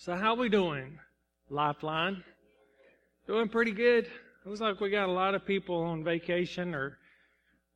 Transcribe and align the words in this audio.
So 0.00 0.14
how 0.14 0.36
we 0.36 0.48
doing, 0.48 0.96
Lifeline? 1.50 2.22
Doing 3.26 3.48
pretty 3.48 3.72
good. 3.72 4.04
It 4.04 4.46
looks 4.46 4.60
like 4.60 4.80
we 4.80 4.90
got 4.90 5.08
a 5.08 5.12
lot 5.12 5.34
of 5.34 5.44
people 5.44 5.74
on 5.82 6.04
vacation, 6.04 6.72
or 6.72 6.98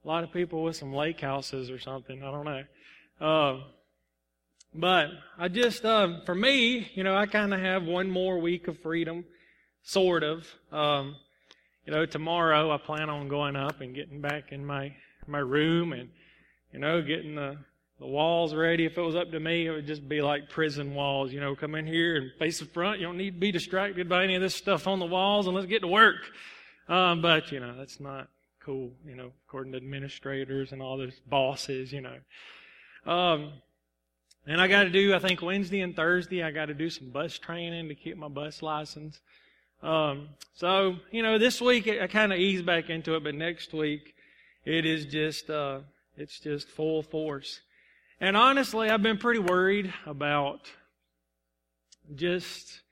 a 0.05 0.09
lot 0.09 0.23
of 0.23 0.33
people 0.33 0.63
with 0.63 0.77
some 0.77 0.93
lake 0.93 1.21
houses 1.21 1.69
or 1.69 1.81
something. 1.81 2.23
I 2.23 2.31
don't 2.31 2.45
know. 2.45 2.63
Uh, 3.21 3.65
but 4.73 5.09
I 5.37 5.49
just, 5.49 5.85
uh, 5.85 6.21
for 6.25 6.37
me, 6.37 6.93
you 6.95 7.03
know, 7.03 7.17
I 7.17 7.27
kind 7.27 7.53
of 7.53 7.59
have 7.59 7.83
one 7.83 8.09
more 8.09 8.39
week 8.39 8.69
of 8.69 8.79
freedom, 8.79 9.25
sort 9.83 10.23
of. 10.23 10.47
Um, 10.71 11.17
you 11.85 11.93
know, 11.93 12.07
tomorrow 12.07 12.71
I 12.71 12.77
plan 12.77 13.11
on 13.11 13.27
going 13.27 13.57
up 13.57 13.81
and 13.81 13.97
getting 13.97 14.21
back 14.21 14.53
in 14.53 14.65
my 14.65 14.95
my 15.27 15.41
room 15.41 15.93
and, 15.93 16.09
you 16.73 16.79
know, 16.79 17.03
getting 17.03 17.35
the 17.35 17.57
the 18.03 18.09
walls 18.09 18.53
ready. 18.53 18.85
If 18.85 18.99
it 18.99 19.01
was 19.01 19.15
up 19.15 19.31
to 19.31 19.39
me, 19.39 19.65
it 19.65 19.71
would 19.71 19.87
just 19.87 20.09
be 20.09 20.23
like 20.23 20.51
prison 20.51 20.93
walls. 20.93 21.33
You 21.33 21.39
know, 21.39 21.55
come 21.55 21.77
in 21.77 21.87
here 21.87 22.17
and 22.17 22.33
face 22.37 22.59
the 22.59 22.65
front. 22.65 22.99
You 22.99 23.07
don't 23.07 23.17
need 23.17 23.35
to 23.35 23.39
be 23.39 23.53
distracted 23.53 24.09
by 24.09 24.25
any 24.25 24.35
of 24.35 24.43
this 24.43 24.57
stuff 24.57 24.89
on 24.89 24.99
the 24.99 25.07
walls, 25.07 25.47
and 25.47 25.55
let's 25.55 25.69
get 25.69 25.83
to 25.83 25.87
work. 25.87 26.17
Um, 26.89 27.23
but 27.23 27.53
you 27.53 27.61
know, 27.61 27.77
that's 27.79 28.01
not 28.01 28.27
cool. 28.59 28.91
You 29.07 29.15
know, 29.15 29.31
according 29.47 29.71
to 29.73 29.79
administrators 29.79 30.73
and 30.73 30.83
all 30.83 30.97
those 30.99 31.15
bosses. 31.29 31.93
You 31.93 32.01
know, 32.01 32.17
um, 33.07 33.53
and 34.49 34.61
I 34.61 34.67
got 34.67 34.83
to 34.83 34.91
do. 34.91 35.15
I 35.15 35.21
think 35.21 35.41
Wednesday 35.41 35.81
and 35.81 35.95
Thursday, 35.95 36.43
I 36.43 36.51
got 36.51 36.67
to 36.67 36.75
do 36.75 36.91
some 36.91 37.11
bus 37.11 37.39
training 37.39 37.87
to 37.87 37.95
keep 37.95 38.17
my 38.17 38.27
bus 38.27 38.63
license. 38.63 39.21
Um, 39.81 40.31
so 40.55 40.97
you 41.13 41.23
know, 41.23 41.39
this 41.39 41.61
week 41.61 41.87
I 41.87 42.09
kind 42.09 42.33
of 42.33 42.41
ease 42.41 42.63
back 42.63 42.91
into 42.91 43.15
it, 43.15 43.23
but 43.23 43.37
next 43.37 43.73
week 43.73 44.17
it 44.65 44.85
is 44.85 45.05
just 45.07 45.49
uh, 45.51 45.79
it's 46.17 46.41
just 46.41 46.67
full 46.67 47.05
force. 47.05 47.61
And 48.23 48.37
honestly, 48.37 48.89
I've 48.89 49.03
been 49.03 49.19
pretty 49.19 49.41
worried 49.41 49.93
about 50.07 50.71
just, 52.15 52.83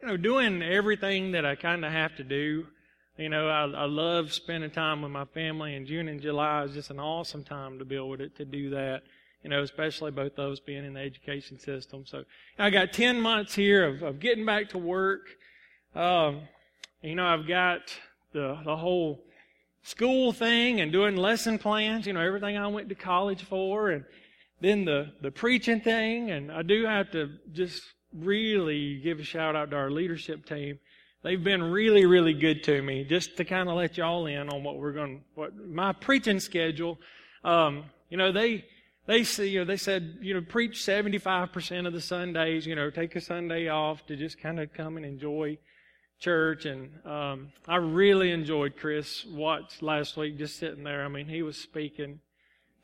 you 0.00 0.06
know, 0.06 0.16
doing 0.16 0.62
everything 0.62 1.32
that 1.32 1.44
I 1.44 1.56
kind 1.56 1.84
of 1.84 1.90
have 1.90 2.14
to 2.14 2.22
do. 2.22 2.64
You 3.16 3.28
know, 3.28 3.48
I, 3.48 3.62
I 3.64 3.86
love 3.86 4.32
spending 4.32 4.70
time 4.70 5.02
with 5.02 5.10
my 5.10 5.24
family, 5.24 5.74
and 5.74 5.84
June 5.84 6.06
and 6.06 6.20
July 6.20 6.62
is 6.62 6.74
just 6.74 6.90
an 6.90 7.00
awesome 7.00 7.42
time 7.42 7.80
to 7.80 7.84
be 7.84 7.96
able 7.96 8.18
to, 8.18 8.28
to 8.28 8.44
do 8.44 8.70
that. 8.70 9.02
You 9.42 9.50
know, 9.50 9.64
especially 9.64 10.12
both 10.12 10.30
of 10.30 10.36
those 10.36 10.60
being 10.60 10.84
in 10.84 10.94
the 10.94 11.00
education 11.00 11.58
system. 11.58 12.04
So 12.06 12.22
I 12.56 12.70
got 12.70 12.92
10 12.92 13.20
months 13.20 13.56
here 13.56 13.84
of, 13.84 14.04
of 14.04 14.20
getting 14.20 14.46
back 14.46 14.68
to 14.68 14.78
work. 14.78 15.22
Um, 15.96 16.42
you 17.02 17.16
know, 17.16 17.26
I've 17.26 17.48
got 17.48 17.80
the, 18.32 18.56
the 18.64 18.76
whole 18.76 19.24
school 19.82 20.32
thing 20.32 20.80
and 20.80 20.92
doing 20.92 21.16
lesson 21.16 21.58
plans, 21.58 22.06
you 22.06 22.12
know, 22.12 22.20
everything 22.20 22.56
I 22.56 22.68
went 22.68 22.88
to 22.90 22.94
college 22.94 23.42
for 23.42 23.90
and, 23.90 24.04
then 24.60 24.84
the, 24.84 25.12
the 25.20 25.30
preaching 25.30 25.80
thing, 25.80 26.30
and 26.30 26.50
I 26.50 26.62
do 26.62 26.84
have 26.84 27.10
to 27.12 27.30
just 27.52 27.82
really 28.12 29.00
give 29.02 29.20
a 29.20 29.22
shout 29.22 29.54
out 29.54 29.70
to 29.70 29.76
our 29.76 29.90
leadership 29.90 30.46
team. 30.46 30.78
They've 31.22 31.42
been 31.42 31.62
really, 31.62 32.06
really 32.06 32.34
good 32.34 32.62
to 32.64 32.80
me. 32.80 33.04
Just 33.04 33.36
to 33.36 33.44
kind 33.44 33.68
of 33.68 33.76
let 33.76 33.96
y'all 33.96 34.26
in 34.26 34.48
on 34.48 34.62
what 34.62 34.78
we're 34.78 34.92
going, 34.92 35.24
what 35.34 35.54
my 35.56 35.92
preaching 35.92 36.40
schedule. 36.40 36.98
Um, 37.44 37.84
you 38.08 38.16
know, 38.16 38.32
they 38.32 38.64
they 39.06 39.24
see, 39.24 39.48
you 39.48 39.60
know, 39.60 39.64
they 39.64 39.76
said, 39.76 40.18
you 40.20 40.34
know, 40.34 40.40
preach 40.40 40.82
seventy 40.84 41.18
five 41.18 41.52
percent 41.52 41.86
of 41.86 41.92
the 41.92 42.00
Sundays. 42.00 42.66
You 42.66 42.76
know, 42.76 42.90
take 42.90 43.16
a 43.16 43.20
Sunday 43.20 43.68
off 43.68 44.06
to 44.06 44.16
just 44.16 44.40
kind 44.40 44.60
of 44.60 44.72
come 44.72 44.96
and 44.96 45.04
enjoy 45.04 45.58
church. 46.20 46.66
And 46.66 47.04
um, 47.04 47.52
I 47.66 47.76
really 47.76 48.30
enjoyed 48.30 48.76
Chris 48.76 49.24
Watts 49.26 49.82
last 49.82 50.16
week, 50.16 50.38
just 50.38 50.56
sitting 50.56 50.84
there. 50.84 51.04
I 51.04 51.08
mean, 51.08 51.26
he 51.26 51.42
was 51.42 51.58
speaking 51.58 52.20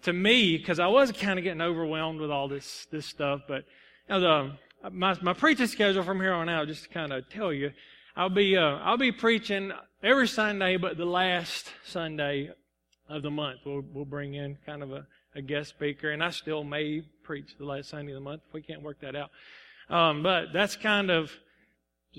to 0.05 0.12
me, 0.12 0.56
because 0.56 0.78
I 0.78 0.86
was 0.86 1.12
kind 1.12 1.38
of 1.38 1.44
getting 1.44 1.60
overwhelmed 1.60 2.20
with 2.20 2.30
all 2.30 2.48
this 2.48 2.86
this 2.91 3.06
stuff. 3.06 3.42
But 3.47 3.64
you 4.08 4.19
know, 4.19 4.20
the, 4.83 4.91
my 4.91 5.16
my 5.20 5.33
preaching 5.33 5.66
schedule 5.66 6.02
from 6.02 6.20
here 6.20 6.33
on 6.33 6.48
out, 6.48 6.69
just 6.69 6.84
to 6.84 6.88
kind 6.88 7.12
of 7.12 7.28
tell 7.28 7.52
you, 7.52 7.72
I'll 8.16 8.30
be 8.30 8.56
uh, 8.56 8.78
I'll 8.78 8.96
be 8.96 9.12
preaching 9.12 9.72
every 10.02 10.28
Sunday, 10.28 10.77
but 10.77 10.96
the 10.96 11.05
last 11.05 11.70
Sunday 11.84 12.50
of 13.08 13.22
the 13.22 13.30
month, 13.30 13.61
we'll 13.67 13.83
we'll 13.92 14.05
bring 14.05 14.34
in 14.34 14.56
kind 14.64 14.83
of 14.83 14.92
a, 14.92 15.06
a 15.34 15.42
guest 15.42 15.70
speaker, 15.70 16.11
and 16.11 16.23
I 16.23 16.30
still 16.30 16.64
may 16.64 17.02
preach 17.23 17.57
the 17.58 17.64
last 17.64 17.90
Sunday 17.90 18.12
of 18.12 18.17
the 18.17 18.24
month 18.24 18.42
if 18.48 18.55
we 18.55 18.62
can't 18.62 18.83
work 18.83 19.01
that 19.01 19.17
out. 19.17 19.30
Um, 19.90 20.23
but 20.23 20.52
that's 20.52 20.77
kind 20.77 21.11
of 21.11 21.30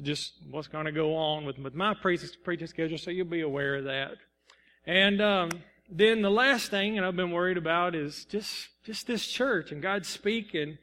just 0.03 0.33
what's 0.51 0.67
going 0.67 0.85
to 0.85 0.91
go 0.91 1.15
on 1.15 1.45
with, 1.45 1.57
with 1.57 1.73
my 1.73 1.93
preaching, 1.93 2.67
schedule, 2.67 2.97
so 2.97 3.11
you'll 3.11 3.25
be 3.25 3.41
aware 3.41 3.75
of 3.75 3.85
that. 3.85 4.11
And 4.85 5.21
um, 5.21 5.49
then 5.89 6.21
the 6.21 6.31
last 6.31 6.71
thing, 6.71 6.97
and 6.97 7.05
I've 7.05 7.15
been 7.15 7.31
worried 7.31 7.57
about, 7.57 7.95
is 7.95 8.25
just 8.25 8.69
just 8.83 9.07
this 9.07 9.25
church 9.27 9.71
and 9.71 9.81
God 9.81 10.05
speaking 10.05 10.77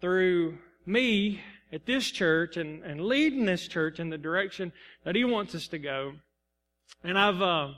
through 0.00 0.58
me 0.86 1.40
at 1.72 1.86
this 1.86 2.10
church 2.10 2.56
and, 2.56 2.82
and 2.82 3.00
leading 3.00 3.44
this 3.44 3.68
church 3.68 4.00
in 4.00 4.10
the 4.10 4.18
direction 4.18 4.72
that 5.04 5.14
He 5.14 5.24
wants 5.24 5.54
us 5.54 5.68
to 5.68 5.78
go. 5.78 6.14
And 7.02 7.18
I've, 7.18 7.42
uh, 7.42 7.72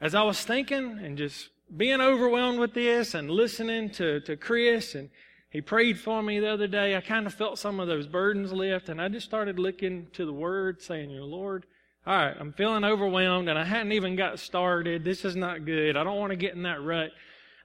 as 0.00 0.14
I 0.14 0.22
was 0.22 0.40
thinking 0.44 0.98
and 1.02 1.18
just 1.18 1.48
being 1.76 2.00
overwhelmed 2.00 2.58
with 2.58 2.74
this 2.74 3.14
and 3.14 3.30
listening 3.30 3.90
to, 3.90 4.20
to 4.20 4.36
Chris 4.36 4.94
and 4.94 5.10
he 5.54 5.60
prayed 5.60 6.00
for 6.00 6.20
me 6.20 6.40
the 6.40 6.48
other 6.48 6.66
day. 6.66 6.96
I 6.96 7.00
kind 7.00 7.28
of 7.28 7.34
felt 7.34 7.60
some 7.60 7.78
of 7.78 7.86
those 7.86 8.08
burdens 8.08 8.52
lift, 8.52 8.88
and 8.88 9.00
I 9.00 9.06
just 9.06 9.24
started 9.24 9.56
looking 9.56 10.08
to 10.14 10.26
the 10.26 10.32
Word, 10.32 10.82
saying, 10.82 11.10
"Your 11.10 11.22
Lord, 11.22 11.64
all 12.06 12.14
right, 12.14 12.36
I'm 12.38 12.52
feeling 12.52 12.84
overwhelmed 12.84 13.48
and 13.48 13.58
I 13.58 13.64
hadn't 13.64 13.92
even 13.92 14.14
got 14.14 14.38
started. 14.38 15.04
This 15.04 15.24
is 15.24 15.36
not 15.36 15.64
good. 15.64 15.96
I 15.96 16.04
don't 16.04 16.18
want 16.18 16.30
to 16.30 16.36
get 16.36 16.54
in 16.54 16.64
that 16.64 16.82
rut 16.82 17.12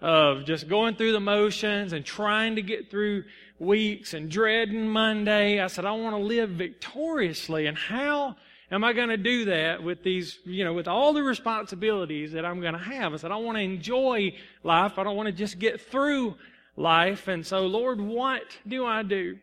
of 0.02 0.46
just 0.46 0.70
going 0.70 0.96
through 0.96 1.12
the 1.12 1.20
motions 1.20 1.92
and 1.92 2.06
trying 2.06 2.56
to 2.56 2.62
get 2.62 2.90
through 2.90 3.26
weeks 3.60 4.14
and 4.14 4.32
dreading 4.32 4.88
Monday. 4.88 5.60
I 5.60 5.68
said, 5.68 5.84
I 5.84 5.92
want 5.92 6.16
to 6.16 6.22
live 6.22 6.52
victoriously. 6.52 7.66
And 7.66 7.78
how 7.78 8.38
am 8.72 8.86
I 8.86 8.94
going 8.94 9.10
to 9.10 9.18
do 9.18 9.46
that 9.46 9.84
with 9.84 10.04
these, 10.04 10.40
you 10.46 10.64
know, 10.64 10.74
with 10.74 10.88
all 10.88 11.12
the 11.12 11.24
responsibilities 11.24 12.32
that 12.32 12.46
I'm 12.46 12.62
going 12.62 12.74
to 12.74 12.80
have? 12.80 13.14
I 13.14 13.18
said, 13.18 13.32
I 13.32 13.36
want 13.36 13.58
to 13.58 13.64
enjoy 13.64 14.36
life. 14.64 14.98
I 14.98 15.04
don't 15.04 15.18
want 15.18 15.28
to 15.28 15.34
just 15.34 15.60
get 15.60 15.82
through 15.82 16.36
life. 16.78 17.28
And 17.28 17.46
so, 17.46 17.68
Lord, 17.68 18.00
what 18.00 18.44
do 18.66 18.86
I 18.86 19.04
do? 19.04 19.38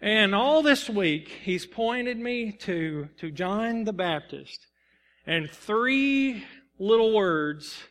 And 0.00 0.34
all 0.34 0.62
this 0.62 0.88
week, 0.88 1.28
he's 1.42 1.66
pointed 1.66 2.18
me 2.18 2.52
to, 2.52 3.08
to 3.18 3.30
John 3.30 3.84
the 3.84 3.92
Baptist 3.92 4.66
and 5.26 5.50
three 5.50 6.44
little 6.78 7.14
words 7.14 7.82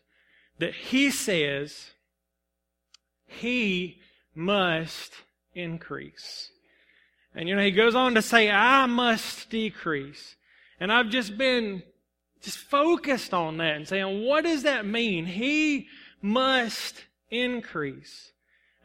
that 0.58 0.74
he 0.74 1.12
says 1.12 1.92
he 3.28 4.00
must 4.34 5.14
increase. 5.54 6.50
And 7.36 7.48
you 7.48 7.56
know, 7.56 7.64
he 7.64 7.72
goes 7.72 7.94
on 7.94 8.16
to 8.16 8.24
say, 8.24 8.50
I 8.50 8.88
must 8.88 9.52
decrease. 9.52 10.36
And 10.80 10.92
I've 10.92 11.10
just 11.10 11.38
been 11.38 11.84
just 12.42 12.58
focused 12.58 13.34
on 13.34 13.58
that 13.58 13.76
and 13.76 13.88
saying, 13.88 14.26
what 14.26 14.46
does 14.46 14.64
that 14.64 14.86
mean? 14.86 15.26
He 15.26 15.88
must 16.22 17.06
increase. 17.30 18.32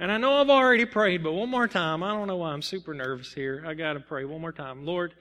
And 0.00 0.10
I 0.10 0.16
know 0.18 0.40
I've 0.40 0.50
already 0.50 0.86
prayed, 0.86 1.22
but 1.22 1.32
one 1.32 1.50
more 1.50 1.68
time. 1.68 2.02
I 2.02 2.08
don't 2.08 2.26
know 2.26 2.38
why 2.38 2.50
I'm 2.50 2.62
super 2.62 2.94
nervous 2.94 3.32
here. 3.32 3.64
I 3.64 3.74
got 3.74 3.92
to 3.92 4.00
pray 4.00 4.24
one 4.24 4.40
more 4.40 4.52
time. 4.52 4.84
Lord, 4.84 5.14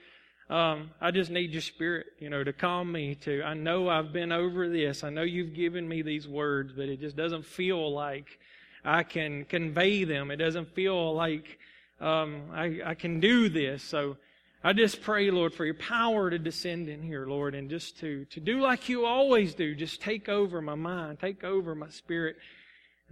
um, 0.50 0.90
I 1.00 1.12
just 1.12 1.30
need 1.30 1.52
your 1.52 1.62
spirit, 1.62 2.08
you 2.20 2.30
know, 2.30 2.44
to 2.44 2.52
calm 2.52 2.92
me 2.92 3.14
to. 3.16 3.44
I 3.44 3.54
know 3.54 3.88
I've 3.88 4.12
been 4.12 4.32
over 4.32 4.68
this. 4.68 5.04
I 5.04 5.12
know 5.12 5.22
you've 5.22 5.54
given 5.54 5.88
me 5.88 6.02
these 6.02 6.28
words, 6.28 6.74
but 6.76 6.90
it 6.90 7.00
just 7.00 7.16
doesn't 7.16 7.46
feel 7.46 7.94
like 7.94 8.40
I 8.84 9.04
can 9.04 9.46
convey 9.46 10.06
them. 10.06 10.32
It 10.32 10.38
doesn't 10.38 10.74
feel 10.74 11.14
like 11.14 11.60
um, 12.02 12.42
I, 12.52 12.80
I 12.84 12.94
can 12.96 13.20
do 13.20 13.50
this. 13.50 13.84
So 13.84 14.18
I 14.64 14.74
just 14.74 15.04
pray, 15.04 15.30
Lord, 15.30 15.54
for 15.54 15.66
your 15.66 15.76
power 15.76 16.32
to 16.32 16.40
descend 16.40 16.90
in 16.90 17.04
here, 17.04 17.28
Lord, 17.28 17.54
and 17.54 17.70
just 17.70 18.00
to, 18.00 18.26
to 18.26 18.40
do 18.40 18.60
like 18.60 18.90
you 18.90 19.06
always 19.06 19.54
do. 19.54 19.76
Just 19.76 20.02
take 20.02 20.28
over 20.28 20.62
my 20.64 20.76
mind, 20.76 21.20
take 21.20 21.44
over 21.44 21.76
my 21.76 21.90
spirit. 21.90 22.38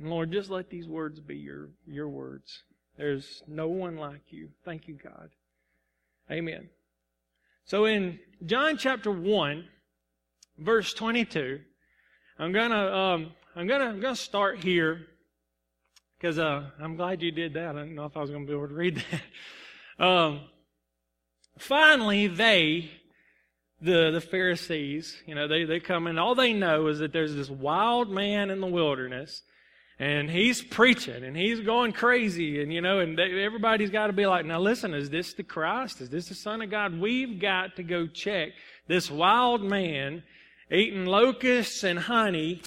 And 0.01 0.09
Lord, 0.09 0.31
just 0.31 0.49
let 0.49 0.71
these 0.71 0.87
words 0.87 1.19
be 1.19 1.35
your, 1.35 1.69
your 1.85 2.09
words. 2.09 2.63
There's 2.97 3.43
no 3.47 3.67
one 3.67 3.97
like 3.97 4.23
you. 4.29 4.49
Thank 4.65 4.87
you, 4.87 4.97
God. 5.01 5.29
Amen. 6.31 6.69
So 7.65 7.85
in 7.85 8.17
John 8.43 8.77
chapter 8.77 9.11
1, 9.11 9.63
verse 10.57 10.95
22, 10.95 11.59
I'm 12.39 12.51
gonna, 12.51 12.87
um, 12.87 13.31
I'm 13.55 13.67
gonna, 13.67 13.85
I'm 13.85 13.99
gonna 13.99 14.15
start 14.15 14.63
here 14.63 15.05
because 16.17 16.39
uh, 16.39 16.63
I'm 16.81 16.95
glad 16.95 17.21
you 17.21 17.31
did 17.31 17.53
that. 17.53 17.75
I 17.75 17.81
didn't 17.81 17.93
know 17.93 18.05
if 18.05 18.17
I 18.17 18.21
was 18.21 18.31
gonna 18.31 18.45
be 18.45 18.53
able 18.53 18.69
to 18.69 18.73
read 18.73 18.95
that. 18.97 19.21
Um, 19.99 20.39
finally, 21.59 22.25
they, 22.25 22.89
the 23.79 24.09
the 24.09 24.21
Pharisees, 24.21 25.21
you 25.27 25.35
know, 25.35 25.47
they 25.47 25.63
they 25.63 25.79
come 25.79 26.07
in. 26.07 26.17
All 26.17 26.33
they 26.33 26.53
know 26.53 26.87
is 26.87 26.97
that 26.99 27.13
there's 27.13 27.35
this 27.35 27.51
wild 27.51 28.09
man 28.09 28.49
in 28.49 28.61
the 28.61 28.67
wilderness 28.67 29.43
and 30.01 30.29
he's 30.29 30.61
preaching 30.61 31.23
and 31.23 31.37
he's 31.37 31.59
going 31.59 31.91
crazy 31.91 32.61
and 32.61 32.73
you 32.73 32.81
know 32.81 32.99
and 32.99 33.17
they, 33.17 33.43
everybody's 33.43 33.89
got 33.89 34.07
to 34.07 34.13
be 34.13 34.25
like 34.25 34.45
now 34.45 34.59
listen 34.59 34.93
is 34.93 35.09
this 35.09 35.33
the 35.33 35.43
christ 35.43 36.01
is 36.01 36.09
this 36.09 36.27
the 36.27 36.35
son 36.35 36.61
of 36.61 36.69
god 36.69 36.99
we've 36.99 37.39
got 37.39 37.75
to 37.75 37.83
go 37.83 38.07
check 38.07 38.49
this 38.87 39.11
wild 39.11 39.61
man 39.61 40.23
eating 40.71 41.05
locusts 41.05 41.83
and 41.83 41.99
honey 41.99 42.61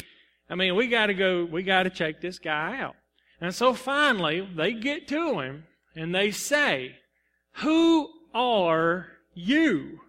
i 0.48 0.54
mean 0.54 0.76
we 0.76 0.86
got 0.86 1.06
to 1.06 1.14
go 1.14 1.44
we 1.44 1.62
got 1.62 1.82
to 1.82 1.90
check 1.90 2.20
this 2.20 2.38
guy 2.38 2.78
out 2.78 2.94
and 3.40 3.54
so 3.54 3.74
finally 3.74 4.48
they 4.54 4.72
get 4.72 5.08
to 5.08 5.40
him 5.40 5.64
and 5.94 6.14
they 6.14 6.30
say 6.30 6.96
Who 7.58 8.10
are 8.34 9.06
you? 9.34 10.00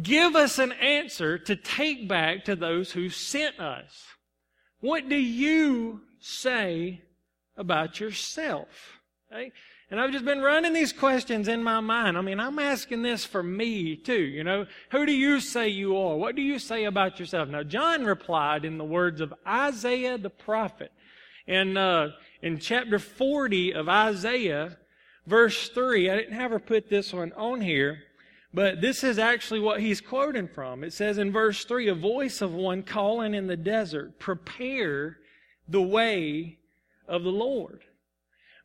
Give 0.00 0.36
us 0.36 0.58
an 0.58 0.72
answer 0.72 1.38
to 1.38 1.56
take 1.56 2.08
back 2.08 2.44
to 2.44 2.56
those 2.56 2.92
who 2.92 3.08
sent 3.08 3.58
us. 3.58 4.04
What 4.80 5.08
do 5.08 5.16
you 5.16 6.02
say 6.20 7.02
about 7.56 8.00
yourself? 8.00 8.68
Okay? 9.32 9.52
And 9.90 9.98
I've 9.98 10.12
just 10.12 10.24
been 10.24 10.42
running 10.42 10.74
these 10.74 10.92
questions 10.92 11.48
in 11.48 11.62
my 11.62 11.80
mind. 11.80 12.18
I 12.18 12.20
mean, 12.20 12.38
I'm 12.38 12.58
asking 12.58 13.02
this 13.02 13.24
for 13.24 13.42
me 13.42 13.96
too, 13.96 14.20
you 14.20 14.44
know. 14.44 14.66
Who 14.90 15.06
do 15.06 15.12
you 15.12 15.40
say 15.40 15.68
you 15.68 15.96
are? 15.96 16.16
What 16.16 16.36
do 16.36 16.42
you 16.42 16.58
say 16.58 16.84
about 16.84 17.18
yourself? 17.18 17.48
Now, 17.48 17.62
John 17.62 18.04
replied 18.04 18.66
in 18.66 18.76
the 18.76 18.84
words 18.84 19.22
of 19.22 19.32
Isaiah 19.46 20.18
the 20.18 20.30
prophet. 20.30 20.92
In, 21.46 21.78
uh, 21.78 22.10
in 22.42 22.58
chapter 22.58 22.98
40 22.98 23.72
of 23.72 23.88
Isaiah, 23.88 24.76
verse 25.26 25.70
3, 25.70 26.10
I 26.10 26.16
didn't 26.16 26.34
have 26.34 26.50
her 26.50 26.58
put 26.58 26.90
this 26.90 27.14
one 27.14 27.32
on 27.32 27.62
here, 27.62 28.02
but 28.52 28.80
this 28.80 29.04
is 29.04 29.18
actually 29.18 29.60
what 29.60 29.80
he's 29.80 30.00
quoting 30.00 30.48
from. 30.48 30.82
It 30.82 30.92
says 30.92 31.18
in 31.18 31.32
verse 31.32 31.64
3, 31.64 31.88
a 31.88 31.94
voice 31.94 32.40
of 32.40 32.52
one 32.52 32.82
calling 32.82 33.34
in 33.34 33.46
the 33.46 33.56
desert, 33.56 34.18
prepare 34.18 35.18
the 35.68 35.82
way 35.82 36.58
of 37.06 37.22
the 37.22 37.30
Lord 37.30 37.82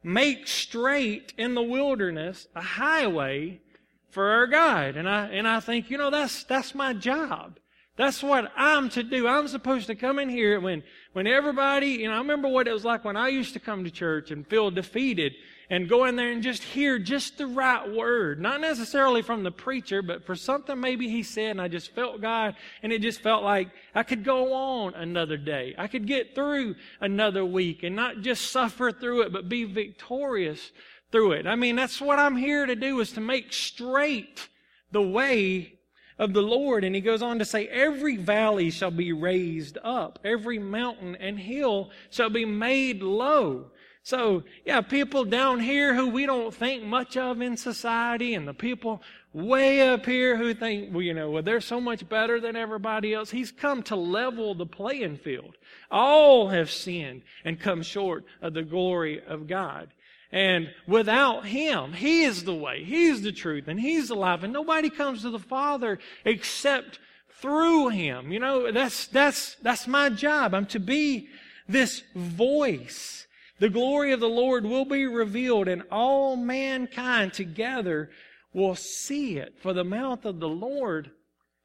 make 0.03 0.47
straight 0.47 1.33
in 1.37 1.55
the 1.55 1.61
wilderness 1.61 2.47
a 2.55 2.61
highway 2.61 3.61
for 4.09 4.29
our 4.29 4.47
God. 4.47 4.95
And 4.95 5.09
I, 5.09 5.27
and 5.27 5.47
I 5.47 5.59
think, 5.59 5.89
you 5.89 5.97
know, 5.97 6.09
that's, 6.09 6.43
that's 6.43 6.75
my 6.75 6.93
job. 6.93 7.57
That's 7.95 8.23
what 8.23 8.51
I'm 8.55 8.89
to 8.89 9.03
do. 9.03 9.27
I'm 9.27 9.47
supposed 9.47 9.87
to 9.87 9.95
come 9.95 10.19
in 10.19 10.29
here 10.29 10.59
when, 10.59 10.83
when 11.13 11.27
everybody, 11.27 11.89
you 11.89 12.09
know, 12.09 12.15
I 12.15 12.17
remember 12.17 12.47
what 12.47 12.67
it 12.67 12.73
was 12.73 12.83
like 12.83 13.05
when 13.05 13.15
I 13.15 13.29
used 13.29 13.53
to 13.53 13.59
come 13.59 13.83
to 13.83 13.91
church 13.91 14.31
and 14.31 14.47
feel 14.47 14.71
defeated 14.71 15.33
and 15.73 15.89
go 15.89 16.05
in 16.05 16.15
there 16.15 16.31
and 16.31 16.43
just 16.43 16.61
hear 16.61 16.99
just 16.99 17.39
the 17.39 17.47
right 17.47 17.91
word. 17.91 18.39
Not 18.39 18.61
necessarily 18.61 19.23
from 19.23 19.41
the 19.41 19.49
preacher, 19.49 20.03
but 20.03 20.23
for 20.23 20.35
something 20.35 20.79
maybe 20.79 21.09
he 21.09 21.23
said 21.23 21.49
and 21.49 21.61
I 21.61 21.67
just 21.67 21.95
felt 21.95 22.21
God 22.21 22.55
and 22.83 22.93
it 22.93 23.01
just 23.01 23.21
felt 23.21 23.43
like 23.43 23.69
I 23.95 24.03
could 24.03 24.23
go 24.23 24.53
on 24.53 24.93
another 24.93 25.35
day. 25.35 25.73
I 25.75 25.87
could 25.87 26.05
get 26.05 26.35
through 26.35 26.75
another 27.01 27.43
week 27.43 27.81
and 27.81 27.95
not 27.95 28.21
just 28.21 28.51
suffer 28.51 28.91
through 28.91 29.23
it, 29.23 29.33
but 29.33 29.49
be 29.49 29.63
victorious 29.63 30.71
through 31.11 31.31
it. 31.31 31.47
I 31.47 31.55
mean, 31.55 31.75
that's 31.75 31.99
what 31.99 32.19
I'm 32.19 32.37
here 32.37 32.67
to 32.67 32.75
do 32.75 32.99
is 32.99 33.13
to 33.13 33.21
make 33.21 33.51
straight 33.51 34.47
the 34.91 35.01
way 35.01 35.79
of 36.19 36.33
the 36.33 36.41
Lord. 36.43 36.83
And 36.83 36.93
he 36.93 37.01
goes 37.01 37.23
on 37.23 37.39
to 37.39 37.45
say, 37.45 37.67
every 37.67 38.17
valley 38.17 38.69
shall 38.69 38.91
be 38.91 39.11
raised 39.11 39.79
up. 39.83 40.19
Every 40.23 40.59
mountain 40.59 41.15
and 41.15 41.39
hill 41.39 41.89
shall 42.11 42.29
be 42.29 42.45
made 42.45 43.01
low. 43.01 43.71
So, 44.05 44.43
yeah, 44.65 44.81
people 44.81 45.23
down 45.23 45.61
here 45.61 45.95
who 45.95 46.09
we 46.09 46.25
don't 46.25 46.53
think 46.53 46.83
much 46.83 47.15
of 47.15 47.41
in 47.41 47.55
society, 47.55 48.33
and 48.33 48.45
the 48.45 48.53
people 48.53 49.01
way 49.31 49.87
up 49.87 50.05
here 50.05 50.35
who 50.35 50.53
think, 50.53 50.93
well, 50.93 51.01
you 51.01 51.13
know, 51.13 51.31
well, 51.31 51.41
they're 51.41 51.61
so 51.61 51.79
much 51.79 52.07
better 52.09 52.41
than 52.41 52.57
everybody 52.57 53.13
else. 53.13 53.31
He's 53.31 53.51
come 53.51 53.81
to 53.83 53.95
level 53.95 54.55
the 54.55 54.65
playing 54.65 55.17
field. 55.17 55.55
All 55.89 56.49
have 56.49 56.69
sinned 56.69 57.21
and 57.45 57.57
come 57.57 57.81
short 57.81 58.25
of 58.41 58.53
the 58.53 58.63
glory 58.63 59.23
of 59.25 59.47
God. 59.47 59.87
And 60.33 60.69
without 60.85 61.45
Him, 61.45 61.93
He 61.93 62.23
is 62.23 62.43
the 62.43 62.53
way, 62.53 62.83
He's 62.83 63.21
the 63.21 63.31
truth, 63.31 63.69
and 63.69 63.79
He's 63.79 64.09
the 64.09 64.15
life. 64.15 64.43
And 64.43 64.51
nobody 64.51 64.89
comes 64.89 65.21
to 65.21 65.29
the 65.29 65.39
Father 65.39 65.97
except 66.25 66.99
through 67.39 67.89
Him. 67.89 68.33
You 68.33 68.39
know, 68.39 68.69
that's, 68.69 69.07
that's, 69.07 69.55
that's 69.61 69.87
my 69.87 70.09
job. 70.09 70.53
I'm 70.53 70.65
to 70.67 70.79
be 70.81 71.29
this 71.69 72.03
voice 72.13 73.27
the 73.59 73.69
glory 73.69 74.11
of 74.11 74.19
the 74.19 74.27
Lord 74.27 74.65
will 74.65 74.85
be 74.85 75.05
revealed, 75.05 75.67
and 75.67 75.83
all 75.91 76.35
mankind 76.35 77.33
together 77.33 78.09
will 78.53 78.75
see 78.75 79.37
it. 79.37 79.55
For 79.61 79.73
the 79.73 79.83
mouth 79.83 80.25
of 80.25 80.39
the 80.39 80.49
Lord 80.49 81.11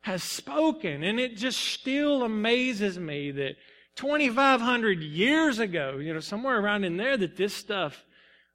has 0.02 0.22
spoken. 0.22 1.02
And 1.02 1.18
it 1.18 1.36
just 1.36 1.58
still 1.58 2.22
amazes 2.22 2.98
me 2.98 3.30
that 3.32 3.56
2,500 3.96 5.02
years 5.02 5.58
ago, 5.58 5.98
you 5.98 6.14
know, 6.14 6.20
somewhere 6.20 6.58
around 6.58 6.84
in 6.84 6.96
there, 6.96 7.16
that 7.16 7.36
this 7.36 7.52
stuff 7.54 8.04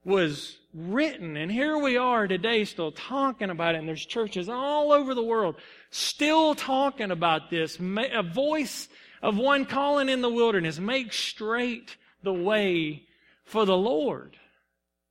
was 0.06 0.58
written. 0.74 1.38
And 1.38 1.52
here 1.52 1.78
we 1.78 1.98
are 1.98 2.28
today 2.28 2.66
still 2.66 2.92
talking 2.92 3.50
about 3.50 3.76
it. 3.76 3.80
And 3.80 3.88
there's 3.88 4.06
churches 4.06 4.50
all 4.50 4.92
over 4.92 5.14
the 5.14 5.24
world 5.24 5.56
still 5.92 6.56
talking 6.56 7.12
about 7.12 7.50
this. 7.50 7.78
A 7.80 8.24
voice 8.24 8.88
of 9.22 9.38
one 9.38 9.66
calling 9.66 10.10
in 10.10 10.22
the 10.22 10.30
wilderness, 10.30 10.80
make 10.80 11.14
straight 11.14 11.98
the 12.24 12.34
way 12.34 13.04
for 13.44 13.66
the 13.66 13.78
Lord. 13.78 14.38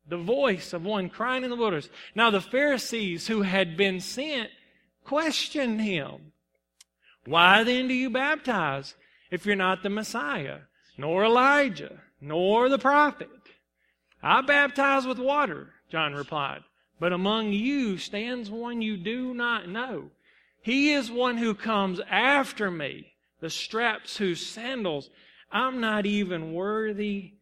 The 0.09 0.19
voice 0.19 0.73
of 0.73 0.85
one 0.85 1.09
crying 1.09 1.45
in 1.45 1.51
the 1.51 1.57
wilderness. 1.57 1.89
Now 2.15 2.31
the 2.31 2.41
Pharisees 2.41 3.29
who 3.29 3.43
had 3.43 3.77
been 3.77 4.01
sent 4.01 4.51
questioned 5.05 5.81
him. 5.81 6.33
Why 7.25 7.63
then 7.63 7.89
do 7.89 7.95
you 7.95 8.11
baptize 8.11 8.95
if 9.31 9.47
you're 9.47 9.55
not 9.55 9.83
the 9.83 9.91
Messiah, 9.91 10.61
nor 10.99 11.25
Elijah, 11.25 12.01
nor 12.21 12.69
the 12.69 12.79
prophet? 12.79 13.29
I 14.23 14.41
baptize 14.43 15.07
with 15.07 15.19
water, 15.19 15.71
John 15.91 16.15
replied. 16.15 16.63
But 16.99 17.13
among 17.13 17.53
you 17.53 17.99
stands 17.99 18.51
one 18.51 18.83
you 18.83 18.97
do 18.97 19.35
not 19.35 19.69
know. 19.69 20.11
He 20.61 20.93
is 20.93 21.11
one 21.11 21.39
who 21.39 21.55
comes 21.55 22.01
after 22.09 22.71
me, 22.71 23.15
the 23.41 23.51
straps 23.51 24.17
whose 24.17 24.47
sandals 24.47 25.11
I'm 25.51 25.81
not 25.81 26.07
even 26.07 26.53
worthy 26.53 27.35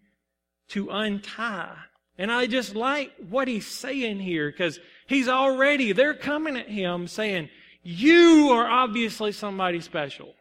to 0.70 0.88
untie. 0.90 1.76
And 2.18 2.30
I 2.30 2.46
just 2.46 2.74
like 2.74 3.12
what 3.28 3.48
he's 3.48 3.66
saying 3.66 4.20
here 4.20 4.50
because 4.50 4.78
he's 5.06 5.28
already, 5.28 5.92
they're 5.92 6.14
coming 6.14 6.56
at 6.56 6.68
him 6.68 7.08
saying, 7.08 7.48
You 7.82 8.50
are 8.52 8.68
obviously 8.68 9.32
somebody 9.32 9.80
special. 9.80 10.34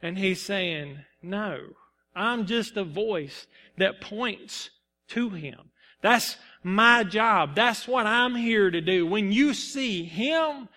And 0.00 0.18
he's 0.18 0.40
saying, 0.40 0.98
No, 1.22 1.58
I'm 2.14 2.46
just 2.46 2.76
a 2.76 2.84
voice 2.84 3.46
that 3.78 4.00
points 4.00 4.70
to 5.08 5.30
him. 5.30 5.70
That's 6.02 6.36
my 6.62 7.04
job. 7.04 7.54
That's 7.56 7.88
what 7.88 8.06
I'm 8.06 8.34
here 8.36 8.70
to 8.70 8.80
do. 8.80 9.06
When 9.06 9.32
you 9.32 9.54
see 9.54 10.04
him, 10.04 10.68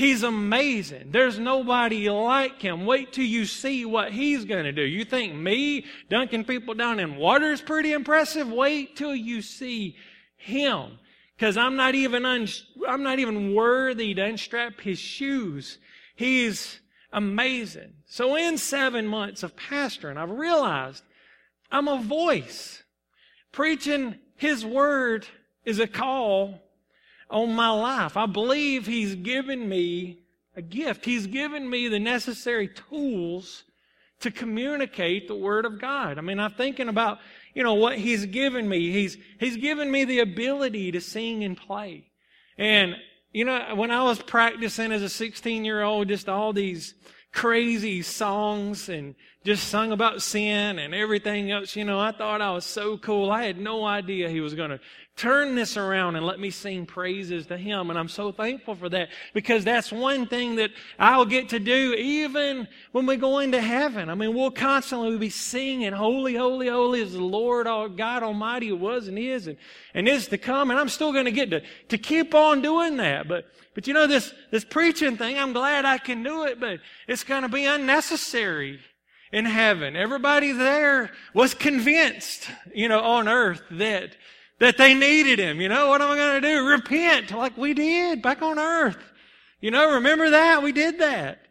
He's 0.00 0.22
amazing. 0.22 1.10
There's 1.10 1.38
nobody 1.38 2.08
like 2.08 2.62
him. 2.62 2.86
Wait 2.86 3.12
till 3.12 3.26
you 3.26 3.44
see 3.44 3.84
what 3.84 4.12
he's 4.12 4.46
going 4.46 4.64
to 4.64 4.72
do. 4.72 4.80
You 4.80 5.04
think 5.04 5.34
me 5.34 5.84
dunking 6.08 6.44
people 6.44 6.72
down 6.72 6.98
in 6.98 7.16
water 7.16 7.52
is 7.52 7.60
pretty 7.60 7.92
impressive? 7.92 8.50
Wait 8.50 8.96
till 8.96 9.14
you 9.14 9.42
see 9.42 9.96
him. 10.38 10.98
Cause 11.38 11.58
I'm 11.58 11.76
not 11.76 11.94
even, 11.94 12.24
un- 12.24 12.48
I'm 12.88 13.02
not 13.02 13.18
even 13.18 13.54
worthy 13.54 14.14
to 14.14 14.24
unstrap 14.24 14.80
his 14.80 14.98
shoes. 14.98 15.76
He's 16.16 16.80
amazing. 17.12 17.92
So 18.06 18.36
in 18.36 18.56
seven 18.56 19.06
months 19.06 19.42
of 19.42 19.54
pastoring, 19.54 20.16
I've 20.16 20.30
realized 20.30 21.02
I'm 21.70 21.88
a 21.88 22.00
voice. 22.00 22.82
Preaching 23.52 24.14
his 24.36 24.64
word 24.64 25.26
is 25.66 25.78
a 25.78 25.86
call 25.86 26.62
on 27.30 27.52
my 27.52 27.70
life. 27.70 28.16
I 28.16 28.26
believe 28.26 28.86
He's 28.86 29.14
given 29.14 29.68
me 29.68 30.18
a 30.56 30.62
gift. 30.62 31.04
He's 31.04 31.26
given 31.26 31.68
me 31.68 31.88
the 31.88 32.00
necessary 32.00 32.68
tools 32.68 33.64
to 34.20 34.30
communicate 34.30 35.28
the 35.28 35.36
Word 35.36 35.64
of 35.64 35.80
God. 35.80 36.18
I 36.18 36.20
mean, 36.20 36.38
I'm 36.38 36.52
thinking 36.52 36.88
about, 36.88 37.18
you 37.54 37.62
know, 37.62 37.74
what 37.74 37.98
He's 37.98 38.26
given 38.26 38.68
me. 38.68 38.90
He's, 38.92 39.16
He's 39.38 39.56
given 39.56 39.90
me 39.90 40.04
the 40.04 40.20
ability 40.20 40.92
to 40.92 41.00
sing 41.00 41.44
and 41.44 41.56
play. 41.56 42.06
And, 42.58 42.96
you 43.32 43.44
know, 43.44 43.74
when 43.74 43.90
I 43.90 44.02
was 44.02 44.20
practicing 44.20 44.92
as 44.92 45.02
a 45.02 45.08
16 45.08 45.64
year 45.64 45.82
old, 45.82 46.08
just 46.08 46.28
all 46.28 46.52
these 46.52 46.94
crazy 47.32 48.02
songs 48.02 48.88
and 48.88 49.14
just 49.44 49.68
sung 49.68 49.92
about 49.92 50.22
sin 50.22 50.78
and 50.78 50.94
everything 50.94 51.50
else. 51.50 51.76
You 51.76 51.84
know, 51.84 51.98
I 51.98 52.12
thought 52.12 52.42
I 52.42 52.50
was 52.50 52.64
so 52.64 52.98
cool. 52.98 53.30
I 53.30 53.44
had 53.44 53.58
no 53.58 53.84
idea 53.84 54.28
he 54.28 54.40
was 54.40 54.54
going 54.54 54.70
to 54.70 54.80
turn 55.20 55.54
this 55.54 55.76
around 55.76 56.16
and 56.16 56.24
let 56.24 56.40
me 56.40 56.48
sing 56.50 56.86
praises 56.86 57.46
to 57.46 57.56
him. 57.58 57.90
And 57.90 57.98
I'm 57.98 58.08
so 58.08 58.32
thankful 58.32 58.74
for 58.74 58.88
that 58.88 59.10
because 59.34 59.64
that's 59.64 59.92
one 59.92 60.26
thing 60.26 60.56
that 60.56 60.70
I'll 60.98 61.26
get 61.26 61.50
to 61.50 61.58
do 61.58 61.92
even 61.92 62.66
when 62.92 63.04
we 63.04 63.16
go 63.16 63.40
into 63.40 63.60
heaven. 63.60 64.08
I 64.08 64.14
mean, 64.14 64.34
we'll 64.34 64.50
constantly 64.50 65.18
be 65.18 65.28
singing, 65.28 65.92
holy, 65.92 66.36
holy, 66.36 66.68
holy 66.68 67.02
is 67.02 67.12
the 67.12 67.20
Lord, 67.20 67.66
our 67.66 67.90
God 67.90 68.22
Almighty 68.22 68.68
who 68.68 68.76
was 68.76 69.08
and 69.08 69.18
is 69.18 69.46
and, 69.46 69.58
and 69.92 70.08
is 70.08 70.26
to 70.28 70.38
come. 70.38 70.70
And 70.70 70.80
I'm 70.80 70.88
still 70.88 71.12
going 71.12 71.26
to 71.26 71.32
get 71.32 71.50
to, 71.50 71.60
to 71.88 71.98
keep 71.98 72.34
on 72.34 72.62
doing 72.62 72.96
that. 72.96 73.28
But, 73.28 73.44
but 73.74 73.86
you 73.86 73.92
know, 73.92 74.06
this, 74.06 74.32
this 74.50 74.64
preaching 74.64 75.18
thing, 75.18 75.38
I'm 75.38 75.52
glad 75.52 75.84
I 75.84 75.98
can 75.98 76.22
do 76.22 76.44
it, 76.44 76.58
but 76.58 76.80
it's 77.06 77.24
going 77.24 77.42
to 77.42 77.50
be 77.50 77.66
unnecessary 77.66 78.80
in 79.32 79.44
heaven. 79.44 79.96
Everybody 79.96 80.52
there 80.52 81.10
was 81.34 81.52
convinced, 81.52 82.48
you 82.74 82.88
know, 82.88 83.00
on 83.00 83.28
earth 83.28 83.62
that, 83.72 84.16
that 84.60 84.76
they 84.76 84.94
needed 84.94 85.38
him. 85.38 85.60
You 85.60 85.68
know, 85.68 85.88
what 85.88 86.00
am 86.00 86.10
I 86.10 86.16
going 86.16 86.40
to 86.42 86.48
do? 86.48 86.66
Repent 86.68 87.32
like 87.32 87.56
we 87.56 87.74
did 87.74 88.22
back 88.22 88.42
on 88.42 88.58
earth. 88.58 88.98
You 89.60 89.70
know, 89.70 89.94
remember 89.94 90.30
that? 90.30 90.62
We 90.62 90.70
did 90.72 91.00
that. 91.00 91.46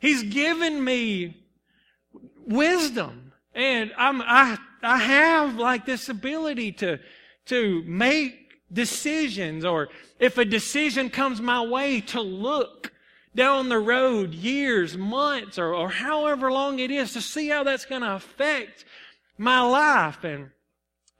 He's 0.00 0.22
given 0.24 0.82
me 0.82 1.36
wisdom 2.46 3.32
and 3.54 3.92
I'm, 3.96 4.20
I, 4.20 4.58
I 4.82 4.98
have 4.98 5.56
like 5.56 5.86
this 5.86 6.08
ability 6.08 6.72
to, 6.72 6.98
to 7.46 7.82
make 7.86 8.54
decisions 8.72 9.64
or 9.64 9.88
if 10.18 10.36
a 10.38 10.44
decision 10.44 11.08
comes 11.08 11.40
my 11.40 11.64
way 11.64 12.00
to 12.00 12.20
look 12.20 12.92
down 13.34 13.68
the 13.68 13.78
road 13.78 14.32
years, 14.34 14.96
months, 14.96 15.58
or, 15.58 15.74
or 15.74 15.90
however 15.90 16.52
long 16.52 16.78
it 16.78 16.90
is 16.90 17.12
to 17.12 17.20
see 17.20 17.48
how 17.48 17.64
that's 17.64 17.84
going 17.84 18.02
to 18.02 18.14
affect 18.14 18.84
my 19.38 19.60
life. 19.60 20.22
And 20.24 20.50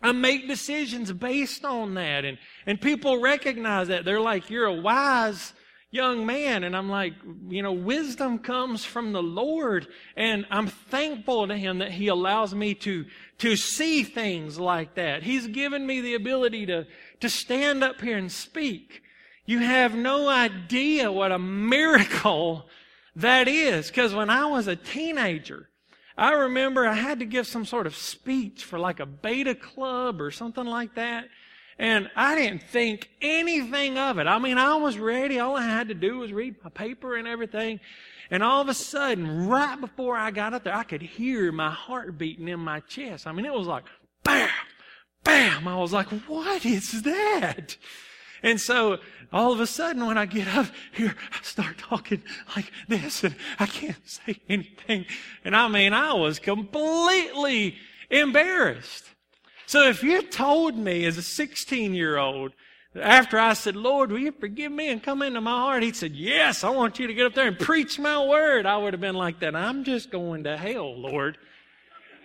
I 0.04 0.12
make 0.12 0.46
decisions 0.46 1.10
based 1.10 1.64
on 1.64 1.94
that. 1.94 2.26
And, 2.26 2.36
and 2.66 2.78
people 2.78 3.22
recognize 3.22 3.88
that. 3.88 4.04
They're 4.04 4.20
like, 4.20 4.50
you're 4.50 4.66
a 4.66 4.80
wise 4.80 5.54
young 5.90 6.26
man. 6.26 6.62
And 6.62 6.76
I'm 6.76 6.90
like, 6.90 7.14
you 7.48 7.62
know, 7.62 7.72
wisdom 7.72 8.40
comes 8.40 8.84
from 8.84 9.12
the 9.12 9.22
Lord. 9.22 9.86
And 10.14 10.44
I'm 10.50 10.66
thankful 10.66 11.48
to 11.48 11.56
Him 11.56 11.78
that 11.78 11.90
He 11.90 12.08
allows 12.08 12.54
me 12.54 12.74
to, 12.74 13.06
to 13.38 13.56
see 13.56 14.02
things 14.02 14.58
like 14.58 14.94
that. 14.96 15.22
He's 15.22 15.46
given 15.46 15.86
me 15.86 16.02
the 16.02 16.16
ability 16.16 16.66
to, 16.66 16.86
to 17.20 17.30
stand 17.30 17.82
up 17.82 18.02
here 18.02 18.18
and 18.18 18.30
speak. 18.30 19.00
You 19.46 19.60
have 19.60 19.94
no 19.94 20.28
idea 20.28 21.10
what 21.10 21.32
a 21.32 21.38
miracle 21.38 22.66
that 23.16 23.48
is. 23.48 23.88
Because 23.88 24.12
when 24.14 24.28
I 24.28 24.44
was 24.44 24.66
a 24.66 24.76
teenager, 24.76 25.70
I 26.16 26.32
remember 26.32 26.86
I 26.86 26.94
had 26.94 27.18
to 27.20 27.24
give 27.24 27.46
some 27.46 27.64
sort 27.64 27.86
of 27.86 27.96
speech 27.96 28.64
for 28.64 28.78
like 28.78 29.00
a 29.00 29.06
beta 29.06 29.54
club 29.54 30.20
or 30.20 30.30
something 30.30 30.66
like 30.66 30.94
that. 30.94 31.28
And 31.76 32.08
I 32.14 32.36
didn't 32.36 32.62
think 32.62 33.10
anything 33.20 33.98
of 33.98 34.18
it. 34.18 34.28
I 34.28 34.38
mean, 34.38 34.58
I 34.58 34.76
was 34.76 34.96
ready. 34.96 35.40
All 35.40 35.56
I 35.56 35.64
had 35.64 35.88
to 35.88 35.94
do 35.94 36.18
was 36.18 36.32
read 36.32 36.54
my 36.62 36.70
paper 36.70 37.16
and 37.16 37.26
everything. 37.26 37.80
And 38.30 38.42
all 38.42 38.60
of 38.60 38.68
a 38.68 38.74
sudden, 38.74 39.48
right 39.48 39.80
before 39.80 40.16
I 40.16 40.30
got 40.30 40.54
up 40.54 40.64
there, 40.64 40.74
I 40.74 40.84
could 40.84 41.02
hear 41.02 41.50
my 41.50 41.70
heart 41.70 42.16
beating 42.16 42.48
in 42.48 42.60
my 42.60 42.80
chest. 42.80 43.26
I 43.26 43.32
mean, 43.32 43.44
it 43.44 43.52
was 43.52 43.66
like, 43.66 43.84
bam, 44.22 44.48
bam. 45.24 45.66
I 45.66 45.76
was 45.76 45.92
like, 45.92 46.08
what 46.28 46.64
is 46.64 47.02
that? 47.02 47.76
And 48.42 48.60
so 48.60 48.98
all 49.34 49.52
of 49.52 49.58
a 49.58 49.66
sudden 49.66 50.06
when 50.06 50.16
I 50.16 50.26
get 50.26 50.46
up 50.54 50.66
here, 50.92 51.14
I 51.32 51.42
start 51.42 51.76
talking 51.76 52.22
like 52.54 52.70
this 52.86 53.24
and 53.24 53.34
I 53.58 53.66
can't 53.66 54.08
say 54.08 54.36
anything. 54.48 55.06
And 55.44 55.56
I 55.56 55.66
mean, 55.66 55.92
I 55.92 56.12
was 56.14 56.38
completely 56.38 57.76
embarrassed. 58.10 59.04
So 59.66 59.88
if 59.88 60.04
you 60.04 60.22
told 60.22 60.78
me 60.78 61.04
as 61.04 61.18
a 61.18 61.22
16 61.22 61.94
year 61.94 62.16
old, 62.16 62.52
after 62.94 63.36
I 63.36 63.54
said, 63.54 63.74
Lord, 63.74 64.12
will 64.12 64.20
you 64.20 64.30
forgive 64.30 64.70
me 64.70 64.88
and 64.90 65.02
come 65.02 65.20
into 65.20 65.40
my 65.40 65.50
heart? 65.50 65.82
He 65.82 65.92
said, 65.92 66.12
Yes, 66.12 66.62
I 66.62 66.70
want 66.70 67.00
you 67.00 67.08
to 67.08 67.14
get 67.14 67.26
up 67.26 67.34
there 67.34 67.48
and 67.48 67.58
preach 67.58 67.98
my 67.98 68.24
word. 68.24 68.66
I 68.66 68.76
would 68.76 68.94
have 68.94 69.00
been 69.00 69.16
like 69.16 69.40
that. 69.40 69.56
I'm 69.56 69.82
just 69.82 70.12
going 70.12 70.44
to 70.44 70.56
hell, 70.56 70.96
Lord 70.96 71.38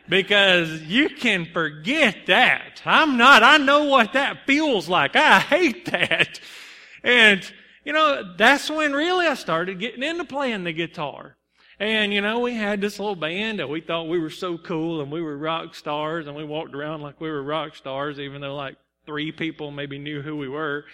because 0.08 0.82
you 0.82 1.08
can 1.08 1.46
forget 1.46 2.25
that. 2.25 2.82
I'm 2.84 3.16
not, 3.16 3.44
I 3.44 3.58
know 3.58 3.84
what 3.84 4.13
that 4.13 4.48
feels 4.48 4.89
like. 4.89 5.16
I 5.16 5.39
hate 5.39 5.86
that. 5.92 6.39
And, 7.03 7.50
you 7.86 7.94
know, 7.94 8.36
that's 8.38 8.70
when 8.70 8.94
really 8.94 9.25
I 9.25 9.36
started 9.36 9.79
getting 9.79 10.03
into 10.03 10.25
playing 10.25 10.63
the 10.63 10.74
guitar. 10.74 11.38
And, 11.79 12.13
you 12.13 12.20
know, 12.20 12.39
we 12.39 12.56
had 12.56 12.82
this 12.82 13.00
little 13.00 13.15
band 13.15 13.60
that 13.60 13.70
we 13.70 13.79
thought 13.79 14.10
we 14.10 14.20
were 14.20 14.29
so 14.29 14.58
cool 14.58 15.01
and 15.01 15.12
we 15.12 15.22
were 15.22 15.38
rock 15.38 15.75
stars 15.75 16.27
and 16.27 16.36
we 16.36 16.44
walked 16.44 16.75
around 16.75 17.01
like 17.01 17.22
we 17.22 17.29
were 17.29 17.41
rock 17.41 17.75
stars, 17.75 18.20
even 18.20 18.41
though 18.41 18.56
like 18.56 18.75
three 19.06 19.32
people 19.32 19.72
maybe 19.72 19.98
knew 19.98 20.22
who 20.22 20.36
we 20.36 20.50
were. 20.50 20.86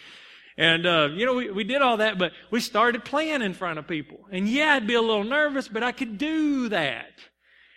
And, 0.57 0.85
uh, 0.85 1.09
you 1.11 1.25
know, 1.25 1.33
we, 1.33 1.49
we 1.49 1.63
did 1.63 1.81
all 1.81 1.97
that, 1.97 2.17
but 2.17 2.31
we 2.51 2.61
started 2.61 3.03
playing 3.03 3.41
in 3.41 3.53
front 3.53 3.79
of 3.79 3.87
people. 3.87 4.19
And 4.31 4.47
yeah, 4.47 4.73
I'd 4.73 4.87
be 4.87 4.93
a 4.93 5.01
little 5.01 5.23
nervous, 5.23 5.67
but 5.67 5.83
I 5.83 5.91
could 5.91 6.17
do 6.17 6.69
that. 6.69 7.11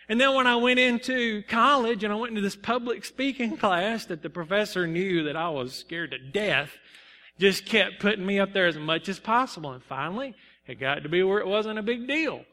And 0.07 0.19
then 0.19 0.33
when 0.33 0.47
I 0.47 0.55
went 0.55 0.79
into 0.79 1.43
college 1.43 2.03
and 2.03 2.13
I 2.13 2.15
went 2.15 2.31
into 2.31 2.41
this 2.41 2.55
public 2.55 3.05
speaking 3.05 3.57
class 3.57 4.05
that 4.05 4.21
the 4.21 4.29
professor 4.29 4.87
knew 4.87 5.23
that 5.23 5.35
I 5.35 5.49
was 5.49 5.73
scared 5.73 6.11
to 6.11 6.19
death, 6.19 6.71
just 7.39 7.65
kept 7.65 7.99
putting 7.99 8.25
me 8.25 8.39
up 8.39 8.53
there 8.53 8.67
as 8.67 8.77
much 8.77 9.09
as 9.09 9.17
possible. 9.17 9.71
And 9.71 9.83
finally, 9.83 10.35
it 10.67 10.79
got 10.79 11.03
to 11.03 11.09
be 11.09 11.23
where 11.23 11.39
it 11.39 11.47
wasn't 11.47 11.79
a 11.79 11.83
big 11.83 12.07
deal. 12.07 12.43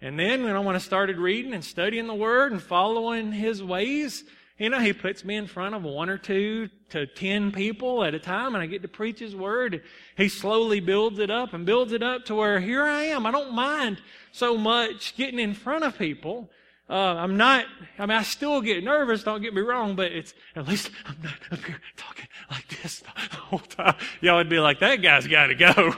And 0.00 0.18
then 0.18 0.44
when 0.64 0.76
I, 0.76 0.78
started 0.78 1.16
reading 1.16 1.54
and 1.54 1.64
studying 1.64 2.06
the 2.06 2.14
Word 2.14 2.52
and 2.52 2.62
following 2.62 3.32
His 3.32 3.62
ways, 3.62 4.22
you 4.58 4.68
know, 4.68 4.78
He 4.78 4.92
puts 4.92 5.24
me 5.24 5.36
in 5.36 5.46
front 5.46 5.74
of 5.74 5.82
one 5.82 6.10
or 6.10 6.18
two 6.18 6.68
to 6.90 7.06
ten 7.06 7.52
people 7.52 8.04
at 8.04 8.14
a 8.14 8.18
time 8.18 8.54
and 8.54 8.62
I 8.62 8.66
get 8.66 8.82
to 8.82 8.88
preach 8.88 9.20
His 9.20 9.34
Word. 9.34 9.82
He 10.16 10.28
slowly 10.28 10.80
builds 10.80 11.18
it 11.18 11.30
up 11.30 11.54
and 11.54 11.64
builds 11.64 11.92
it 11.92 12.02
up 12.02 12.26
to 12.26 12.34
where 12.34 12.60
here 12.60 12.84
I 12.84 13.04
am. 13.04 13.24
I 13.24 13.30
don't 13.30 13.54
mind 13.54 14.02
so 14.30 14.58
much 14.58 15.16
getting 15.16 15.38
in 15.38 15.54
front 15.54 15.84
of 15.84 15.96
people 15.96 16.50
uh, 16.88 16.92
I'm 16.92 17.36
not, 17.36 17.64
I 17.98 18.06
mean, 18.06 18.18
I 18.18 18.22
still 18.22 18.60
get 18.60 18.84
nervous, 18.84 19.22
don't 19.22 19.40
get 19.40 19.54
me 19.54 19.62
wrong, 19.62 19.96
but 19.96 20.12
it's, 20.12 20.34
at 20.54 20.68
least 20.68 20.90
I'm 21.06 21.16
not 21.22 21.34
up 21.50 21.64
here 21.64 21.80
talking 21.96 22.26
like 22.50 22.82
this 22.82 23.00
the 23.00 23.36
whole 23.36 23.58
time. 23.60 23.94
Y'all 24.20 24.36
would 24.36 24.50
be 24.50 24.60
like, 24.60 24.80
that 24.80 24.96
guy's 24.96 25.26
got 25.26 25.46
to 25.46 25.54
go. 25.54 25.94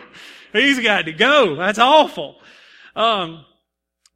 He's 0.53 0.79
got 0.81 1.07
to 1.07 1.13
go. 1.13 1.57
That's 1.57 1.81
awful. 1.81 2.37
Um, 2.95 3.45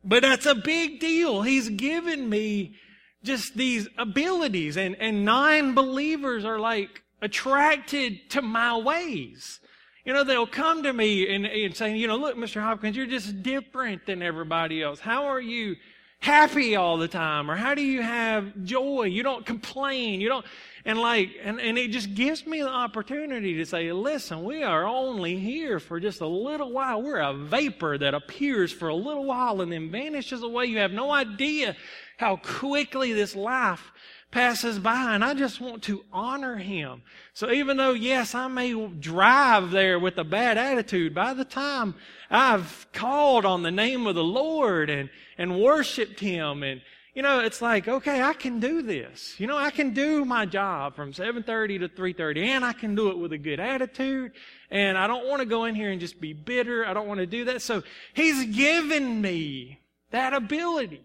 but 0.05 0.23
that's 0.23 0.47
a 0.47 0.55
big 0.55 1.01
deal. 1.01 1.43
He's 1.43 1.69
given 1.69 2.29
me 2.29 2.77
just 3.23 3.57
these 3.57 3.89
abilities 3.99 4.77
and, 4.77 4.97
and 4.97 5.25
non-believers 5.25 6.45
are 6.45 6.59
like 6.59 7.03
attracted 7.21 8.31
to 8.31 8.43
my 8.43 8.77
ways. 8.77 9.61
You 10.05 10.15
know, 10.15 10.25
they'll 10.25 10.47
come 10.47 10.85
to 10.85 10.93
me 10.93 11.35
and, 11.35 11.45
and 11.45 11.77
say, 11.77 11.97
you 11.97 12.07
know, 12.07 12.17
look, 12.17 12.37
Mr. 12.37 12.63
Hopkins, 12.63 12.97
you're 12.97 13.07
just 13.07 13.43
different 13.43 14.07
than 14.07 14.23
everybody 14.23 14.83
else. 14.83 15.01
How 15.01 15.27
are 15.27 15.41
you 15.41 15.77
happy 16.21 16.77
all 16.77 16.99
the 16.99 17.09
time? 17.09 17.51
Or 17.51 17.57
how 17.57 17.75
do 17.75 17.83
you 17.83 18.03
have 18.03 18.65
joy? 18.65 19.05
You 19.05 19.23
don't 19.23 19.45
complain. 19.45 20.21
You 20.21 20.29
don't, 20.29 20.47
and 20.85 20.99
like, 20.99 21.31
and, 21.43 21.61
and 21.61 21.79
it 21.79 21.91
just 21.91 22.15
gives 22.15 22.47
me 22.47 22.61
the 22.61 22.69
opportunity 22.69 23.55
to 23.55 23.67
say, 23.67 23.93
listen, 23.93 24.45
we 24.45 24.63
are 24.63 24.85
only 24.87 25.39
here 25.39 25.81
for 25.81 25.99
just 25.99 26.21
a 26.21 26.27
little 26.27 26.73
while. 26.73 27.03
We're 27.03 27.21
a 27.21 27.35
vapor 27.35 27.99
that 27.99 28.15
appears 28.15 28.73
for 28.73 28.89
a 28.89 28.95
little 28.95 29.25
while 29.25 29.61
and 29.61 29.73
then 29.73 29.91
vanishes 29.91 30.43
away. 30.43 30.67
You 30.67 30.79
have 30.79 30.93
no 30.93 31.11
idea 31.11 31.77
how 32.19 32.37
quickly 32.37 33.13
this 33.13 33.35
life 33.35 33.93
passes 34.31 34.79
by 34.79 35.15
and 35.15 35.25
I 35.25 35.35
just 35.35 35.61
want 35.61 35.83
to 35.85 36.05
honor 36.13 36.57
him. 36.57 37.03
So 37.35 37.51
even 37.51 37.77
though, 37.77 37.93
yes, 37.93 38.35
I 38.35 38.49
may 38.49 38.73
drive 38.87 39.71
there 39.71 39.99
with 39.99 40.19
a 40.19 40.25
bad 40.25 40.57
attitude, 40.57 41.15
by 41.15 41.35
the 41.35 41.45
time 41.45 41.95
I've 42.31 42.87
called 42.93 43.45
on 43.45 43.63
the 43.63 43.71
name 43.71 44.07
of 44.07 44.15
the 44.15 44.25
Lord 44.25 44.89
and, 44.89 45.11
and 45.37 45.61
worshiped 45.61 46.21
him 46.21 46.63
and, 46.63 46.81
you 47.15 47.23
know, 47.23 47.41
it's 47.41 47.61
like, 47.61 47.89
okay, 47.89 48.23
I 48.23 48.35
can 48.35 48.61
do 48.61 48.83
this. 48.83 49.35
You 49.39 49.49
know, 49.49 49.59
I 49.59 49.71
can 49.71 49.93
do 49.93 50.25
my 50.25 50.47
job 50.47 50.95
from 50.95 51.13
7.30 51.13 51.81
to 51.81 51.89
3.30 51.89 52.47
and 52.47 52.65
I 52.65 52.73
can 52.73 52.95
do 52.95 53.11
it 53.11 53.19
with 53.19 53.33
a 53.33 53.39
good 53.39 53.59
attitude. 53.59 54.33
And 54.71 54.97
I 54.97 55.09
don't 55.09 55.27
want 55.27 55.41
to 55.41 55.47
go 55.47 55.65
in 55.65 55.75
here 55.75 55.91
and 55.91 56.01
just 56.01 56.21
be 56.21 56.33
bitter. 56.33 56.87
I 56.87 56.95
don't 56.95 57.09
want 57.09 57.19
to 57.19 57.27
do 57.27 57.47
that. 57.47 57.63
So 57.63 57.83
he's 58.15 58.57
given 58.57 59.21
me 59.21 59.81
that 60.13 60.35
ability. 60.35 61.03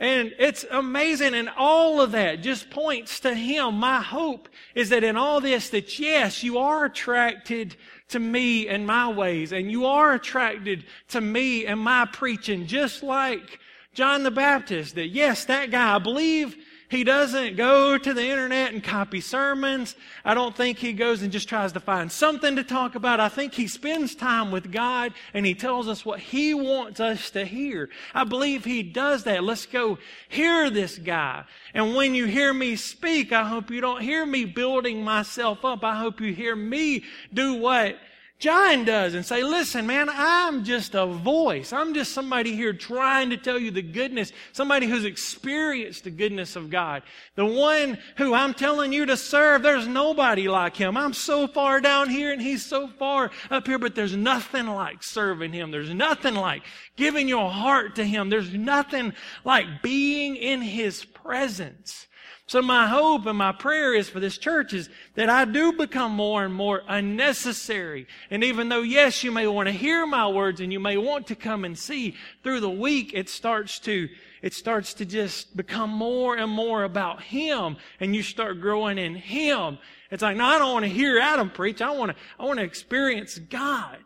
And 0.00 0.32
it's 0.38 0.64
amazing. 0.70 1.34
And 1.34 1.50
all 1.58 2.00
of 2.00 2.12
that 2.12 2.42
just 2.42 2.70
points 2.70 3.20
to 3.20 3.34
Him. 3.34 3.74
My 3.74 4.00
hope 4.00 4.48
is 4.74 4.88
that 4.88 5.04
in 5.04 5.18
all 5.18 5.42
this, 5.42 5.68
that 5.70 5.98
yes, 5.98 6.42
you 6.42 6.58
are 6.58 6.86
attracted 6.86 7.76
to 8.08 8.18
me 8.18 8.66
and 8.66 8.86
my 8.86 9.12
ways, 9.12 9.52
and 9.52 9.70
you 9.70 9.84
are 9.84 10.14
attracted 10.14 10.84
to 11.08 11.20
me 11.20 11.66
and 11.66 11.78
my 11.78 12.06
preaching, 12.06 12.66
just 12.66 13.02
like 13.02 13.60
John 13.92 14.22
the 14.22 14.30
Baptist. 14.30 14.94
That 14.94 15.08
yes, 15.08 15.44
that 15.44 15.70
guy, 15.70 15.94
I 15.94 15.98
believe 15.98 16.56
he 16.90 17.04
doesn't 17.04 17.56
go 17.56 17.96
to 17.96 18.12
the 18.12 18.24
internet 18.24 18.72
and 18.72 18.82
copy 18.82 19.20
sermons. 19.20 19.94
I 20.24 20.34
don't 20.34 20.56
think 20.56 20.78
he 20.78 20.92
goes 20.92 21.22
and 21.22 21.30
just 21.30 21.48
tries 21.48 21.72
to 21.72 21.80
find 21.80 22.10
something 22.10 22.56
to 22.56 22.64
talk 22.64 22.96
about. 22.96 23.20
I 23.20 23.28
think 23.28 23.54
he 23.54 23.68
spends 23.68 24.16
time 24.16 24.50
with 24.50 24.72
God 24.72 25.12
and 25.32 25.46
he 25.46 25.54
tells 25.54 25.86
us 25.86 26.04
what 26.04 26.18
he 26.18 26.52
wants 26.52 26.98
us 26.98 27.30
to 27.30 27.44
hear. 27.44 27.90
I 28.12 28.24
believe 28.24 28.64
he 28.64 28.82
does 28.82 29.22
that. 29.22 29.44
Let's 29.44 29.66
go 29.66 29.98
hear 30.28 30.68
this 30.68 30.98
guy. 30.98 31.44
And 31.74 31.94
when 31.94 32.16
you 32.16 32.26
hear 32.26 32.52
me 32.52 32.74
speak, 32.74 33.32
I 33.32 33.44
hope 33.44 33.70
you 33.70 33.80
don't 33.80 34.02
hear 34.02 34.26
me 34.26 34.44
building 34.44 35.04
myself 35.04 35.64
up. 35.64 35.84
I 35.84 35.94
hope 35.94 36.20
you 36.20 36.34
hear 36.34 36.56
me 36.56 37.04
do 37.32 37.54
what 37.54 37.98
John 38.40 38.86
does 38.86 39.12
and 39.12 39.24
say, 39.24 39.42
listen, 39.42 39.86
man, 39.86 40.08
I'm 40.10 40.64
just 40.64 40.94
a 40.94 41.04
voice. 41.04 41.74
I'm 41.74 41.92
just 41.92 42.12
somebody 42.12 42.56
here 42.56 42.72
trying 42.72 43.28
to 43.30 43.36
tell 43.36 43.58
you 43.58 43.70
the 43.70 43.82
goodness, 43.82 44.32
somebody 44.52 44.86
who's 44.86 45.04
experienced 45.04 46.04
the 46.04 46.10
goodness 46.10 46.56
of 46.56 46.70
God. 46.70 47.02
The 47.34 47.44
one 47.44 47.98
who 48.16 48.32
I'm 48.32 48.54
telling 48.54 48.94
you 48.94 49.04
to 49.04 49.16
serve, 49.18 49.62
there's 49.62 49.86
nobody 49.86 50.48
like 50.48 50.74
him. 50.74 50.96
I'm 50.96 51.12
so 51.12 51.46
far 51.46 51.82
down 51.82 52.08
here 52.08 52.32
and 52.32 52.40
he's 52.40 52.64
so 52.64 52.88
far 52.88 53.30
up 53.50 53.66
here, 53.66 53.78
but 53.78 53.94
there's 53.94 54.16
nothing 54.16 54.66
like 54.66 55.02
serving 55.02 55.52
him. 55.52 55.70
There's 55.70 55.92
nothing 55.92 56.34
like 56.34 56.62
giving 56.96 57.28
your 57.28 57.50
heart 57.50 57.96
to 57.96 58.04
him. 58.04 58.30
There's 58.30 58.54
nothing 58.54 59.12
like 59.44 59.82
being 59.82 60.36
in 60.36 60.62
his 60.62 61.04
presence. 61.04 62.06
So 62.50 62.60
my 62.60 62.88
hope 62.88 63.26
and 63.26 63.38
my 63.38 63.52
prayer 63.52 63.94
is 63.94 64.08
for 64.08 64.18
this 64.18 64.36
church 64.36 64.74
is 64.74 64.90
that 65.14 65.30
I 65.30 65.44
do 65.44 65.72
become 65.72 66.10
more 66.10 66.44
and 66.44 66.52
more 66.52 66.82
unnecessary. 66.88 68.08
And 68.28 68.42
even 68.42 68.68
though, 68.68 68.82
yes, 68.82 69.22
you 69.22 69.30
may 69.30 69.46
want 69.46 69.68
to 69.68 69.72
hear 69.72 70.04
my 70.04 70.26
words 70.26 70.60
and 70.60 70.72
you 70.72 70.80
may 70.80 70.96
want 70.96 71.28
to 71.28 71.36
come 71.36 71.64
and 71.64 71.78
see 71.78 72.16
through 72.42 72.58
the 72.58 72.68
week, 72.68 73.12
it 73.14 73.28
starts 73.28 73.78
to, 73.80 74.08
it 74.42 74.52
starts 74.52 74.94
to 74.94 75.04
just 75.04 75.56
become 75.56 75.90
more 75.90 76.36
and 76.36 76.50
more 76.50 76.82
about 76.82 77.22
Him 77.22 77.76
and 78.00 78.16
you 78.16 78.24
start 78.24 78.60
growing 78.60 78.98
in 78.98 79.14
Him 79.14 79.78
It's 80.10 80.24
like, 80.24 80.36
no, 80.36 80.44
I 80.44 80.58
don't 80.58 80.72
want 80.72 80.86
to 80.86 80.90
hear 80.90 81.20
Adam 81.20 81.50
preach. 81.50 81.80
I 81.80 81.92
want 81.92 82.10
to, 82.10 82.16
I 82.36 82.46
want 82.46 82.58
to 82.58 82.64
experience 82.64 83.38
God. 83.38 83.98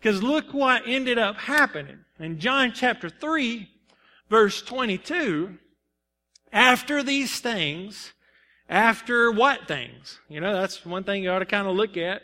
Because 0.00 0.20
look 0.20 0.52
what 0.52 0.82
ended 0.84 1.18
up 1.18 1.36
happening. 1.36 2.00
In 2.18 2.40
John 2.40 2.72
chapter 2.74 3.08
3, 3.08 3.70
verse 4.28 4.62
22, 4.62 5.58
after 6.54 7.02
these 7.02 7.40
things, 7.40 8.14
after 8.68 9.30
what 9.30 9.66
things? 9.68 10.20
You 10.28 10.40
know, 10.40 10.54
that's 10.54 10.86
one 10.86 11.04
thing 11.04 11.24
you 11.24 11.30
ought 11.30 11.40
to 11.40 11.46
kind 11.46 11.66
of 11.66 11.74
look 11.74 11.96
at. 11.96 12.22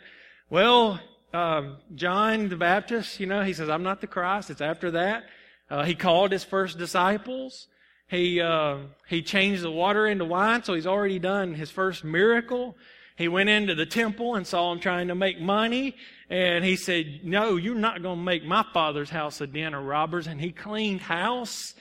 Well, 0.49 0.99
um, 1.33 1.77
John 1.93 2.49
the 2.49 2.55
Baptist, 2.55 3.19
you 3.19 3.27
know, 3.27 3.43
he 3.43 3.53
says, 3.53 3.69
I'm 3.69 3.83
not 3.83 4.01
the 4.01 4.07
Christ. 4.07 4.49
It's 4.49 4.61
after 4.61 4.91
that. 4.91 5.25
Uh, 5.69 5.83
he 5.83 5.93
called 5.93 6.31
his 6.31 6.43
first 6.43 6.77
disciples. 6.77 7.67
He, 8.07 8.41
uh, 8.41 8.77
he 9.07 9.21
changed 9.21 9.63
the 9.63 9.71
water 9.71 10.07
into 10.07 10.25
wine, 10.25 10.63
so 10.63 10.73
he's 10.73 10.87
already 10.87 11.19
done 11.19 11.53
his 11.53 11.69
first 11.69 12.03
miracle. 12.03 12.75
He 13.17 13.27
went 13.27 13.49
into 13.49 13.75
the 13.75 13.85
temple 13.85 14.35
and 14.35 14.47
saw 14.47 14.71
him 14.71 14.79
trying 14.79 15.09
to 15.09 15.15
make 15.15 15.39
money. 15.39 15.95
And 16.29 16.65
he 16.65 16.75
said, 16.75 17.21
No, 17.23 17.57
you're 17.57 17.75
not 17.75 18.01
going 18.01 18.17
to 18.17 18.23
make 18.23 18.43
my 18.43 18.65
father's 18.73 19.09
house 19.09 19.39
a 19.41 19.47
den 19.47 19.73
of 19.73 19.83
robbers. 19.83 20.27
And 20.27 20.41
he 20.41 20.51
cleaned 20.51 21.01
house. 21.01 21.73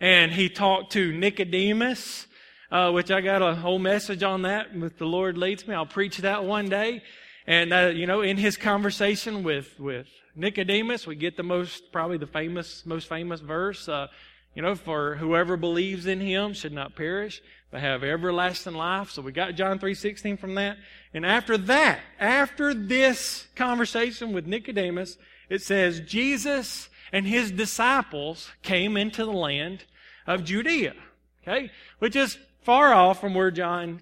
And 0.00 0.30
he 0.30 0.48
talked 0.48 0.92
to 0.92 1.12
Nicodemus, 1.12 2.26
uh, 2.70 2.92
which 2.92 3.10
I 3.10 3.20
got 3.20 3.42
a 3.42 3.54
whole 3.54 3.80
message 3.80 4.22
on 4.22 4.42
that. 4.42 4.68
If 4.72 4.96
the 4.96 5.06
Lord 5.06 5.36
leads 5.36 5.66
me, 5.66 5.74
I'll 5.74 5.86
preach 5.86 6.18
that 6.18 6.44
one 6.44 6.68
day. 6.68 7.02
And, 7.48 7.72
uh, 7.72 7.92
you 7.94 8.06
know, 8.06 8.20
in 8.20 8.36
his 8.36 8.56
conversation 8.56 9.42
with, 9.42 9.80
with 9.80 10.06
Nicodemus, 10.36 11.06
we 11.06 11.16
get 11.16 11.36
the 11.36 11.42
most, 11.42 11.90
probably 11.90 12.18
the 12.18 12.26
famous, 12.26 12.86
most 12.86 13.08
famous 13.08 13.40
verse, 13.40 13.88
uh, 13.88 14.06
you 14.54 14.62
know, 14.62 14.74
for 14.74 15.16
whoever 15.16 15.56
believes 15.56 16.06
in 16.06 16.20
him 16.20 16.52
should 16.52 16.72
not 16.72 16.94
perish, 16.94 17.42
but 17.70 17.80
have 17.80 18.04
everlasting 18.04 18.74
life. 18.74 19.10
So 19.10 19.22
we 19.22 19.32
got 19.32 19.54
John 19.54 19.78
3.16 19.78 20.38
from 20.38 20.54
that. 20.54 20.76
And 21.12 21.26
after 21.26 21.58
that, 21.58 22.00
after 22.20 22.72
this 22.72 23.48
conversation 23.56 24.32
with 24.32 24.46
Nicodemus, 24.46 25.16
it 25.48 25.62
says, 25.62 26.00
Jesus 26.00 26.88
and 27.12 27.26
his 27.26 27.50
disciples 27.50 28.50
came 28.62 28.96
into 28.96 29.24
the 29.24 29.32
land 29.32 29.84
of 30.26 30.44
Judea. 30.44 30.94
Okay? 31.42 31.70
Which 31.98 32.16
is 32.16 32.38
far 32.62 32.92
off 32.92 33.20
from 33.20 33.34
where 33.34 33.50
John 33.50 34.00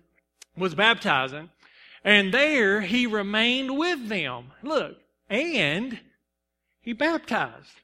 was 0.57 0.75
baptizing. 0.75 1.51
And 2.05 2.33
there 2.33 2.83
he 2.83 3.07
remained 3.07 3.77
with 3.77 4.09
them. 4.09 4.53
Look, 4.63 4.97
and 5.29 5.99
he 6.81 6.93
baptized. 6.93 7.81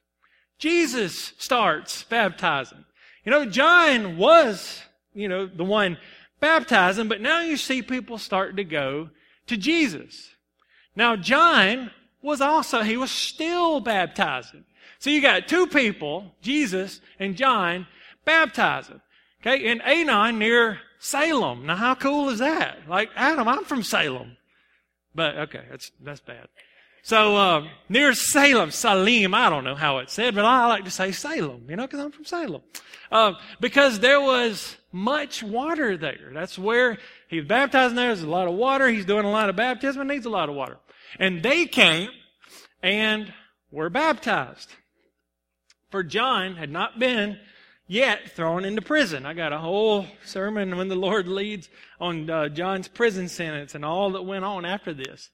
Jesus 0.57 1.33
starts 1.37 2.03
baptizing. 2.03 2.85
You 3.25 3.31
know, 3.31 3.45
John 3.45 4.17
was, 4.17 4.81
you 5.13 5.27
know, 5.27 5.45
the 5.45 5.63
one 5.63 5.97
baptizing, 6.39 7.07
but 7.07 7.21
now 7.21 7.41
you 7.41 7.57
see 7.57 7.81
people 7.81 8.17
starting 8.17 8.57
to 8.57 8.63
go 8.63 9.09
to 9.47 9.57
Jesus. 9.57 10.31
Now, 10.95 11.15
John 11.15 11.91
was 12.21 12.39
also, 12.41 12.81
he 12.81 12.97
was 12.97 13.11
still 13.11 13.79
baptizing. 13.79 14.63
So 15.03 15.09
you 15.09 15.19
got 15.19 15.49
two 15.49 15.67
people, 15.67 16.31
Jesus 16.41 17.01
and 17.19 17.35
John, 17.35 17.87
baptizing. 18.23 19.01
Okay, 19.41 19.69
in 19.69 19.79
Aenon 19.81 20.37
near 20.37 20.79
Salem. 20.97 21.65
Now, 21.65 21.75
how 21.75 21.95
cool 21.95 22.29
is 22.29 22.39
that? 22.39 22.87
Like, 22.87 23.09
Adam, 23.13 23.49
I'm 23.49 23.65
from 23.65 23.83
Salem. 23.83 24.37
But, 25.13 25.35
okay, 25.39 25.63
that's, 25.69 25.91
that's 26.01 26.21
bad. 26.21 26.47
So, 27.01 27.35
uh, 27.35 27.67
near 27.89 28.13
Salem, 28.13 28.71
Salim, 28.71 29.33
I 29.33 29.49
don't 29.49 29.65
know 29.65 29.75
how 29.75 29.97
it's 29.97 30.13
said, 30.13 30.35
but 30.35 30.45
I 30.45 30.67
like 30.67 30.85
to 30.85 30.89
say 30.89 31.11
Salem, 31.11 31.65
you 31.67 31.75
know, 31.75 31.85
because 31.85 31.99
I'm 31.99 32.13
from 32.13 32.23
Salem. 32.23 32.61
Uh, 33.11 33.33
because 33.59 33.99
there 33.99 34.21
was 34.21 34.77
much 34.93 35.43
water 35.43 35.97
there. 35.97 36.31
That's 36.33 36.57
where 36.57 36.97
he 37.27 37.39
was 37.39 37.47
baptizing 37.49 37.97
there. 37.97 38.07
There's 38.07 38.23
a 38.23 38.29
lot 38.29 38.47
of 38.47 38.53
water. 38.53 38.87
He's 38.87 39.05
doing 39.05 39.25
a 39.25 39.31
lot 39.31 39.49
of 39.49 39.57
baptism 39.57 39.99
and 39.99 40.09
needs 40.09 40.25
a 40.25 40.29
lot 40.29 40.47
of 40.47 40.55
water. 40.55 40.77
And 41.19 41.43
they 41.43 41.65
came 41.65 42.07
and 42.81 43.33
were 43.69 43.89
baptized. 43.89 44.73
For 45.93 46.01
John 46.01 46.55
had 46.55 46.71
not 46.71 46.97
been 46.97 47.37
yet 47.85 48.31
thrown 48.31 48.65
into 48.65 48.81
prison. 48.81 49.27
I 49.27 49.35
got 49.35 49.53
a 49.53 49.59
whole 49.59 50.07
sermon 50.25 50.75
when 50.75 50.87
the 50.87 50.95
Lord 50.95 51.27
leads 51.27 51.69
on 52.01 52.27
uh, 52.27 52.49
John's 52.49 52.87
prison 52.87 53.29
sentence 53.29 53.75
and 53.75 53.85
all 53.85 54.09
that 54.13 54.23
went 54.23 54.43
on 54.43 54.65
after 54.65 54.91
this. 54.91 55.29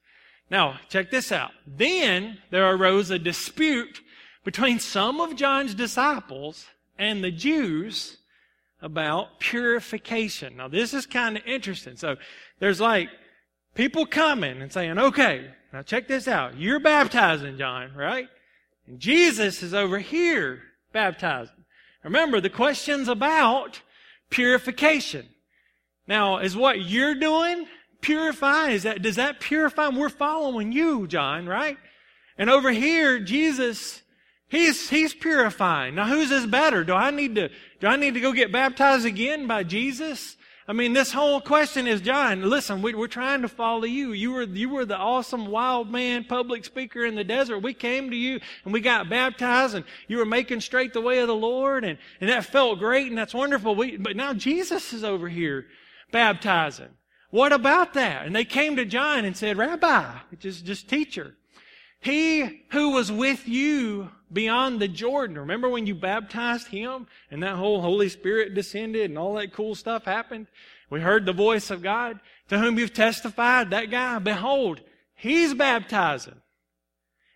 Now, 0.50 0.78
check 0.90 1.10
this 1.10 1.32
out. 1.32 1.52
Then 1.66 2.36
there 2.50 2.70
arose 2.70 3.08
a 3.08 3.18
dispute 3.18 4.02
between 4.44 4.80
some 4.80 5.18
of 5.18 5.34
John's 5.34 5.74
disciples 5.74 6.66
and 6.98 7.24
the 7.24 7.30
Jews 7.30 8.18
about 8.82 9.40
purification. 9.40 10.58
Now, 10.58 10.68
this 10.68 10.92
is 10.92 11.06
kind 11.06 11.38
of 11.38 11.46
interesting. 11.46 11.96
So, 11.96 12.16
there's 12.58 12.82
like 12.82 13.08
people 13.74 14.04
coming 14.04 14.60
and 14.60 14.70
saying, 14.70 14.98
okay, 14.98 15.46
now 15.72 15.80
check 15.80 16.06
this 16.06 16.28
out. 16.28 16.58
You're 16.58 16.80
baptizing, 16.80 17.56
John, 17.56 17.94
right? 17.96 18.28
And 18.90 18.98
Jesus 18.98 19.62
is 19.62 19.72
over 19.72 20.00
here 20.00 20.62
baptizing. 20.92 21.64
Remember, 22.02 22.40
the 22.40 22.50
question's 22.50 23.06
about 23.06 23.82
purification. 24.30 25.28
Now, 26.08 26.38
is 26.38 26.56
what 26.56 26.80
you're 26.80 27.14
doing 27.14 27.68
purify? 28.00 28.70
Is 28.70 28.82
that, 28.82 29.00
does 29.00 29.14
that 29.14 29.38
purify? 29.38 29.90
We're 29.90 30.08
following 30.08 30.72
you, 30.72 31.06
John, 31.06 31.46
right? 31.46 31.78
And 32.36 32.50
over 32.50 32.72
here, 32.72 33.20
Jesus, 33.20 34.02
he's, 34.48 34.90
he's 34.90 35.14
purifying. 35.14 35.94
Now, 35.94 36.08
whose 36.08 36.32
is 36.32 36.46
better? 36.46 36.82
Do 36.82 36.94
I 36.94 37.12
need 37.12 37.36
to, 37.36 37.48
do 37.78 37.86
I 37.86 37.94
need 37.94 38.14
to 38.14 38.20
go 38.20 38.32
get 38.32 38.50
baptized 38.50 39.06
again 39.06 39.46
by 39.46 39.62
Jesus? 39.62 40.36
I 40.70 40.72
mean, 40.72 40.92
this 40.92 41.10
whole 41.10 41.40
question 41.40 41.88
is, 41.88 42.00
John, 42.00 42.48
listen, 42.48 42.80
we, 42.80 42.94
are 42.94 43.08
trying 43.08 43.42
to 43.42 43.48
follow 43.48 43.86
you. 43.86 44.12
You 44.12 44.30
were, 44.30 44.44
you 44.44 44.68
were 44.68 44.84
the 44.84 44.96
awesome 44.96 45.48
wild 45.48 45.90
man 45.90 46.22
public 46.22 46.64
speaker 46.64 47.04
in 47.04 47.16
the 47.16 47.24
desert. 47.24 47.58
We 47.58 47.74
came 47.74 48.08
to 48.08 48.16
you 48.16 48.38
and 48.64 48.72
we 48.72 48.80
got 48.80 49.10
baptized 49.10 49.74
and 49.74 49.84
you 50.06 50.18
were 50.18 50.24
making 50.24 50.60
straight 50.60 50.92
the 50.92 51.00
way 51.00 51.18
of 51.18 51.26
the 51.26 51.34
Lord 51.34 51.82
and, 51.82 51.98
and 52.20 52.30
that 52.30 52.44
felt 52.44 52.78
great 52.78 53.08
and 53.08 53.18
that's 53.18 53.34
wonderful. 53.34 53.74
We, 53.74 53.96
but 53.96 54.14
now 54.14 54.32
Jesus 54.32 54.92
is 54.92 55.02
over 55.02 55.28
here 55.28 55.66
baptizing. 56.12 56.90
What 57.30 57.52
about 57.52 57.94
that? 57.94 58.24
And 58.24 58.36
they 58.36 58.44
came 58.44 58.76
to 58.76 58.84
John 58.84 59.24
and 59.24 59.36
said, 59.36 59.58
Rabbi, 59.58 60.18
is 60.40 60.62
just 60.62 60.88
teacher, 60.88 61.34
he 62.00 62.62
who 62.70 62.90
was 62.90 63.12
with 63.12 63.46
you 63.46 64.10
beyond 64.32 64.80
the 64.80 64.88
Jordan. 64.88 65.38
Remember 65.38 65.68
when 65.68 65.86
you 65.86 65.94
baptized 65.94 66.68
him 66.68 67.06
and 67.30 67.42
that 67.42 67.56
whole 67.56 67.80
Holy 67.80 68.08
Spirit 68.08 68.54
descended 68.54 69.10
and 69.10 69.18
all 69.18 69.34
that 69.34 69.52
cool 69.52 69.74
stuff 69.74 70.04
happened? 70.04 70.46
We 70.88 71.00
heard 71.00 71.26
the 71.26 71.32
voice 71.32 71.70
of 71.70 71.82
God 71.82 72.18
to 72.48 72.58
whom 72.58 72.78
you've 72.78 72.94
testified, 72.94 73.70
that 73.70 73.90
guy, 73.90 74.18
behold, 74.18 74.80
he's 75.14 75.54
baptizing. 75.54 76.40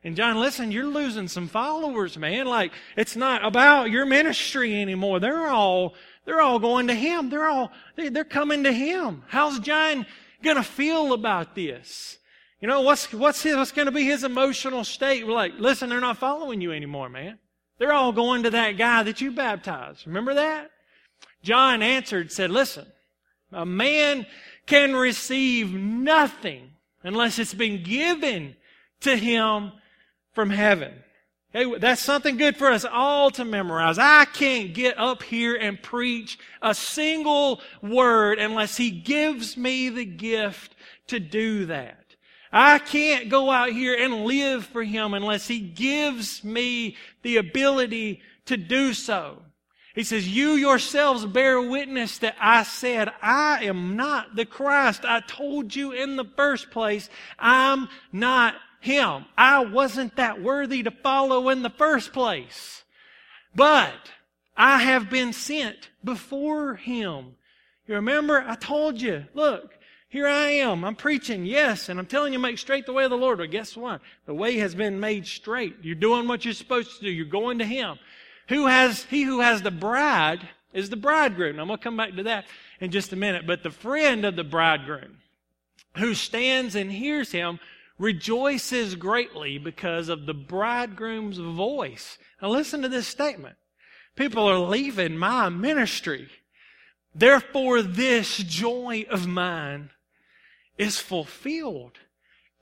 And 0.02 0.16
John, 0.16 0.38
listen, 0.38 0.70
you're 0.70 0.86
losing 0.86 1.28
some 1.28 1.48
followers, 1.48 2.18
man. 2.18 2.46
Like, 2.46 2.72
it's 2.96 3.16
not 3.16 3.44
about 3.44 3.90
your 3.90 4.04
ministry 4.04 4.80
anymore. 4.80 5.18
They're 5.18 5.48
all, 5.48 5.94
they're 6.26 6.42
all 6.42 6.58
going 6.58 6.88
to 6.88 6.94
him. 6.94 7.30
They're 7.30 7.46
all, 7.46 7.72
they're 7.96 8.24
coming 8.24 8.64
to 8.64 8.72
him. 8.72 9.22
How's 9.28 9.58
John 9.60 10.04
gonna 10.42 10.62
feel 10.62 11.14
about 11.14 11.54
this? 11.54 12.18
You 12.60 12.68
know, 12.68 12.80
what's, 12.80 13.12
what's, 13.12 13.42
his, 13.42 13.56
what's 13.56 13.72
going 13.72 13.86
to 13.86 13.92
be 13.92 14.04
his 14.04 14.24
emotional 14.24 14.84
state? 14.84 15.26
We're 15.26 15.34
like, 15.34 15.52
listen, 15.58 15.88
they're 15.90 16.00
not 16.00 16.18
following 16.18 16.60
you 16.60 16.72
anymore, 16.72 17.08
man. 17.08 17.38
They're 17.78 17.92
all 17.92 18.12
going 18.12 18.44
to 18.44 18.50
that 18.50 18.78
guy 18.78 19.02
that 19.02 19.20
you 19.20 19.32
baptized. 19.32 20.06
Remember 20.06 20.34
that? 20.34 20.70
John 21.42 21.82
answered, 21.82 22.32
said, 22.32 22.50
listen, 22.50 22.86
a 23.52 23.66
man 23.66 24.26
can 24.66 24.94
receive 24.94 25.72
nothing 25.74 26.70
unless 27.02 27.38
it's 27.38 27.54
been 27.54 27.82
given 27.82 28.56
to 29.00 29.16
him 29.16 29.72
from 30.32 30.50
heaven. 30.50 30.92
Okay, 31.54 31.78
that's 31.78 32.02
something 32.02 32.36
good 32.36 32.56
for 32.56 32.68
us 32.68 32.84
all 32.84 33.30
to 33.32 33.44
memorize. 33.44 33.98
I 33.98 34.24
can't 34.24 34.74
get 34.74 34.98
up 34.98 35.22
here 35.22 35.54
and 35.54 35.80
preach 35.80 36.38
a 36.60 36.74
single 36.74 37.60
word 37.82 38.38
unless 38.38 38.76
he 38.76 38.90
gives 38.90 39.56
me 39.56 39.88
the 39.88 40.04
gift 40.04 40.74
to 41.08 41.20
do 41.20 41.66
that. 41.66 42.03
I 42.56 42.78
can't 42.78 43.28
go 43.28 43.50
out 43.50 43.70
here 43.70 43.96
and 43.98 44.24
live 44.24 44.64
for 44.64 44.84
Him 44.84 45.12
unless 45.12 45.48
He 45.48 45.58
gives 45.58 46.44
me 46.44 46.96
the 47.22 47.38
ability 47.38 48.22
to 48.46 48.56
do 48.56 48.94
so. 48.94 49.42
He 49.96 50.04
says, 50.04 50.28
You 50.28 50.52
yourselves 50.52 51.26
bear 51.26 51.60
witness 51.60 52.18
that 52.18 52.36
I 52.40 52.62
said, 52.62 53.10
I 53.20 53.64
am 53.64 53.96
not 53.96 54.36
the 54.36 54.44
Christ. 54.44 55.04
I 55.04 55.18
told 55.18 55.74
you 55.74 55.90
in 55.90 56.14
the 56.14 56.24
first 56.36 56.70
place, 56.70 57.10
I'm 57.40 57.88
not 58.12 58.54
Him. 58.80 59.24
I 59.36 59.64
wasn't 59.64 60.14
that 60.14 60.40
worthy 60.40 60.84
to 60.84 60.92
follow 60.92 61.48
in 61.48 61.62
the 61.62 61.70
first 61.70 62.12
place. 62.12 62.84
But 63.52 64.12
I 64.56 64.78
have 64.78 65.10
been 65.10 65.32
sent 65.32 65.90
before 66.04 66.76
Him. 66.76 67.34
You 67.88 67.96
remember? 67.96 68.44
I 68.46 68.54
told 68.54 69.00
you, 69.00 69.26
look, 69.34 69.74
here 70.14 70.28
I 70.28 70.50
am. 70.50 70.84
I'm 70.84 70.94
preaching, 70.94 71.44
yes, 71.44 71.88
and 71.88 71.98
I'm 71.98 72.06
telling 72.06 72.32
you, 72.32 72.38
make 72.38 72.58
straight 72.58 72.86
the 72.86 72.92
way 72.92 73.02
of 73.02 73.10
the 73.10 73.16
Lord. 73.16 73.38
But 73.38 73.50
guess 73.50 73.76
what? 73.76 74.00
The 74.26 74.32
way 74.32 74.58
has 74.58 74.72
been 74.72 75.00
made 75.00 75.26
straight. 75.26 75.74
You're 75.82 75.96
doing 75.96 76.28
what 76.28 76.44
you're 76.44 76.54
supposed 76.54 76.96
to 76.96 77.04
do. 77.04 77.10
You're 77.10 77.26
going 77.26 77.58
to 77.58 77.64
Him. 77.64 77.98
Who 78.48 78.66
has, 78.66 79.02
he 79.02 79.24
who 79.24 79.40
has 79.40 79.62
the 79.62 79.72
bride 79.72 80.48
is 80.72 80.88
the 80.88 80.94
bridegroom. 80.94 81.58
I'm 81.58 81.66
going 81.66 81.78
to 81.80 81.82
come 81.82 81.96
back 81.96 82.14
to 82.14 82.22
that 82.22 82.44
in 82.80 82.92
just 82.92 83.12
a 83.12 83.16
minute. 83.16 83.44
But 83.44 83.64
the 83.64 83.72
friend 83.72 84.24
of 84.24 84.36
the 84.36 84.44
bridegroom, 84.44 85.16
who 85.96 86.14
stands 86.14 86.76
and 86.76 86.92
hears 86.92 87.32
him 87.32 87.58
rejoices 87.98 88.94
greatly 88.94 89.58
because 89.58 90.08
of 90.08 90.26
the 90.26 90.34
bridegroom's 90.34 91.38
voice. 91.38 92.18
Now 92.40 92.50
listen 92.50 92.82
to 92.82 92.88
this 92.88 93.08
statement. 93.08 93.56
People 94.14 94.48
are 94.48 94.60
leaving 94.60 95.18
my 95.18 95.48
ministry. 95.48 96.28
Therefore, 97.12 97.82
this 97.82 98.36
joy 98.38 99.06
of 99.10 99.26
mine 99.26 99.90
is 100.78 100.98
fulfilled. 100.98 101.98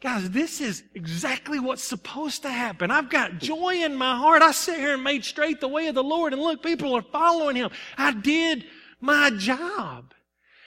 Guys, 0.01 0.31
this 0.31 0.61
is 0.61 0.83
exactly 0.95 1.61
what's 1.61 1.85
supposed 1.85 2.43
to 2.43 2.51
happen. 2.51 2.91
I've 2.91 3.09
got 3.09 3.39
joy 3.39 3.85
in 3.85 3.95
my 3.95 4.17
heart. 4.17 4.43
I 4.43 4.51
sit 4.51 4.79
here 4.79 4.95
and 4.95 5.05
made 5.05 5.25
straight 5.25 5.61
the 5.61 5.69
way 5.69 5.87
of 5.87 5.95
the 5.95 6.03
Lord, 6.03 6.33
and 6.33 6.43
look, 6.43 6.61
people 6.63 6.97
are 6.97 7.03
following 7.03 7.55
Him. 7.55 7.71
I 7.97 8.13
did 8.13 8.65
my 9.01 9.31
job. 9.31 10.13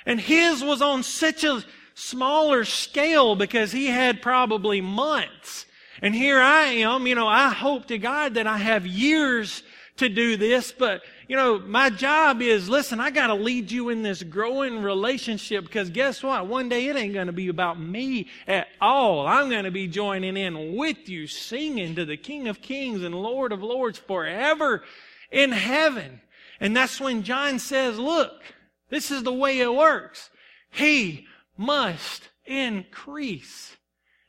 And 0.06 0.22
His 0.22 0.64
was 0.64 0.82
on 0.82 1.04
such 1.04 1.44
a 1.44 1.66
smaller 1.96 2.64
scale 2.64 3.36
because 3.36 3.74
He 3.74 3.88
had 3.88 4.22
probably 4.22 4.80
months. 4.80 5.66
And 6.02 6.16
here 6.16 6.40
I 6.40 6.66
am, 6.66 7.06
you 7.06 7.16
know, 7.16 7.28
I 7.28 7.50
hope 7.50 7.88
to 7.88 7.98
God 7.98 8.36
that 8.36 8.48
I 8.48 8.58
have 8.58 8.86
years 8.86 9.64
to 9.98 10.10
do 10.10 10.36
this, 10.36 10.72
but 10.72 11.02
you 11.28 11.36
know, 11.36 11.58
my 11.60 11.90
job 11.90 12.42
is, 12.42 12.70
listen, 12.70 13.00
I 13.00 13.10
got 13.10 13.28
to 13.28 13.34
lead 13.34 13.72
you 13.72 13.90
in 13.90 14.04
this 14.04 14.22
growing 14.24 14.82
relationship 14.82 15.64
because 15.64 15.90
guess 15.90 16.22
what? 16.22 16.48
One 16.48 16.70
day 16.70 16.88
it 16.88 16.96
ain't 16.96 17.14
going 17.14 17.28
to 17.28 17.34
be 17.34 17.48
about 17.48 17.80
me 17.80 18.28
at 18.48 18.68
all. 18.82 19.26
I'm 19.26 19.50
going 19.50 19.64
to 19.64 19.72
be 19.72 19.88
joining 19.88 20.38
in 20.38 20.76
with 20.76 21.08
you, 21.10 21.28
singing 21.28 21.96
to 21.96 22.06
the 22.06 22.18
King 22.18 22.48
of 22.48 22.62
Kings 22.62 23.04
and 23.04 23.16
Lord 23.16 23.52
of 23.52 23.64
Lords 23.64 23.98
forever 23.98 24.84
in 25.32 25.52
heaven. 25.52 26.22
And 26.60 26.76
that's 26.76 27.00
when 27.00 27.24
John 27.24 27.60
says, 27.60 27.98
look, 27.98 28.42
this 28.90 29.12
is 29.12 29.24
the 29.24 29.34
way 29.34 29.60
it 29.60 29.74
works. 29.74 30.30
He 30.70 31.26
must 31.58 32.30
increase 32.46 33.78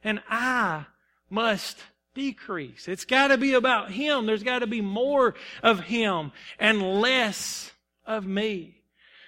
and 0.02 0.22
I 0.28 0.86
must 1.28 1.78
decrease. 2.16 2.88
It's 2.88 3.04
got 3.04 3.28
to 3.28 3.38
be 3.38 3.52
about 3.52 3.92
Him. 3.92 4.26
There's 4.26 4.42
got 4.42 4.60
to 4.60 4.66
be 4.66 4.80
more 4.80 5.34
of 5.62 5.80
Him 5.80 6.32
and 6.58 6.82
less 7.00 7.70
of 8.04 8.26
me. 8.26 8.82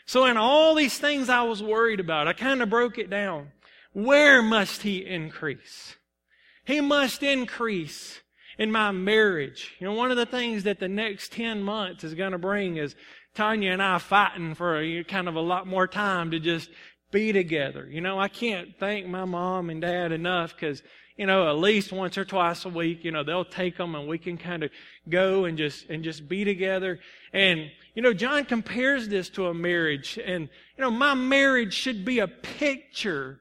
So 0.06 0.24
in 0.24 0.36
all 0.36 0.74
these 0.74 0.98
things 0.98 1.28
I 1.28 1.42
was 1.42 1.62
worried 1.62 2.00
about, 2.00 2.26
I 2.26 2.32
kind 2.32 2.62
of 2.62 2.70
broke 2.70 2.98
it 2.98 3.10
down. 3.10 3.52
Where 3.92 4.42
must 4.42 4.82
He 4.82 5.06
increase? 5.06 5.94
He 6.64 6.80
must 6.80 7.22
increase 7.22 8.20
in 8.58 8.72
my 8.72 8.90
marriage. 8.90 9.74
You 9.78 9.86
know, 9.86 9.94
one 9.94 10.10
of 10.10 10.16
the 10.16 10.26
things 10.26 10.64
that 10.64 10.80
the 10.80 10.88
next 10.88 11.32
10 11.32 11.62
months 11.62 12.02
is 12.02 12.14
going 12.14 12.32
to 12.32 12.38
bring 12.38 12.76
is 12.76 12.96
Tanya 13.34 13.70
and 13.70 13.82
I 13.82 13.98
fighting 13.98 14.54
for 14.54 14.80
a, 14.80 15.04
kind 15.04 15.28
of 15.28 15.36
a 15.36 15.40
lot 15.40 15.66
more 15.66 15.86
time 15.86 16.32
to 16.32 16.40
just 16.40 16.70
be 17.10 17.32
together. 17.32 17.86
You 17.90 18.00
know, 18.00 18.18
I 18.18 18.28
can't 18.28 18.76
thank 18.78 19.06
my 19.06 19.24
mom 19.24 19.70
and 19.70 19.80
dad 19.80 20.12
enough 20.12 20.54
because 20.54 20.82
you 21.18 21.26
know, 21.26 21.48
at 21.48 21.58
least 21.58 21.92
once 21.92 22.16
or 22.16 22.24
twice 22.24 22.64
a 22.64 22.68
week, 22.68 23.04
you 23.04 23.10
know, 23.10 23.24
they'll 23.24 23.44
take 23.44 23.76
them 23.76 23.96
and 23.96 24.06
we 24.08 24.18
can 24.18 24.38
kind 24.38 24.62
of 24.62 24.70
go 25.08 25.44
and 25.46 25.58
just, 25.58 25.90
and 25.90 26.04
just 26.04 26.28
be 26.28 26.44
together. 26.44 27.00
And, 27.32 27.72
you 27.94 28.02
know, 28.02 28.14
John 28.14 28.44
compares 28.44 29.08
this 29.08 29.28
to 29.30 29.48
a 29.48 29.54
marriage 29.54 30.16
and, 30.24 30.48
you 30.76 30.82
know, 30.84 30.92
my 30.92 31.14
marriage 31.14 31.74
should 31.74 32.04
be 32.04 32.20
a 32.20 32.28
picture 32.28 33.40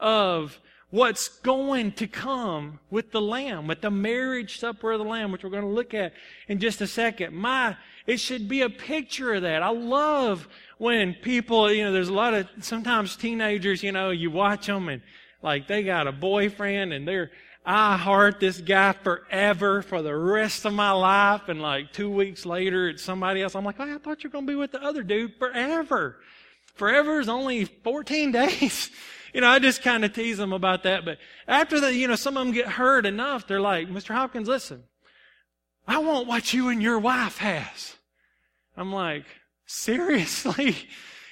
of 0.00 0.58
what's 0.88 1.28
going 1.28 1.92
to 1.92 2.06
come 2.06 2.80
with 2.90 3.12
the 3.12 3.20
Lamb, 3.20 3.66
with 3.66 3.82
the 3.82 3.90
marriage 3.90 4.58
supper 4.58 4.92
of 4.92 4.98
the 4.98 5.04
Lamb, 5.04 5.30
which 5.30 5.44
we're 5.44 5.50
going 5.50 5.62
to 5.62 5.68
look 5.68 5.92
at 5.92 6.14
in 6.48 6.58
just 6.58 6.80
a 6.80 6.86
second. 6.86 7.36
My, 7.36 7.76
it 8.06 8.20
should 8.20 8.48
be 8.48 8.62
a 8.62 8.70
picture 8.70 9.34
of 9.34 9.42
that. 9.42 9.62
I 9.62 9.68
love 9.68 10.48
when 10.78 11.12
people, 11.12 11.70
you 11.70 11.84
know, 11.84 11.92
there's 11.92 12.08
a 12.08 12.14
lot 12.14 12.32
of, 12.32 12.48
sometimes 12.60 13.16
teenagers, 13.16 13.82
you 13.82 13.92
know, 13.92 14.08
you 14.08 14.30
watch 14.30 14.66
them 14.66 14.88
and, 14.88 15.02
like 15.42 15.68
they 15.68 15.82
got 15.82 16.06
a 16.06 16.12
boyfriend 16.12 16.92
and 16.92 17.06
they're, 17.06 17.30
I 17.64 17.96
heart 17.96 18.40
this 18.40 18.60
guy 18.60 18.92
forever 18.92 19.82
for 19.82 20.02
the 20.02 20.16
rest 20.16 20.64
of 20.64 20.72
my 20.72 20.90
life. 20.90 21.48
And 21.48 21.60
like 21.60 21.92
two 21.92 22.10
weeks 22.10 22.46
later, 22.46 22.88
it's 22.88 23.02
somebody 23.02 23.42
else. 23.42 23.54
I'm 23.54 23.64
like, 23.64 23.76
oh, 23.78 23.94
I 23.94 23.98
thought 23.98 24.24
you 24.24 24.30
were 24.30 24.32
going 24.32 24.46
to 24.46 24.52
be 24.52 24.56
with 24.56 24.72
the 24.72 24.82
other 24.82 25.02
dude 25.02 25.36
forever. 25.38 26.16
Forever 26.74 27.20
is 27.20 27.28
only 27.28 27.64
14 27.66 28.32
days. 28.32 28.90
you 29.34 29.40
know, 29.40 29.48
I 29.48 29.58
just 29.58 29.82
kind 29.82 30.04
of 30.04 30.12
tease 30.12 30.38
them 30.38 30.52
about 30.52 30.84
that. 30.84 31.04
But 31.04 31.18
after 31.46 31.78
that, 31.80 31.94
you 31.94 32.08
know, 32.08 32.16
some 32.16 32.36
of 32.36 32.46
them 32.46 32.54
get 32.54 32.66
hurt 32.66 33.04
enough. 33.06 33.46
They're 33.46 33.60
like, 33.60 33.88
Mr. 33.88 34.14
Hopkins, 34.14 34.48
listen, 34.48 34.84
I 35.86 35.98
want 35.98 36.26
what 36.26 36.52
you 36.52 36.68
and 36.68 36.82
your 36.82 36.98
wife 36.98 37.38
has. 37.38 37.96
I'm 38.76 38.92
like, 38.92 39.24
seriously? 39.66 40.76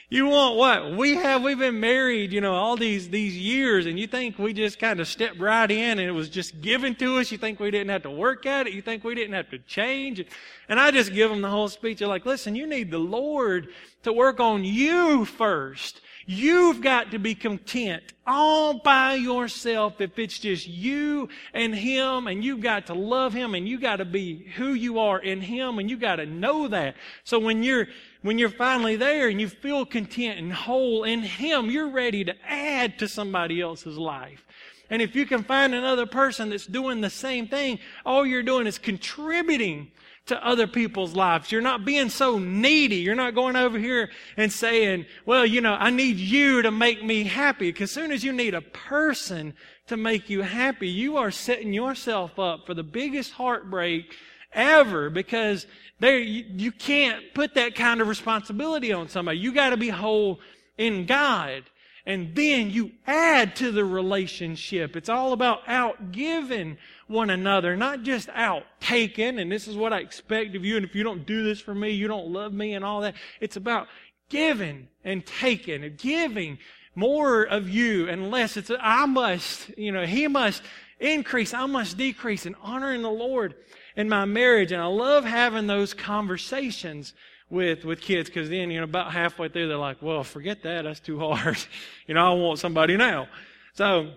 You 0.09 0.27
want 0.27 0.57
what? 0.57 0.97
We 0.97 1.17
have, 1.17 1.43
we've 1.43 1.59
been 1.59 1.81
married, 1.81 2.33
you 2.33 2.41
know, 2.41 2.55
all 2.55 2.77
these, 2.77 3.09
these 3.09 3.37
years, 3.37 3.87
and 3.87 3.99
you 3.99 4.07
think 4.07 4.39
we 4.39 4.53
just 4.53 4.79
kind 4.79 5.01
of 5.01 5.09
stepped 5.09 5.41
right 5.41 5.69
in 5.69 5.99
and 5.99 6.09
it 6.09 6.13
was 6.13 6.29
just 6.29 6.61
given 6.61 6.95
to 6.97 7.19
us. 7.19 7.33
You 7.33 7.39
think 7.39 7.59
we 7.59 7.73
didn't 7.73 7.91
have 7.91 8.05
to 8.05 8.11
work 8.11 8.47
at 8.47 8.69
it. 8.69 8.73
You 8.73 8.83
think 8.83 9.03
we 9.03 9.17
didn't 9.17 9.35
have 9.35 9.51
to 9.51 9.59
change. 9.59 10.25
And 10.69 10.79
I 10.79 10.93
just 10.93 11.13
give 11.13 11.29
them 11.29 11.43
the 11.43 11.51
whole 11.51 11.69
speech. 11.69 11.99
They're 11.99 12.07
like, 12.07 12.25
listen, 12.25 12.55
you 12.55 12.69
need 12.69 12.93
the 12.93 12.99
Lord 12.99 13.67
to 14.05 14.13
work 14.13 14.39
on 14.39 14.65
you 14.65 15.25
first. 15.25 16.01
You've 16.29 16.81
got 16.81 17.13
to 17.13 17.21
be 17.21 17.37
content 17.37 18.03
all 18.27 18.81
by 18.81 19.15
yourself 19.15 20.01
if 20.01 20.19
it's 20.19 20.41
just 20.41 20.67
you 20.67 21.29
and 21.55 21.73
Him 21.73 22.27
and 22.27 22.45
you've 22.45 22.61
got 22.61 22.87
to 22.87 22.95
love 22.95 23.33
Him 23.33 23.55
and 23.55 23.69
you 23.69 23.79
got 23.79 23.97
to 23.97 24.05
be 24.05 24.45
who 24.57 24.75
you 24.75 24.99
are 24.99 25.21
in 25.21 25.41
Him 25.41 25.79
and 25.79 25.89
you 25.89 25.97
got 25.97 26.17
to 26.17 26.27
know 26.27 26.67
that. 26.67 26.97
So 27.23 27.39
when 27.39 27.63
you're, 27.63 27.87
when 28.27 28.39
you're 28.39 28.49
finally 28.49 28.97
there 28.97 29.29
and 29.29 29.41
you 29.41 29.49
feel 29.49 29.87
content 29.87 30.39
and 30.41 30.53
whole 30.53 31.05
in 31.05 31.23
Him, 31.23 31.71
you're 31.71 31.91
ready 31.91 32.25
to 32.25 32.35
add 32.45 32.99
to 32.99 33.07
somebody 33.07 33.61
else's 33.61 33.97
life. 33.97 34.45
And 34.91 35.01
if 35.01 35.15
you 35.15 35.27
can 35.27 35.45
find 35.45 35.75
another 35.75 36.07
person 36.07 36.51
that's 36.51 36.67
doing 36.67 37.01
the 37.01 37.11
same 37.11 37.47
thing, 37.47 37.79
all 38.05 38.27
you're 38.27 38.43
doing 38.43 38.67
is 38.67 38.79
contributing 38.79 39.93
to 40.27 40.45
other 40.45 40.67
people's 40.67 41.15
lives. 41.15 41.53
You're 41.53 41.63
not 41.63 41.85
being 41.85 42.09
so 42.09 42.39
needy. 42.39 42.97
You're 42.97 43.15
not 43.15 43.37
going 43.37 43.55
over 43.55 43.79
here 43.79 44.11
and 44.37 44.53
saying, 44.53 45.07
well, 45.25 45.47
you 45.47 45.61
know, 45.61 45.75
I 45.75 45.91
need 45.91 46.17
you 46.17 46.63
to 46.63 46.73
make 46.73 47.05
me 47.05 47.23
happy. 47.25 47.71
Because 47.71 47.91
as 47.91 47.95
soon 47.95 48.11
as 48.11 48.25
you 48.25 48.33
need 48.33 48.55
a 48.55 48.61
person 48.61 49.55
to 49.87 49.97
make 49.97 50.29
you 50.29 50.43
happy, 50.43 50.89
you 50.89 51.17
are 51.17 51.31
setting 51.31 51.73
yourself 51.73 52.41
up 52.41 52.67
for 52.67 52.75
the 52.75 52.83
biggest 52.83 53.33
heartbreak 53.33 54.17
ever 54.57 55.11
because 55.11 55.67
there, 56.01 56.19
you, 56.19 56.45
you 56.57 56.73
can't 56.73 57.23
put 57.35 57.55
that 57.55 57.77
kind 57.77 58.01
of 58.01 58.09
responsibility 58.09 58.93
on 58.93 59.09
somebody. 59.09 59.39
You 59.39 59.53
got 59.53 59.71
to 59.71 59.77
be 59.77 59.91
whole 59.91 60.41
in 60.77 61.07
God. 61.07 61.65
And 62.09 62.37
then 62.37 62.71
you 62.71 62.93
add 63.07 63.57
to 63.57 63.73
the 63.73 63.85
relationship. 63.85 64.95
It's 64.95 65.09
all 65.09 65.33
about 65.33 65.61
out 65.67 66.13
giving 66.13 66.79
one 67.09 67.31
another, 67.31 67.77
not 67.77 68.05
just 68.05 68.29
out 68.29 68.63
taking, 68.81 69.41
and 69.41 69.51
this 69.51 69.67
is 69.67 69.77
what 69.77 69.93
I 69.93 70.01
expect 70.01 70.55
of 70.55 70.65
you, 70.65 70.77
and 70.77 70.85
if 70.85 70.95
you 70.95 71.03
don't 71.03 71.27
do 71.27 71.43
this 71.43 71.61
for 71.61 71.75
me, 71.75 71.91
you 71.91 72.07
don't 72.07 72.29
love 72.29 72.53
me 72.53 72.75
and 72.75 72.85
all 72.85 73.01
that. 73.01 73.17
It's 73.41 73.57
about 73.57 73.89
giving 74.29 74.87
and 75.05 75.27
taking, 75.27 75.83
and 75.83 75.99
giving 75.99 76.59
more 76.95 77.43
of 77.43 77.69
you 77.69 78.09
and 78.09 78.31
less. 78.31 78.57
It's, 78.57 78.71
I 78.81 79.07
must, 79.07 79.77
you 79.77 79.91
know, 79.91 80.07
he 80.07 80.29
must 80.29 80.63
increase, 81.01 81.53
I 81.53 81.67
must 81.67 81.97
decrease, 81.97 82.47
and 82.47 82.55
honoring 82.63 83.03
the 83.03 83.11
Lord 83.11 83.55
in 83.97 84.09
my 84.09 84.25
marriage. 84.25 84.73
And 84.73 84.83
I 84.83 84.87
love 84.87 85.25
having 85.25 85.67
those 85.67 85.95
conversations 85.95 87.15
with 87.49 87.85
with 87.85 88.01
kids 88.01 88.29
because 88.29 88.51
then 88.51 88.71
you 88.71 88.79
know 88.79 88.85
about 88.85 89.13
halfway 89.13 89.49
through 89.49 89.69
they're 89.69 89.77
like, 89.77 90.03
well, 90.03 90.25
forget 90.25 90.63
that, 90.63 90.83
that's 90.83 91.01
too 91.01 91.19
hard. 91.19 91.57
you 92.07 92.15
know, 92.15 92.33
I 92.33 92.35
want 92.35 92.59
somebody 92.59 92.97
now. 92.97 93.29
So, 93.75 94.13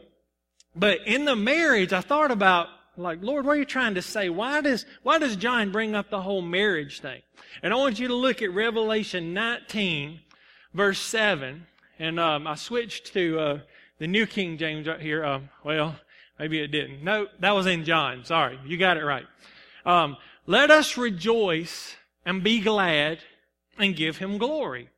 but 0.76 1.06
in 1.06 1.26
the 1.26 1.36
marriage, 1.36 1.94
I 1.94 2.02
thought 2.02 2.32
about 2.32 2.68
like, 3.00 3.20
Lord, 3.22 3.46
what 3.46 3.54
are 3.54 3.60
you 3.60 3.66
trying 3.66 3.96
to 3.96 4.02
say? 4.02 4.30
Why 4.30 4.62
does, 4.62 4.86
why 5.04 5.20
does 5.20 5.36
John 5.36 5.72
bring 5.72 5.96
up 5.96 6.10
the 6.10 6.22
whole 6.22 6.42
marriage 6.42 7.00
thing? 7.00 7.22
And 7.64 7.74
I 7.74 7.78
want 7.78 8.00
you 8.00 8.08
to 8.10 8.16
look 8.16 8.42
at 8.42 8.54
Revelation 8.54 9.34
19, 9.34 10.20
verse 10.74 11.00
7. 11.00 11.66
And 11.98 12.20
um, 12.20 12.48
I 12.48 12.56
switched 12.56 13.14
to 13.14 13.40
uh, 13.40 13.60
the 14.00 14.08
New 14.08 14.26
King 14.26 14.58
James 14.58 14.88
right 14.88 15.00
here. 15.00 15.26
Um, 15.26 15.50
well, 15.64 15.96
maybe 16.38 16.60
it 16.60 16.68
didn't. 16.68 17.04
No, 17.04 17.28
that 17.40 17.52
was 17.52 17.68
in 17.68 17.86
John. 17.86 18.26
Sorry, 18.26 18.60
you 18.66 18.78
got 18.78 18.98
it 18.98 19.04
right. 19.04 19.26
Um, 19.90 20.18
Let 20.46 20.70
us 20.70 20.98
rejoice 20.98 21.96
and 22.24 22.44
be 22.44 22.60
glad 22.60 23.20
and 23.78 23.96
give 23.96 24.18
him 24.18 24.38
glory. 24.38 24.90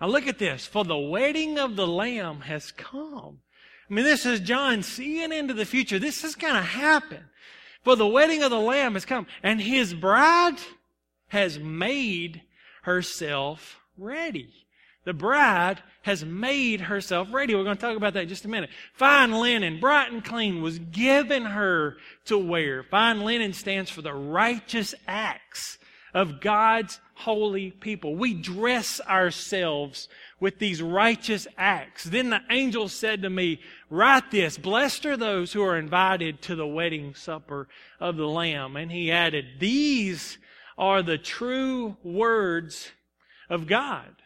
Now 0.00 0.08
look 0.08 0.26
at 0.26 0.40
this. 0.40 0.66
For 0.66 0.84
the 0.84 0.98
wedding 0.98 1.60
of 1.60 1.76
the 1.76 1.86
Lamb 1.86 2.40
has 2.40 2.72
come. 2.72 3.38
I 3.88 3.94
mean, 3.94 4.04
this 4.04 4.26
is 4.26 4.40
John 4.40 4.82
seeing 4.82 5.32
into 5.32 5.54
the 5.54 5.64
future. 5.64 6.00
This 6.00 6.24
is 6.24 6.34
going 6.34 6.54
to 6.54 6.60
happen. 6.60 7.24
For 7.84 7.94
the 7.94 8.06
wedding 8.06 8.42
of 8.42 8.50
the 8.50 8.58
Lamb 8.58 8.94
has 8.94 9.04
come, 9.04 9.26
and 9.42 9.60
his 9.60 9.94
bride 9.94 10.58
has 11.28 11.58
made 11.58 12.42
herself 12.82 13.80
ready. 13.96 14.66
The 15.04 15.12
bride 15.12 15.82
has 16.02 16.24
made 16.24 16.82
herself 16.82 17.28
ready. 17.32 17.54
We're 17.54 17.64
going 17.64 17.76
to 17.76 17.80
talk 17.80 17.96
about 17.96 18.14
that 18.14 18.24
in 18.24 18.28
just 18.28 18.44
a 18.44 18.48
minute. 18.48 18.70
Fine 18.94 19.32
linen, 19.32 19.80
bright 19.80 20.12
and 20.12 20.24
clean, 20.24 20.62
was 20.62 20.78
given 20.78 21.44
her 21.44 21.96
to 22.26 22.38
wear. 22.38 22.84
Fine 22.84 23.22
linen 23.22 23.52
stands 23.52 23.90
for 23.90 24.02
the 24.02 24.14
righteous 24.14 24.94
acts 25.08 25.78
of 26.14 26.40
God's 26.40 27.00
holy 27.14 27.70
people. 27.70 28.14
We 28.14 28.34
dress 28.34 29.00
ourselves 29.00 30.08
with 30.38 30.58
these 30.58 30.82
righteous 30.82 31.46
acts. 31.56 32.04
Then 32.04 32.30
the 32.30 32.42
angel 32.50 32.88
said 32.88 33.22
to 33.22 33.30
me, 33.30 33.60
Write 33.90 34.30
this, 34.30 34.58
blessed 34.58 35.06
are 35.06 35.16
those 35.16 35.52
who 35.52 35.62
are 35.62 35.78
invited 35.78 36.42
to 36.42 36.54
the 36.54 36.66
wedding 36.66 37.14
supper 37.14 37.68
of 37.98 38.16
the 38.16 38.28
Lamb. 38.28 38.76
And 38.76 38.92
he 38.92 39.10
added, 39.10 39.46
These 39.58 40.38
are 40.78 41.02
the 41.02 41.18
true 41.18 41.96
words 42.02 42.90
of 43.48 43.66
God. 43.66 44.21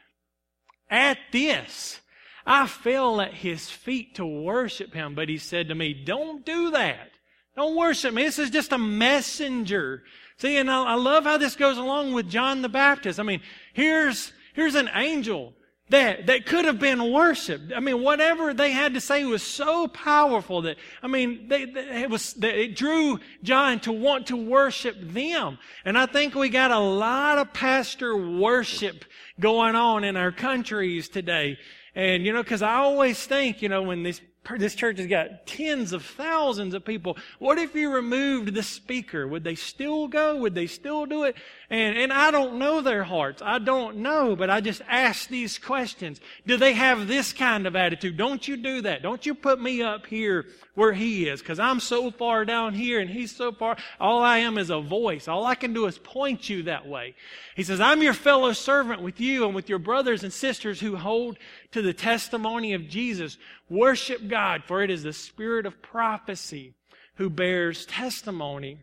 At 0.90 1.18
this, 1.33 2.01
I 2.44 2.66
fell 2.66 3.20
at 3.20 3.35
his 3.35 3.68
feet 3.68 4.14
to 4.16 4.27
worship 4.27 4.94
him, 4.94 5.14
but 5.14 5.29
he 5.29 5.38
said 5.38 5.68
to 5.68 5.75
me, 5.75 5.92
Don't 5.92 6.44
do 6.44 6.70
that. 6.70 7.11
Don't 7.57 7.77
worship 7.77 8.12
me. 8.14 8.22
This 8.22 8.38
is 8.38 8.51
just 8.51 8.72
a 8.72 8.79
messenger. 8.79 10.03
See, 10.38 10.59
and 10.59 10.70
I, 10.70 10.85
I 10.85 10.94
love 10.94 11.25
how 11.25 11.38
this 11.38 11.57
goes 11.57 11.79
along 11.79 12.12
with 12.12 12.29
John 12.29 12.62
the 12.62 12.68
Baptist. 12.68 13.18
I 13.18 13.22
mean, 13.22 13.40
here's, 13.72 14.33
here's 14.55 14.75
an 14.75 14.90
angel 14.94 15.55
that, 15.88 16.27
that 16.27 16.46
could 16.46 16.64
have 16.64 16.81
been 16.81 17.12
worshiped. 17.12 17.72
I 17.75 17.79
mean, 17.79 18.03
whatever 18.03 18.53
they 18.53 18.72
had 18.72 18.94
to 18.94 19.01
say 19.01 19.25
was 19.25 19.42
so 19.42 19.87
powerful 19.87 20.62
that, 20.62 20.77
I 21.01 21.07
mean, 21.07 21.46
they, 21.49 21.64
they, 21.64 22.03
it 22.03 22.11
was, 22.11 22.37
it 22.42 22.75
drew 22.75 23.20
John 23.44 23.79
to 23.81 23.92
want 23.92 24.27
to 24.29 24.37
worship 24.37 24.96
them. 25.01 25.59
And 25.85 25.96
I 25.96 26.07
think 26.07 26.35
we 26.35 26.49
got 26.49 26.72
a 26.72 26.79
lot 26.79 27.38
of 27.38 27.53
pastor 27.53 28.16
worship 28.16 29.05
going 29.38 29.77
on 29.77 30.03
in 30.03 30.16
our 30.16 30.33
countries 30.33 31.09
today. 31.09 31.57
And, 31.94 32.27
you 32.27 32.33
know, 32.33 32.42
cause 32.42 32.62
I 32.62 32.75
always 32.77 33.25
think, 33.25 33.62
you 33.62 33.68
know, 33.68 33.83
when 33.83 34.03
this 34.03 34.20
this 34.59 34.74
church 34.74 34.98
has 34.98 35.06
got 35.06 35.46
tens 35.46 35.92
of 35.92 36.04
thousands 36.04 36.74
of 36.74 36.85
people. 36.85 37.16
What 37.38 37.59
if 37.59 37.74
you 37.74 37.92
removed 37.92 38.54
the 38.54 38.62
speaker? 38.62 39.26
Would 39.26 39.44
they 39.44 39.54
still 39.54 40.09
go? 40.09 40.37
Would 40.37 40.54
they 40.54 40.66
still 40.66 41.06
do 41.06 41.24
it? 41.24 41.37
And, 41.68 41.96
and 41.96 42.12
I 42.12 42.30
don't 42.30 42.59
know 42.59 42.80
their 42.80 43.04
hearts. 43.04 43.42
I 43.44 43.59
don't 43.59 43.98
know, 43.98 44.37
but 44.37 44.50
I 44.50 44.61
just 44.61 44.82
ask 44.88 45.28
these 45.28 45.59
questions. 45.59 46.20
Do 46.46 46.56
they 46.56 46.74
have 46.74 47.09
this 47.09 47.32
kind 47.32 47.66
of 47.66 47.74
attitude? 47.74 48.16
Don't 48.16 48.46
you 48.46 48.56
do 48.56 48.82
that. 48.82 49.02
Don't 49.02 49.26
you 49.26 49.35
put 49.35 49.61
me 49.61 49.82
up 49.82 50.06
here 50.06 50.46
where 50.74 50.92
he 50.92 51.26
is, 51.26 51.40
because 51.40 51.59
I'm 51.59 51.80
so 51.80 52.11
far 52.11 52.44
down 52.44 52.74
here 52.74 53.00
and 53.00 53.09
he's 53.09 53.35
so 53.35 53.50
far. 53.50 53.76
All 53.98 54.22
I 54.22 54.38
am 54.38 54.59
is 54.59 54.68
a 54.68 54.78
voice. 54.78 55.26
All 55.26 55.46
I 55.46 55.54
can 55.54 55.72
do 55.72 55.87
is 55.87 55.96
point 55.98 56.50
you 56.50 56.64
that 56.64 56.87
way. 56.87 57.14
He 57.56 57.62
says, 57.62 57.80
I'm 57.80 58.02
your 58.02 58.12
fellow 58.12 58.52
servant 58.52 59.00
with 59.00 59.18
you 59.18 59.46
and 59.46 59.54
with 59.54 59.70
your 59.70 59.78
brothers 59.78 60.22
and 60.22 60.32
sisters 60.32 60.78
who 60.78 60.94
hold 60.96 61.38
to 61.72 61.83
the 61.83 61.92
testimony 61.92 62.72
of 62.72 62.88
Jesus. 62.88 63.38
Worship 63.68 64.29
God, 64.29 64.64
for 64.64 64.83
it 64.83 64.90
is 64.90 65.02
the 65.02 65.12
spirit 65.12 65.66
of 65.66 65.83
prophecy 65.83 66.74
who 67.16 67.31
bears 67.31 67.87
testimony 67.87 68.79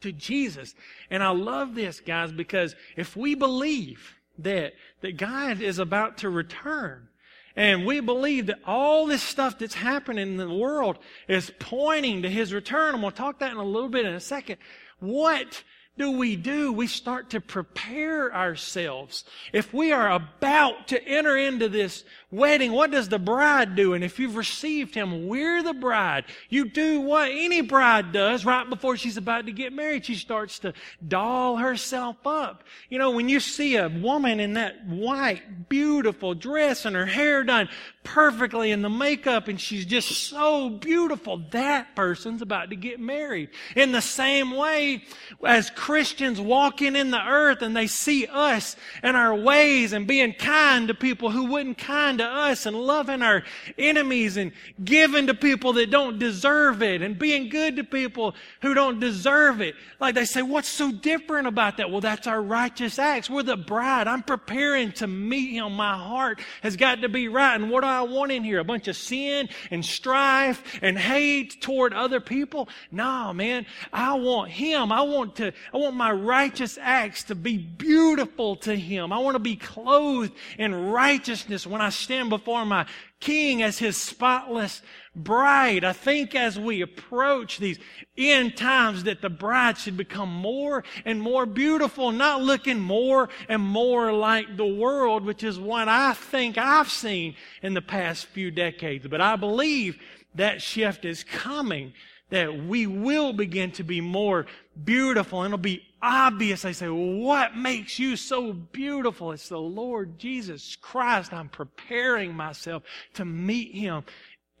to 0.00 0.12
Jesus. 0.12 0.74
And 1.10 1.22
I 1.22 1.30
love 1.30 1.74
this, 1.74 2.00
guys, 2.00 2.32
because 2.32 2.74
if 2.96 3.16
we 3.16 3.34
believe 3.34 4.16
that, 4.38 4.74
that 5.00 5.16
God 5.16 5.60
is 5.60 5.78
about 5.78 6.18
to 6.18 6.30
return, 6.30 7.08
and 7.54 7.84
we 7.84 8.00
believe 8.00 8.46
that 8.46 8.60
all 8.66 9.06
this 9.06 9.22
stuff 9.22 9.58
that's 9.58 9.74
happening 9.74 10.26
in 10.26 10.36
the 10.38 10.52
world 10.52 10.98
is 11.28 11.52
pointing 11.58 12.22
to 12.22 12.30
His 12.30 12.52
return, 12.52 12.94
I'm 12.94 13.02
going 13.02 13.12
to 13.12 13.16
talk 13.16 13.40
that 13.40 13.52
in 13.52 13.58
a 13.58 13.64
little 13.64 13.90
bit 13.90 14.06
in 14.06 14.14
a 14.14 14.20
second. 14.20 14.56
What 15.00 15.62
do 15.98 16.12
we 16.12 16.36
do? 16.36 16.72
We 16.72 16.86
start 16.86 17.30
to 17.30 17.40
prepare 17.40 18.34
ourselves. 18.34 19.24
If 19.52 19.74
we 19.74 19.92
are 19.92 20.10
about 20.10 20.88
to 20.88 21.06
enter 21.06 21.36
into 21.36 21.68
this 21.68 22.02
wedding, 22.30 22.72
what 22.72 22.90
does 22.90 23.10
the 23.10 23.18
bride 23.18 23.76
do? 23.76 23.92
And 23.92 24.02
if 24.02 24.18
you've 24.18 24.36
received 24.36 24.94
him, 24.94 25.28
we're 25.28 25.62
the 25.62 25.74
bride. 25.74 26.24
You 26.48 26.70
do 26.70 27.02
what 27.02 27.30
any 27.30 27.60
bride 27.60 28.10
does 28.10 28.46
right 28.46 28.68
before 28.68 28.96
she's 28.96 29.18
about 29.18 29.44
to 29.46 29.52
get 29.52 29.74
married. 29.74 30.06
She 30.06 30.14
starts 30.14 30.58
to 30.60 30.72
doll 31.06 31.58
herself 31.58 32.16
up. 32.26 32.64
You 32.88 32.98
know, 32.98 33.10
when 33.10 33.28
you 33.28 33.38
see 33.38 33.76
a 33.76 33.90
woman 33.90 34.40
in 34.40 34.54
that 34.54 34.86
white, 34.86 35.68
beautiful 35.68 36.32
dress 36.32 36.86
and 36.86 36.96
her 36.96 37.04
hair 37.04 37.44
done 37.44 37.68
perfectly 38.04 38.70
in 38.70 38.82
the 38.82 38.90
makeup 38.90 39.48
and 39.48 39.60
she's 39.60 39.84
just 39.84 40.28
so 40.28 40.68
beautiful, 40.68 41.38
that 41.50 41.94
person's 41.94 42.42
about 42.42 42.70
to 42.70 42.76
get 42.76 43.00
married. 43.00 43.48
In 43.76 43.92
the 43.92 44.00
same 44.00 44.50
way, 44.50 45.04
as 45.44 45.70
Christians 45.70 46.40
walking 46.40 46.96
in 46.96 47.10
the 47.10 47.24
earth 47.24 47.62
and 47.62 47.76
they 47.76 47.86
see 47.86 48.26
us 48.26 48.76
and 49.02 49.16
our 49.16 49.34
ways 49.34 49.92
and 49.92 50.06
being 50.06 50.32
kind 50.32 50.88
to 50.88 50.94
people 50.94 51.30
who 51.30 51.44
wouldn't 51.44 51.78
kind 51.78 52.18
to 52.18 52.24
us 52.24 52.66
and 52.66 52.76
loving 52.76 53.22
our 53.22 53.42
enemies 53.78 54.36
and 54.36 54.52
giving 54.82 55.26
to 55.28 55.34
people 55.34 55.72
that 55.74 55.90
don't 55.90 56.18
deserve 56.18 56.82
it 56.82 57.02
and 57.02 57.18
being 57.18 57.48
good 57.48 57.76
to 57.76 57.84
people 57.84 58.34
who 58.62 58.74
don't 58.74 59.00
deserve 59.00 59.60
it. 59.60 59.74
Like 60.00 60.14
they 60.14 60.24
say, 60.24 60.42
what's 60.42 60.68
so 60.68 60.90
different 60.90 61.46
about 61.46 61.76
that? 61.76 61.90
Well, 61.90 62.00
that's 62.00 62.26
our 62.26 62.42
righteous 62.42 62.98
acts. 62.98 63.30
We're 63.30 63.42
the 63.42 63.56
bride. 63.56 64.08
I'm 64.08 64.22
preparing 64.22 64.92
to 64.92 65.06
meet 65.06 65.52
him. 65.52 65.74
My 65.74 65.96
heart 65.96 66.40
has 66.62 66.76
got 66.76 67.02
to 67.02 67.08
be 67.08 67.28
right. 67.28 67.54
And 67.54 67.70
what 67.70 67.84
I 67.92 68.02
want 68.02 68.32
in 68.32 68.44
here? 68.44 68.58
A 68.58 68.64
bunch 68.64 68.88
of 68.88 68.96
sin 68.96 69.48
and 69.70 69.84
strife 69.84 70.78
and 70.82 70.98
hate 70.98 71.60
toward 71.60 71.92
other 71.92 72.20
people? 72.20 72.68
No, 72.90 73.32
man. 73.32 73.66
I 73.92 74.14
want 74.14 74.50
him. 74.50 74.92
I 74.92 75.02
want 75.02 75.36
to, 75.36 75.52
I 75.72 75.76
want 75.76 75.96
my 75.96 76.12
righteous 76.12 76.78
acts 76.80 77.24
to 77.24 77.34
be 77.34 77.58
beautiful 77.58 78.56
to 78.56 78.74
him. 78.74 79.12
I 79.12 79.18
want 79.18 79.34
to 79.34 79.40
be 79.40 79.56
clothed 79.56 80.32
in 80.58 80.74
righteousness 80.90 81.66
when 81.66 81.80
I 81.80 81.90
stand 81.90 82.30
before 82.30 82.64
my 82.64 82.86
King 83.20 83.62
as 83.62 83.78
his 83.78 83.96
spotless 83.96 84.82
bride. 85.14 85.84
I 85.84 85.92
think 85.92 86.34
as 86.34 86.58
we 86.58 86.80
approach 86.80 87.58
these 87.58 87.78
end 88.16 88.56
times 88.56 89.04
that 89.04 89.20
the 89.20 89.28
bride 89.28 89.78
should 89.78 89.96
become 89.96 90.32
more 90.32 90.84
and 91.04 91.20
more 91.20 91.46
beautiful, 91.46 92.12
not 92.12 92.42
looking 92.42 92.80
more 92.80 93.28
and 93.48 93.62
more 93.62 94.12
like 94.12 94.56
the 94.56 94.66
world, 94.66 95.24
which 95.24 95.42
is 95.42 95.58
what 95.58 95.88
I 95.88 96.14
think 96.14 96.56
I've 96.58 96.90
seen 96.90 97.34
in 97.62 97.74
the 97.74 97.82
past 97.82 98.26
few 98.26 98.50
decades. 98.50 99.06
But 99.06 99.20
I 99.20 99.36
believe 99.36 99.98
that 100.34 100.62
shift 100.62 101.04
is 101.04 101.24
coming 101.24 101.92
that 102.30 102.64
we 102.64 102.86
will 102.86 103.34
begin 103.34 103.70
to 103.70 103.84
be 103.84 104.00
more 104.00 104.46
beautiful 104.84 105.42
and 105.42 105.52
it'll 105.52 105.62
be 105.62 105.82
obvious. 106.00 106.64
I 106.64 106.72
say, 106.72 106.88
what 106.88 107.56
makes 107.56 107.98
you 107.98 108.16
so 108.16 108.54
beautiful? 108.54 109.32
It's 109.32 109.50
the 109.50 109.58
Lord 109.58 110.18
Jesus 110.18 110.74
Christ. 110.76 111.34
I'm 111.34 111.50
preparing 111.50 112.34
myself 112.34 112.84
to 113.14 113.26
meet 113.26 113.74
Him 113.74 114.04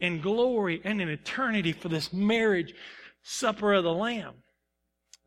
in 0.02 0.20
glory 0.20 0.82
and 0.84 1.00
in 1.00 1.08
eternity 1.08 1.72
for 1.72 1.88
this 1.88 2.12
marriage 2.12 2.74
supper 3.22 3.72
of 3.72 3.84
the 3.84 3.94
Lamb. 3.94 4.34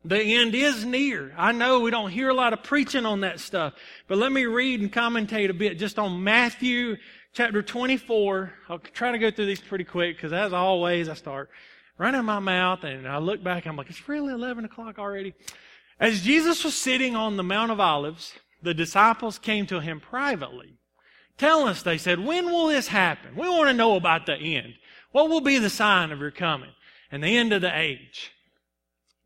The 0.04 0.20
end 0.36 0.54
is 0.54 0.84
near. 0.84 1.34
I 1.36 1.50
know 1.50 1.80
we 1.80 1.90
don't 1.90 2.10
hear 2.10 2.28
a 2.28 2.34
lot 2.34 2.52
of 2.52 2.62
preaching 2.62 3.06
on 3.06 3.22
that 3.22 3.40
stuff, 3.40 3.72
but 4.06 4.18
let 4.18 4.30
me 4.30 4.44
read 4.44 4.80
and 4.80 4.92
commentate 4.92 5.48
a 5.50 5.54
bit 5.54 5.78
just 5.78 5.98
on 5.98 6.22
Matthew 6.22 6.96
chapter 7.32 7.62
24. 7.62 8.52
I'll 8.68 8.78
try 8.78 9.10
to 9.10 9.18
go 9.18 9.30
through 9.30 9.46
these 9.46 9.60
pretty 9.60 9.84
quick 9.84 10.16
because 10.16 10.32
as 10.32 10.52
always 10.52 11.08
I 11.08 11.14
start 11.14 11.50
running 11.98 12.24
my 12.24 12.38
mouth 12.38 12.84
and 12.84 13.08
I 13.08 13.18
look 13.18 13.42
back, 13.42 13.66
I'm 13.66 13.76
like, 13.76 13.88
it's 13.88 14.06
really 14.08 14.34
11 14.34 14.66
o'clock 14.66 14.98
already. 14.98 15.34
As 15.98 16.20
Jesus 16.20 16.62
was 16.62 16.76
sitting 16.76 17.16
on 17.16 17.38
the 17.38 17.42
Mount 17.42 17.72
of 17.72 17.80
Olives, 17.80 18.34
the 18.62 18.74
disciples 18.74 19.38
came 19.38 19.66
to 19.68 19.80
him 19.80 20.00
privately. 20.00 20.76
Tell 21.38 21.66
us, 21.66 21.82
they 21.82 21.98
said, 21.98 22.18
when 22.18 22.46
will 22.46 22.68
this 22.68 22.88
happen? 22.88 23.36
We 23.36 23.48
want 23.48 23.68
to 23.68 23.74
know 23.74 23.96
about 23.96 24.26
the 24.26 24.34
end. 24.34 24.74
What 25.12 25.28
will 25.28 25.40
be 25.40 25.58
the 25.58 25.70
sign 25.70 26.12
of 26.12 26.20
your 26.20 26.30
coming 26.30 26.70
and 27.10 27.22
the 27.22 27.36
end 27.36 27.52
of 27.52 27.62
the 27.62 27.78
age? 27.78 28.32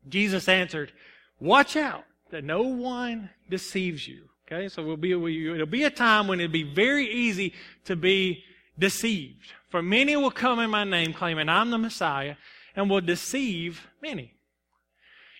Jesus 0.07 0.47
answered, 0.49 0.91
watch 1.39 1.75
out 1.75 2.03
that 2.31 2.43
no 2.43 2.63
one 2.63 3.29
deceives 3.49 4.07
you. 4.07 4.23
Okay, 4.45 4.67
so 4.67 4.83
we'll 4.83 4.97
be, 4.97 5.11
it'll 5.11 5.65
be 5.65 5.85
a 5.85 5.89
time 5.89 6.27
when 6.27 6.41
it'll 6.41 6.51
be 6.51 6.63
very 6.63 7.09
easy 7.09 7.53
to 7.85 7.95
be 7.95 8.43
deceived. 8.77 9.53
For 9.69 9.81
many 9.81 10.17
will 10.17 10.31
come 10.31 10.59
in 10.59 10.69
my 10.69 10.83
name 10.83 11.13
claiming 11.13 11.47
I'm 11.47 11.69
the 11.69 11.77
Messiah 11.77 12.35
and 12.75 12.89
will 12.89 13.01
deceive 13.01 13.87
many. 14.01 14.33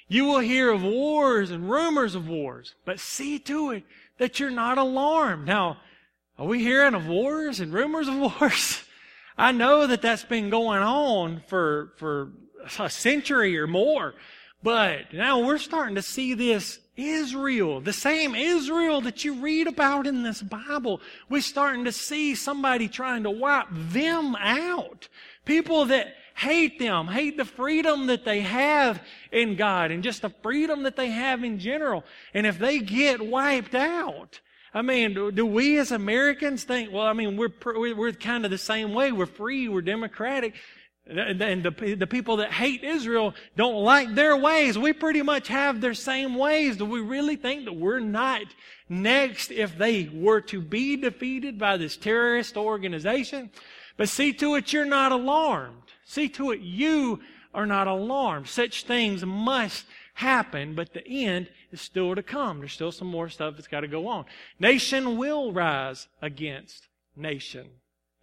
You 0.08 0.26
will 0.26 0.40
hear 0.40 0.72
of 0.72 0.84
wars 0.84 1.52
and 1.52 1.70
rumors 1.70 2.16
of 2.16 2.28
wars, 2.28 2.76
but 2.86 3.00
see 3.00 3.40
to 3.40 3.72
it 3.72 3.84
that 4.18 4.40
you're 4.40 4.50
not 4.50 4.78
alarmed. 4.78 5.46
Now, 5.46 5.78
are 6.38 6.48
we 6.48 6.60
hearing 6.60 6.94
of 6.94 7.08
wars 7.08 7.60
and 7.60 7.74
rumors 7.74 8.08
of 8.08 8.16
wars? 8.16 8.84
I 9.38 9.52
know 9.52 9.88
that 9.88 10.02
that's 10.02 10.24
been 10.24 10.50
going 10.50 10.82
on 10.82 11.42
for, 11.48 11.94
for 11.98 12.32
a 12.80 12.90
century 12.90 13.58
or 13.58 13.68
more, 13.68 14.14
but 14.62 15.14
now 15.14 15.40
we're 15.44 15.58
starting 15.58 15.96
to 15.96 16.02
see 16.02 16.34
this 16.34 16.80
Israel, 16.96 17.82
the 17.82 17.94
same 17.94 18.36
Israel 18.36 19.02
that 19.02 19.24
you 19.24 19.42
read 19.42 19.68
about 19.68 20.06
in 20.08 20.24
this 20.24 20.42
Bible. 20.42 21.02
We're 21.30 21.42
starting 21.42 21.86
to 21.86 21.92
see 21.92 22.36
somebody 22.36 22.88
trying 22.88 23.24
to 23.24 23.32
wipe 23.32 23.68
them 23.72 24.36
out. 24.36 25.08
People 25.46 25.86
that 25.86 26.14
hate 26.36 26.80
them, 26.80 27.08
hate 27.08 27.38
the 27.38 27.46
freedom 27.46 28.08
that 28.08 28.26
they 28.26 28.42
have 28.42 29.02
in 29.32 29.56
God 29.56 29.92
and 29.92 30.04
just 30.04 30.22
the 30.22 30.34
freedom 30.42 30.84
that 30.84 30.96
they 30.96 31.10
have 31.10 31.44
in 31.44 31.60
general. 31.60 32.04
And 32.34 32.46
if 32.46 32.60
they 32.60 32.80
get 32.80 33.26
wiped 33.26 33.76
out, 33.76 34.40
I 34.74 34.82
mean, 34.82 35.14
do, 35.34 35.46
we 35.46 35.78
as 35.80 35.92
Americans 35.92 36.64
think, 36.64 36.92
well, 36.94 37.06
I 37.06 37.14
mean, 37.14 37.36
we're, 37.36 37.52
we're 37.94 38.14
kind 38.14 38.46
of 38.46 38.52
the 38.52 38.58
same 38.58 38.94
way. 38.94 39.12
We're 39.12 39.26
free, 39.26 39.68
we're 39.68 39.82
democratic. 39.82 40.54
and 41.06 41.64
the, 41.64 41.96
the 41.96 42.08
people 42.08 42.38
that 42.38 42.54
hate 42.54 42.84
Israel 42.84 43.34
don't 43.58 43.84
like 43.84 44.16
their 44.16 44.38
ways. 44.38 44.78
We 44.78 44.94
pretty 44.94 45.24
much 45.24 45.50
have 45.50 45.82
their 45.82 45.94
same 45.94 46.36
ways. 46.36 46.78
Do 46.78 46.86
we 46.86 47.02
really 47.02 47.36
think 47.36 47.66
that 47.66 47.74
we're 47.74 48.00
not 48.00 48.44
next 48.88 49.52
if 49.52 49.78
they 49.78 50.10
were 50.14 50.42
to 50.42 50.62
be 50.62 50.96
defeated 50.96 51.60
by 51.60 51.76
this 51.76 51.98
terrorist 51.98 52.56
organization? 52.56 53.50
But 53.98 54.08
see 54.08 54.32
to 54.34 54.56
it 54.56 54.72
you're 54.72 54.86
not 54.86 55.12
alarmed. 55.12 55.84
See 56.06 56.30
to 56.30 56.52
it 56.52 56.62
you 56.62 57.20
are 57.54 57.66
not 57.66 57.88
alarmed. 57.88 58.48
Such 58.48 58.86
things 58.86 59.26
must 59.26 59.86
happen, 60.14 60.76
but 60.76 60.94
the 60.94 61.06
end 61.06 61.50
is 61.72 61.82
still 61.82 62.16
to 62.16 62.24
come. 62.24 62.60
There's 62.60 62.74
still 62.74 62.92
some 62.92 63.08
more 63.08 63.30
stuff 63.30 63.56
that's 63.56 63.68
got 63.68 63.82
to 63.82 63.88
go 63.88 64.08
on. 64.08 64.26
Nation 64.60 65.18
will 65.18 65.52
rise 65.52 66.08
against 66.22 66.88
nation. 67.16 67.68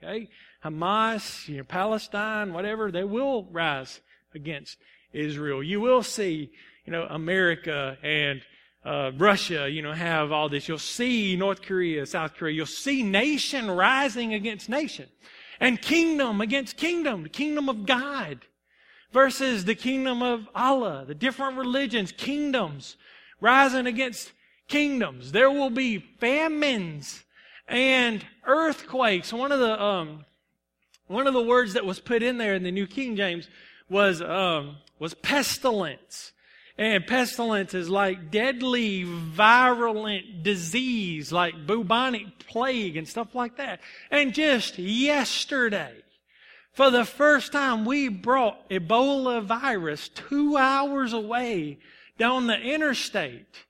Okay? 0.02 0.28
Hamas, 0.64 1.48
you 1.48 1.58
know, 1.58 1.64
Palestine, 1.64 2.52
whatever, 2.52 2.90
they 2.90 3.04
will 3.04 3.44
rise 3.50 4.00
against 4.34 4.78
Israel. 5.12 5.62
You 5.62 5.80
will 5.80 6.02
see, 6.02 6.50
you 6.84 6.92
know, 6.92 7.06
America 7.08 7.96
and 8.02 8.42
uh, 8.84 9.12
Russia, 9.16 9.68
you 9.68 9.82
know, 9.82 9.92
have 9.92 10.32
all 10.32 10.48
this. 10.48 10.68
You'll 10.68 10.78
see 10.78 11.36
North 11.36 11.62
Korea, 11.62 12.06
South 12.06 12.34
Korea. 12.34 12.54
You'll 12.54 12.66
see 12.66 13.02
nation 13.02 13.70
rising 13.70 14.34
against 14.34 14.68
nation 14.68 15.08
and 15.60 15.80
kingdom 15.80 16.40
against 16.40 16.76
kingdom, 16.76 17.24
the 17.24 17.28
kingdom 17.28 17.68
of 17.68 17.86
God 17.86 18.46
versus 19.12 19.64
the 19.64 19.74
kingdom 19.74 20.22
of 20.22 20.48
Allah, 20.54 21.04
the 21.06 21.14
different 21.14 21.56
religions, 21.56 22.12
kingdoms 22.12 22.96
rising 23.40 23.86
against 23.86 24.32
kingdoms. 24.68 25.32
There 25.32 25.50
will 25.50 25.70
be 25.70 25.98
famines 25.98 27.24
and 27.66 28.24
earthquakes. 28.46 29.32
One 29.32 29.52
of 29.52 29.60
the 29.60 29.82
um, 29.82 30.24
one 31.08 31.26
of 31.26 31.32
the 31.32 31.42
words 31.42 31.72
that 31.72 31.86
was 31.86 32.00
put 32.00 32.22
in 32.22 32.38
there 32.38 32.54
in 32.54 32.62
the 32.62 32.70
New 32.70 32.86
King 32.86 33.16
James 33.16 33.48
was, 33.88 34.20
um, 34.22 34.76
was 34.98 35.14
pestilence. 35.14 36.32
And 36.76 37.04
pestilence 37.06 37.74
is 37.74 37.88
like 37.88 38.30
deadly, 38.30 39.02
virulent 39.02 40.44
disease, 40.44 41.32
like 41.32 41.66
bubonic 41.66 42.38
plague 42.46 42.96
and 42.96 43.08
stuff 43.08 43.34
like 43.34 43.56
that. 43.56 43.80
And 44.10 44.32
just 44.32 44.78
yesterday, 44.78 45.94
for 46.72 46.90
the 46.90 47.04
first 47.04 47.50
time, 47.50 47.84
we 47.84 48.08
brought 48.08 48.68
Ebola 48.70 49.42
virus 49.42 50.08
two 50.08 50.56
hours 50.56 51.12
away 51.12 51.78
down 52.18 52.46
the 52.46 52.58
interstate. 52.58 53.64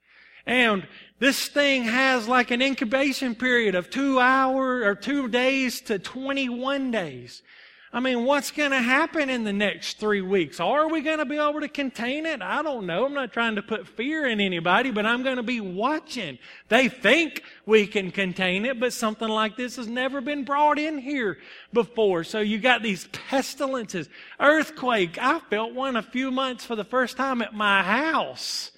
And 0.47 0.87
this 1.19 1.49
thing 1.49 1.85
has 1.85 2.27
like 2.27 2.51
an 2.51 2.63
incubation 2.63 3.35
period 3.35 3.75
of 3.75 3.91
two 3.91 4.19
hours 4.19 4.85
or 4.85 4.95
two 4.95 5.29
days 5.29 5.81
to 5.83 5.99
21 5.99 6.91
days. 6.91 7.43
I 7.91 8.01
mean, 8.01 8.25
what's 8.25 8.51
going 8.51 8.73
to 8.73 8.83
happen 8.83 9.31
in 9.31 9.45
the 9.45 9.53
next 9.53 9.99
three 9.99 10.21
weeks? 10.21 10.61
Are 10.61 10.89
we 10.89 11.01
going 11.01 11.19
to 11.19 11.25
be 11.25 11.39
able 11.39 11.61
to 11.61 11.69
contain 11.69 12.27
it? 12.27 12.43
I 12.43 12.63
don't 12.63 12.85
know. 12.85 13.07
I'm 13.07 13.15
not 13.15 13.33
trying 13.33 13.57
to 13.57 13.63
put 13.63 13.89
fear 13.89 14.27
in 14.27 14.41
anybody, 14.41 14.91
but 14.91 15.07
I'm 15.07 15.23
going 15.23 15.37
to 15.37 15.43
be 15.43 15.61
watching. 15.61 16.39
They 16.69 16.89
think 16.89 17.43
we 17.65 17.87
can 17.87 18.11
contain 18.11 18.67
it, 18.67 18.79
but 18.79 18.93
something 18.93 19.29
like 19.29 19.57
this 19.57 19.77
has 19.77 19.89
never 19.89 20.21
been 20.21 20.45
brought 20.45 20.79
in 20.79 20.99
here 20.99 21.39
before. 21.73 22.25
So 22.25 22.41
you 22.41 22.59
got 22.59 22.83
these 22.83 23.09
pestilences, 23.31 24.11
earthquake. 24.39 25.17
I 25.19 25.41
felt 25.49 25.73
one 25.73 25.97
a 25.97 26.03
few 26.03 26.31
months 26.31 26.67
for 26.67 26.77
the 26.77 26.85
first 26.85 27.17
time 27.17 27.41
at 27.41 27.55
my 27.55 27.83
house. 27.83 28.71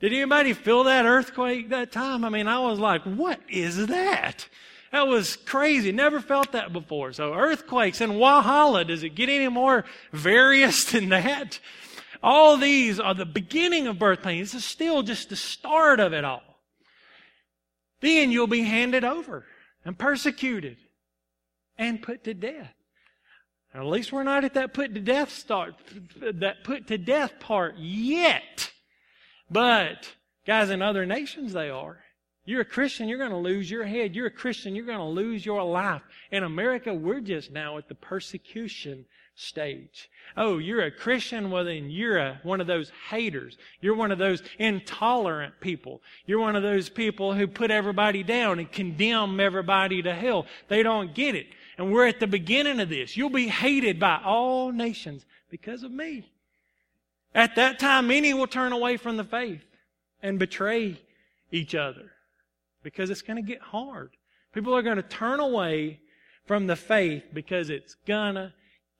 Did 0.00 0.12
anybody 0.12 0.52
feel 0.52 0.84
that 0.84 1.06
earthquake 1.06 1.70
that 1.70 1.92
time? 1.92 2.24
I 2.24 2.28
mean, 2.28 2.48
I 2.48 2.58
was 2.58 2.80
like, 2.80 3.02
what 3.02 3.38
is 3.48 3.86
that? 3.86 4.48
That 4.92 5.06
was 5.06 5.36
crazy. 5.36 5.92
Never 5.92 6.20
felt 6.20 6.52
that 6.52 6.72
before. 6.72 7.12
So 7.12 7.34
earthquakes 7.34 8.00
in 8.00 8.10
Walhalla, 8.12 8.86
does 8.86 9.02
it 9.02 9.10
get 9.10 9.28
any 9.28 9.48
more 9.48 9.84
various 10.12 10.84
than 10.92 11.10
that? 11.10 11.60
All 12.22 12.56
these 12.56 12.98
are 12.98 13.14
the 13.14 13.26
beginning 13.26 13.86
of 13.86 13.98
birth 13.98 14.22
pains. 14.22 14.52
This 14.52 14.62
is 14.62 14.68
still 14.68 15.02
just 15.02 15.28
the 15.28 15.36
start 15.36 16.00
of 16.00 16.12
it 16.12 16.24
all. 16.24 16.42
Then 18.00 18.30
you'll 18.30 18.46
be 18.46 18.62
handed 18.62 19.04
over 19.04 19.44
and 19.84 19.98
persecuted 19.98 20.78
and 21.76 22.02
put 22.02 22.24
to 22.24 22.34
death. 22.34 22.74
at 23.74 23.86
least 23.86 24.12
we're 24.12 24.24
not 24.24 24.44
at 24.44 24.54
that 24.54 24.74
put 24.74 24.94
to 24.94 25.00
death 25.00 25.30
start, 25.30 25.74
that 26.20 26.64
put 26.64 26.88
to 26.88 26.98
death 26.98 27.38
part 27.38 27.76
yet. 27.78 28.72
But, 29.50 30.14
guys, 30.46 30.70
in 30.70 30.82
other 30.82 31.06
nations, 31.06 31.52
they 31.52 31.70
are. 31.70 31.98
You're 32.48 32.62
a 32.62 32.64
Christian, 32.64 33.10
you're 33.10 33.18
going 33.18 33.30
to 33.30 33.36
lose 33.36 33.70
your 33.70 33.84
head. 33.84 34.16
You're 34.16 34.28
a 34.28 34.30
Christian, 34.30 34.74
you're 34.74 34.86
going 34.86 34.96
to 34.96 35.04
lose 35.04 35.44
your 35.44 35.62
life. 35.62 36.00
In 36.30 36.44
America, 36.44 36.94
we're 36.94 37.20
just 37.20 37.50
now 37.50 37.76
at 37.76 37.88
the 37.88 37.94
persecution 37.94 39.04
stage. 39.34 40.08
Oh, 40.34 40.56
you're 40.56 40.80
a 40.80 40.90
Christian? 40.90 41.50
Well, 41.50 41.66
then 41.66 41.90
you're 41.90 42.16
a, 42.16 42.40
one 42.44 42.62
of 42.62 42.66
those 42.66 42.90
haters. 43.10 43.58
You're 43.82 43.96
one 43.96 44.10
of 44.10 44.16
those 44.16 44.42
intolerant 44.58 45.60
people. 45.60 46.00
You're 46.24 46.40
one 46.40 46.56
of 46.56 46.62
those 46.62 46.88
people 46.88 47.34
who 47.34 47.46
put 47.46 47.70
everybody 47.70 48.22
down 48.22 48.58
and 48.60 48.72
condemn 48.72 49.40
everybody 49.40 50.00
to 50.00 50.14
hell. 50.14 50.46
They 50.68 50.82
don't 50.82 51.14
get 51.14 51.34
it. 51.34 51.48
And 51.76 51.92
we're 51.92 52.06
at 52.06 52.18
the 52.18 52.26
beginning 52.26 52.80
of 52.80 52.88
this. 52.88 53.14
You'll 53.14 53.28
be 53.28 53.48
hated 53.48 54.00
by 54.00 54.22
all 54.24 54.72
nations 54.72 55.26
because 55.50 55.82
of 55.82 55.92
me. 55.92 56.32
At 57.34 57.56
that 57.56 57.78
time, 57.78 58.06
many 58.06 58.32
will 58.32 58.46
turn 58.46 58.72
away 58.72 58.96
from 58.96 59.18
the 59.18 59.24
faith 59.24 59.66
and 60.22 60.38
betray 60.38 60.98
each 61.52 61.74
other 61.74 62.12
because 62.88 63.10
it's 63.10 63.20
going 63.20 63.36
to 63.36 63.42
get 63.42 63.60
hard. 63.60 64.16
People 64.54 64.74
are 64.74 64.80
going 64.80 64.96
to 64.96 65.02
turn 65.02 65.40
away 65.40 66.00
from 66.46 66.66
the 66.66 66.74
faith 66.74 67.22
because 67.34 67.68
it's 67.68 67.96
going 68.06 68.34
to 68.34 68.50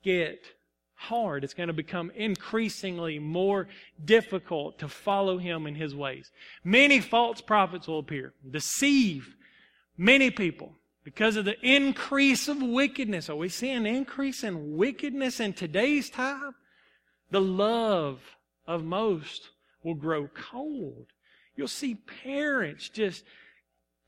get 0.03 0.45
hard. 0.93 1.43
It's 1.43 1.55
going 1.55 1.69
to 1.69 1.73
become 1.73 2.11
increasingly 2.11 3.17
more 3.17 3.67
difficult 4.05 4.77
to 4.77 4.87
follow 4.87 5.39
him 5.39 5.65
in 5.65 5.73
his 5.73 5.95
ways. 5.95 6.29
Many 6.63 6.99
false 6.99 7.41
prophets 7.41 7.87
will 7.87 7.97
appear, 7.97 8.35
deceive 8.47 9.35
many 9.97 10.29
people 10.29 10.75
because 11.03 11.35
of 11.35 11.45
the 11.45 11.59
increase 11.65 12.47
of 12.47 12.61
wickedness. 12.61 13.27
Are 13.27 13.35
we 13.35 13.49
seeing 13.49 13.77
an 13.77 13.85
increase 13.87 14.43
in 14.43 14.77
wickedness 14.77 15.39
in 15.39 15.53
today's 15.53 16.11
time? 16.11 16.53
The 17.31 17.41
love 17.41 18.19
of 18.67 18.83
most 18.83 19.49
will 19.83 19.95
grow 19.95 20.27
cold. 20.27 21.07
You'll 21.55 21.67
see 21.67 21.95
parents 21.95 22.87
just 22.87 23.23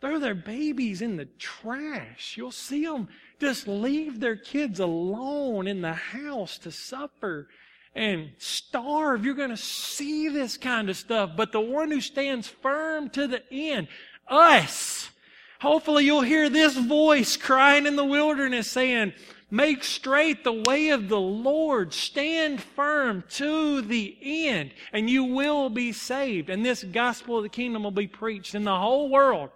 throw 0.02 0.18
their 0.18 0.36
babies 0.36 1.02
in 1.02 1.16
the 1.16 1.28
trash. 1.38 2.36
You'll 2.36 2.52
see 2.52 2.86
them 2.86 3.08
just 3.40 3.68
leave 3.68 4.20
their 4.20 4.36
kids 4.36 4.80
alone 4.80 5.68
in 5.68 5.82
the 5.82 5.94
house 5.94 6.58
to 6.60 6.72
suffer 6.72 7.48
and 7.96 8.32
starve. 8.40 9.24
You're 9.24 9.36
going 9.36 9.52
to 9.52 9.58
see 9.58 10.28
this 10.28 10.58
kind 10.58 10.90
of 10.90 10.98
stuff. 10.98 11.32
But 11.38 11.52
the 11.52 11.62
one 11.62 11.92
who 11.92 12.02
stands 12.02 12.48
firm 12.48 13.10
to 13.12 13.28
the 13.28 13.44
end, 13.52 13.88
us, 14.28 15.12
hopefully 15.60 16.06
you'll 16.06 16.22
hear 16.22 16.50
this 16.50 16.76
voice 16.76 17.38
crying 17.38 17.86
in 17.86 17.96
the 17.96 18.06
wilderness 18.06 18.70
saying, 18.70 19.14
Make 19.54 19.84
straight 19.84 20.46
the 20.46 20.64
way 20.66 20.90
of 20.90 21.10
the 21.10 21.20
Lord. 21.20 21.94
Stand 21.94 22.62
firm 22.62 23.26
to 23.32 23.82
the 23.82 24.18
end, 24.22 24.72
and 24.94 25.10
you 25.10 25.26
will 25.26 25.70
be 25.70 25.92
saved. 25.92 26.50
And 26.50 26.66
this 26.66 26.86
gospel 26.86 27.38
of 27.38 27.44
the 27.44 27.50
kingdom 27.50 27.84
will 27.84 27.92
be 27.92 28.08
preached 28.08 28.56
in 28.56 28.64
the 28.64 28.78
whole 28.78 29.10
world 29.10 29.50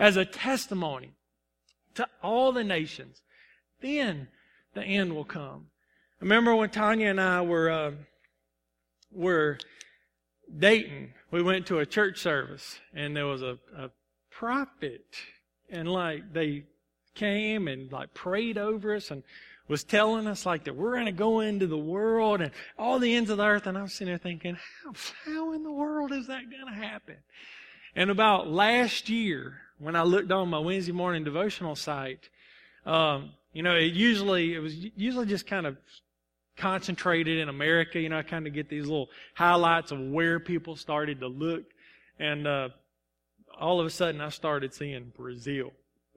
as 0.00 0.16
a 0.16 0.24
testimony 0.24 1.12
to 1.94 2.08
all 2.22 2.50
the 2.50 2.64
nations. 2.64 3.22
Then 3.80 4.28
the 4.74 4.82
end 4.82 5.14
will 5.14 5.24
come. 5.24 5.66
I 6.20 6.24
remember 6.24 6.56
when 6.56 6.70
Tanya 6.70 7.08
and 7.08 7.20
I 7.20 7.42
were 7.42 7.70
uh, 7.70 7.92
were 9.12 9.58
dating. 10.58 11.12
We 11.30 11.42
went 11.42 11.66
to 11.66 11.78
a 11.78 11.86
church 11.86 12.18
service, 12.18 12.80
and 12.92 13.14
there 13.16 13.26
was 13.26 13.42
a, 13.42 13.58
a 13.76 13.90
prophet, 14.30 15.04
and 15.70 15.88
like 15.88 16.32
they 16.32 16.64
came 17.14 17.68
and 17.68 17.92
like 17.92 18.14
prayed 18.14 18.58
over 18.58 18.96
us 18.96 19.10
and 19.10 19.22
was 19.68 19.84
telling 19.84 20.26
us 20.26 20.44
like 20.44 20.64
that 20.64 20.74
we're 20.74 20.94
going 20.94 21.06
to 21.06 21.12
go 21.12 21.40
into 21.40 21.66
the 21.66 21.78
world 21.78 22.40
and 22.40 22.50
all 22.76 22.98
the 22.98 23.14
ends 23.14 23.30
of 23.30 23.36
the 23.36 23.44
earth. 23.44 23.66
And 23.66 23.78
I 23.78 23.82
was 23.82 23.92
sitting 23.92 24.08
there 24.08 24.18
thinking, 24.18 24.56
how, 24.56 24.92
how 25.24 25.52
in 25.52 25.62
the 25.62 25.70
world 25.70 26.12
is 26.12 26.26
that 26.26 26.50
going 26.50 26.66
to 26.66 26.80
happen? 26.80 27.16
And 27.94 28.10
about 28.10 28.48
last 28.48 29.08
year, 29.08 29.60
when 29.80 29.96
I 29.96 30.02
looked 30.02 30.30
on 30.30 30.48
my 30.48 30.58
Wednesday 30.58 30.92
morning 30.92 31.24
devotional 31.24 31.74
site, 31.74 32.28
um, 32.86 33.30
you 33.52 33.62
know, 33.62 33.74
it 33.74 33.92
usually, 33.94 34.54
it 34.54 34.60
was 34.60 34.76
usually 34.76 35.26
just 35.26 35.46
kind 35.46 35.66
of 35.66 35.76
concentrated 36.56 37.38
in 37.38 37.48
America. 37.48 37.98
You 37.98 38.10
know, 38.10 38.18
I 38.18 38.22
kind 38.22 38.46
of 38.46 38.52
get 38.52 38.68
these 38.68 38.84
little 38.84 39.08
highlights 39.34 39.90
of 39.90 39.98
where 39.98 40.38
people 40.38 40.76
started 40.76 41.20
to 41.20 41.26
look. 41.26 41.64
And, 42.18 42.46
uh, 42.46 42.68
all 43.58 43.80
of 43.80 43.86
a 43.86 43.90
sudden 43.90 44.20
I 44.20 44.28
started 44.28 44.72
seeing 44.72 45.12
Brazil. 45.16 45.72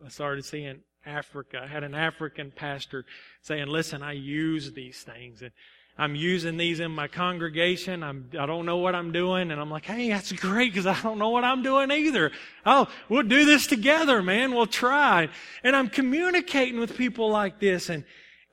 I 0.05 0.09
started 0.09 0.45
seeing 0.45 0.81
Africa. 1.05 1.61
I 1.63 1.67
had 1.67 1.83
an 1.83 1.95
African 1.95 2.51
pastor 2.51 3.05
saying, 3.41 3.67
listen, 3.67 4.03
I 4.03 4.13
use 4.13 4.71
these 4.73 5.01
things 5.01 5.41
and 5.41 5.51
I'm 5.97 6.15
using 6.15 6.57
these 6.57 6.79
in 6.79 6.91
my 6.91 7.07
congregation. 7.07 8.03
I'm, 8.03 8.29
I 8.37 8.45
don't 8.45 8.65
know 8.65 8.77
what 8.77 8.95
I'm 8.95 9.11
doing. 9.11 9.51
And 9.51 9.61
I'm 9.61 9.69
like, 9.69 9.85
hey, 9.85 10.09
that's 10.09 10.31
great 10.31 10.73
because 10.73 10.87
I 10.87 10.99
don't 11.01 11.19
know 11.19 11.29
what 11.29 11.43
I'm 11.43 11.61
doing 11.61 11.91
either. 11.91 12.31
Oh, 12.65 12.87
we'll 13.09 13.23
do 13.23 13.45
this 13.45 13.67
together, 13.67 14.23
man. 14.23 14.53
We'll 14.53 14.65
try. 14.65 15.29
And 15.63 15.75
I'm 15.75 15.89
communicating 15.89 16.79
with 16.79 16.97
people 16.97 17.29
like 17.29 17.59
this 17.59 17.89
and, 17.89 18.03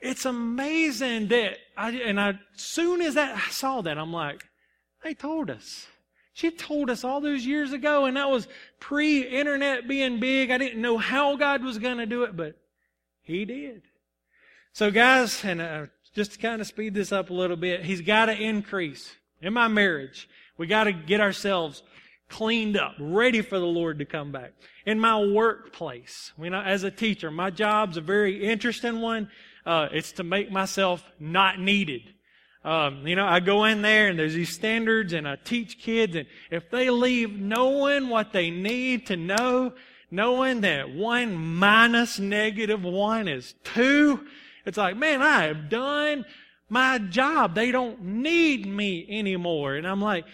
it's 0.01 0.24
amazing 0.24 1.28
that 1.28 1.59
I, 1.76 1.91
and 1.91 2.20
I, 2.20 2.38
soon 2.55 3.03
as 3.03 3.14
that, 3.14 3.36
I 3.36 3.51
saw 3.51 3.82
that, 3.82 3.99
I'm 3.99 4.12
like, 4.12 4.45
they 5.03 5.14
told 5.14 5.51
us. 5.51 5.86
She 6.32 6.51
told 6.51 6.88
us 6.88 7.05
all 7.05 7.20
those 7.20 7.45
years 7.45 7.72
ago, 7.72 8.07
and 8.07 8.16
that 8.16 8.30
was 8.30 8.49
pre-internet 8.78 9.86
being 9.88 10.20
big. 10.20 10.51
I 10.51 10.59
didn't 10.59 10.80
know 10.80 10.97
how 10.97 11.36
God 11.36 11.62
was 11.62 11.78
going 11.78 11.99
to 11.99 12.07
do 12.07 12.22
it, 12.22 12.36
but 12.36 12.57
He 13.22 13.45
did. 13.45 13.82
So 14.72 14.91
guys, 14.91 15.45
and 15.45 15.61
uh, 15.61 15.86
just 16.14 16.32
to 16.32 16.38
kind 16.38 16.61
of 16.61 16.66
speed 16.66 16.94
this 16.94 17.12
up 17.12 17.30
a 17.30 17.34
little 17.34 17.56
bit, 17.56 17.84
He's 17.84 18.00
got 18.00 18.26
to 18.26 18.32
increase. 18.32 19.14
In 19.42 19.52
my 19.52 19.68
marriage, 19.68 20.28
we 20.58 20.66
got 20.66 20.84
to 20.84 20.92
get 20.92 21.20
ourselves 21.20 21.82
cleaned 22.28 22.76
up, 22.76 22.94
ready 22.98 23.42
for 23.42 23.58
the 23.58 23.66
Lord 23.66 23.98
to 23.98 24.04
come 24.04 24.32
back. 24.32 24.52
In 24.86 24.98
my 24.98 25.18
workplace, 25.22 26.32
you 26.40 26.50
know, 26.50 26.61
as 26.61 26.84
a 26.84 26.90
teacher, 26.90 27.30
my 27.30 27.50
job's 27.50 27.96
a 27.96 28.00
very 28.00 28.44
interesting 28.44 29.00
one. 29.00 29.28
Uh, 29.66 29.88
it's 29.92 30.12
to 30.12 30.22
make 30.22 30.50
myself 30.50 31.02
not 31.18 31.58
needed. 31.58 32.02
Um, 32.64 33.06
you 33.06 33.16
know, 33.16 33.26
I 33.26 33.40
go 33.40 33.64
in 33.64 33.82
there 33.82 34.08
and 34.08 34.18
there's 34.18 34.34
these 34.34 34.54
standards 34.54 35.12
and 35.12 35.26
I 35.26 35.36
teach 35.36 35.78
kids 35.78 36.14
and 36.14 36.26
if 36.50 36.70
they 36.70 36.90
leave 36.90 37.38
knowing 37.38 38.08
what 38.08 38.32
they 38.32 38.50
need 38.50 39.06
to 39.06 39.16
know, 39.16 39.72
knowing 40.11 40.61
that 40.61 40.90
one 40.90 41.34
minus 41.34 42.18
negative 42.18 42.82
one 42.82 43.28
is 43.28 43.54
two, 43.64 44.26
it's 44.64 44.78
like, 44.78 44.96
man, 44.96 45.22
I 45.22 45.44
have 45.44 45.68
done 45.68 46.24
my 46.68 46.98
job. 46.98 47.54
They 47.54 47.70
don't 47.72 48.02
need 48.02 48.66
me 48.66 49.06
anymore. 49.11 49.74
And 49.74 49.86
I'm 49.86 50.00
like, 50.00 50.24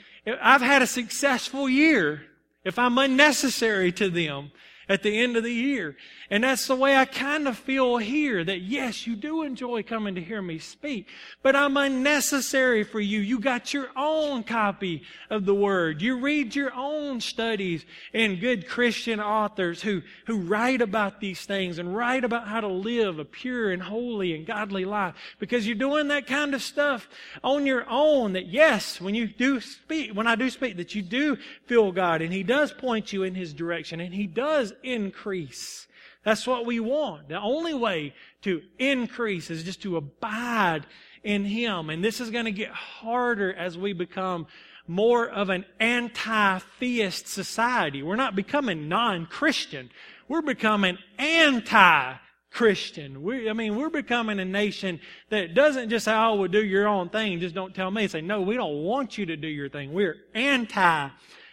I've 0.40 0.60
had 0.60 0.82
a 0.82 0.86
successful 0.86 1.68
year 1.68 2.22
if 2.64 2.78
I'm 2.78 2.98
unnecessary 2.98 3.92
to 3.92 4.10
them 4.10 4.50
at 4.88 5.02
the 5.02 5.18
end 5.18 5.36
of 5.36 5.42
the 5.42 5.52
year. 5.52 5.96
And 6.30 6.44
that's 6.44 6.66
the 6.66 6.76
way 6.76 6.96
I 6.96 7.04
kind 7.04 7.46
of 7.46 7.56
feel 7.56 7.98
here 7.98 8.42
that 8.44 8.62
yes, 8.62 9.06
you 9.06 9.14
do 9.14 9.42
enjoy 9.42 9.82
coming 9.82 10.14
to 10.16 10.20
hear 10.20 10.42
me 10.42 10.58
speak, 10.58 11.06
but 11.42 11.54
I'm 11.54 11.76
unnecessary 11.76 12.82
for 12.82 13.00
you. 13.00 13.20
You 13.20 13.38
got 13.38 13.72
your 13.72 13.88
own 13.96 14.42
copy 14.42 15.02
of 15.30 15.44
the 15.44 15.54
Word. 15.54 16.02
You 16.02 16.18
read 16.18 16.54
your 16.54 16.72
own 16.74 17.20
studies 17.20 17.84
and 18.12 18.40
good 18.40 18.68
Christian 18.68 19.20
authors 19.20 19.82
who, 19.82 20.02
who 20.26 20.38
write 20.38 20.82
about 20.82 21.20
these 21.20 21.44
things 21.44 21.78
and 21.78 21.96
write 21.96 22.24
about 22.24 22.48
how 22.48 22.60
to 22.60 22.68
live 22.68 23.18
a 23.18 23.24
pure 23.24 23.70
and 23.70 23.82
holy 23.82 24.34
and 24.34 24.46
godly 24.46 24.84
life 24.84 25.14
because 25.38 25.66
you're 25.66 25.76
doing 25.76 26.08
that 26.08 26.26
kind 26.26 26.54
of 26.54 26.62
stuff 26.62 27.08
on 27.44 27.66
your 27.66 27.84
own 27.88 28.32
that 28.32 28.46
yes, 28.46 29.00
when 29.00 29.14
you 29.14 29.26
do 29.26 29.60
speak, 29.60 30.12
when 30.12 30.26
I 30.26 30.34
do 30.34 30.50
speak, 30.50 30.76
that 30.76 30.94
you 30.94 31.02
do 31.02 31.36
feel 31.66 31.92
God 31.92 32.22
and 32.22 32.32
He 32.32 32.42
does 32.42 32.72
point 32.72 33.12
you 33.12 33.22
in 33.22 33.34
His 33.34 33.54
direction 33.54 34.00
and 34.00 34.12
He 34.12 34.26
does 34.26 34.72
increase. 34.82 35.86
That's 36.24 36.46
what 36.46 36.66
we 36.66 36.80
want. 36.80 37.28
The 37.28 37.40
only 37.40 37.74
way 37.74 38.14
to 38.42 38.62
increase 38.78 39.50
is 39.50 39.62
just 39.62 39.82
to 39.82 39.96
abide 39.96 40.86
in 41.22 41.44
Him. 41.44 41.90
And 41.90 42.02
this 42.02 42.20
is 42.20 42.30
going 42.30 42.46
to 42.46 42.52
get 42.52 42.70
harder 42.70 43.52
as 43.52 43.78
we 43.78 43.92
become 43.92 44.46
more 44.88 45.28
of 45.28 45.50
an 45.50 45.64
anti-theist 45.80 47.28
society. 47.28 48.02
We're 48.02 48.16
not 48.16 48.36
becoming 48.36 48.88
non-Christian. 48.88 49.90
We're 50.28 50.42
becoming 50.42 50.98
anti-Christian. 51.18 53.22
We, 53.22 53.50
I 53.50 53.52
mean, 53.52 53.76
we're 53.76 53.90
becoming 53.90 54.40
a 54.40 54.44
nation 54.44 55.00
that 55.30 55.54
doesn't 55.54 55.90
just 55.90 56.06
say, 56.06 56.14
oh, 56.14 56.36
well, 56.36 56.48
do 56.48 56.64
your 56.64 56.88
own 56.88 57.08
thing. 57.08 57.40
Just 57.40 57.54
don't 57.54 57.74
tell 57.74 57.90
me. 57.90 58.08
Say, 58.08 58.20
no, 58.20 58.42
we 58.42 58.56
don't 58.56 58.82
want 58.82 59.18
you 59.18 59.26
to 59.26 59.36
do 59.36 59.48
your 59.48 59.68
thing. 59.68 59.92
We're 59.92 60.16
anti 60.34 61.08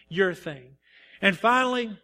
your 0.09 0.33
thing. 0.33 0.77
And 1.21 1.37
finally, 1.37 1.97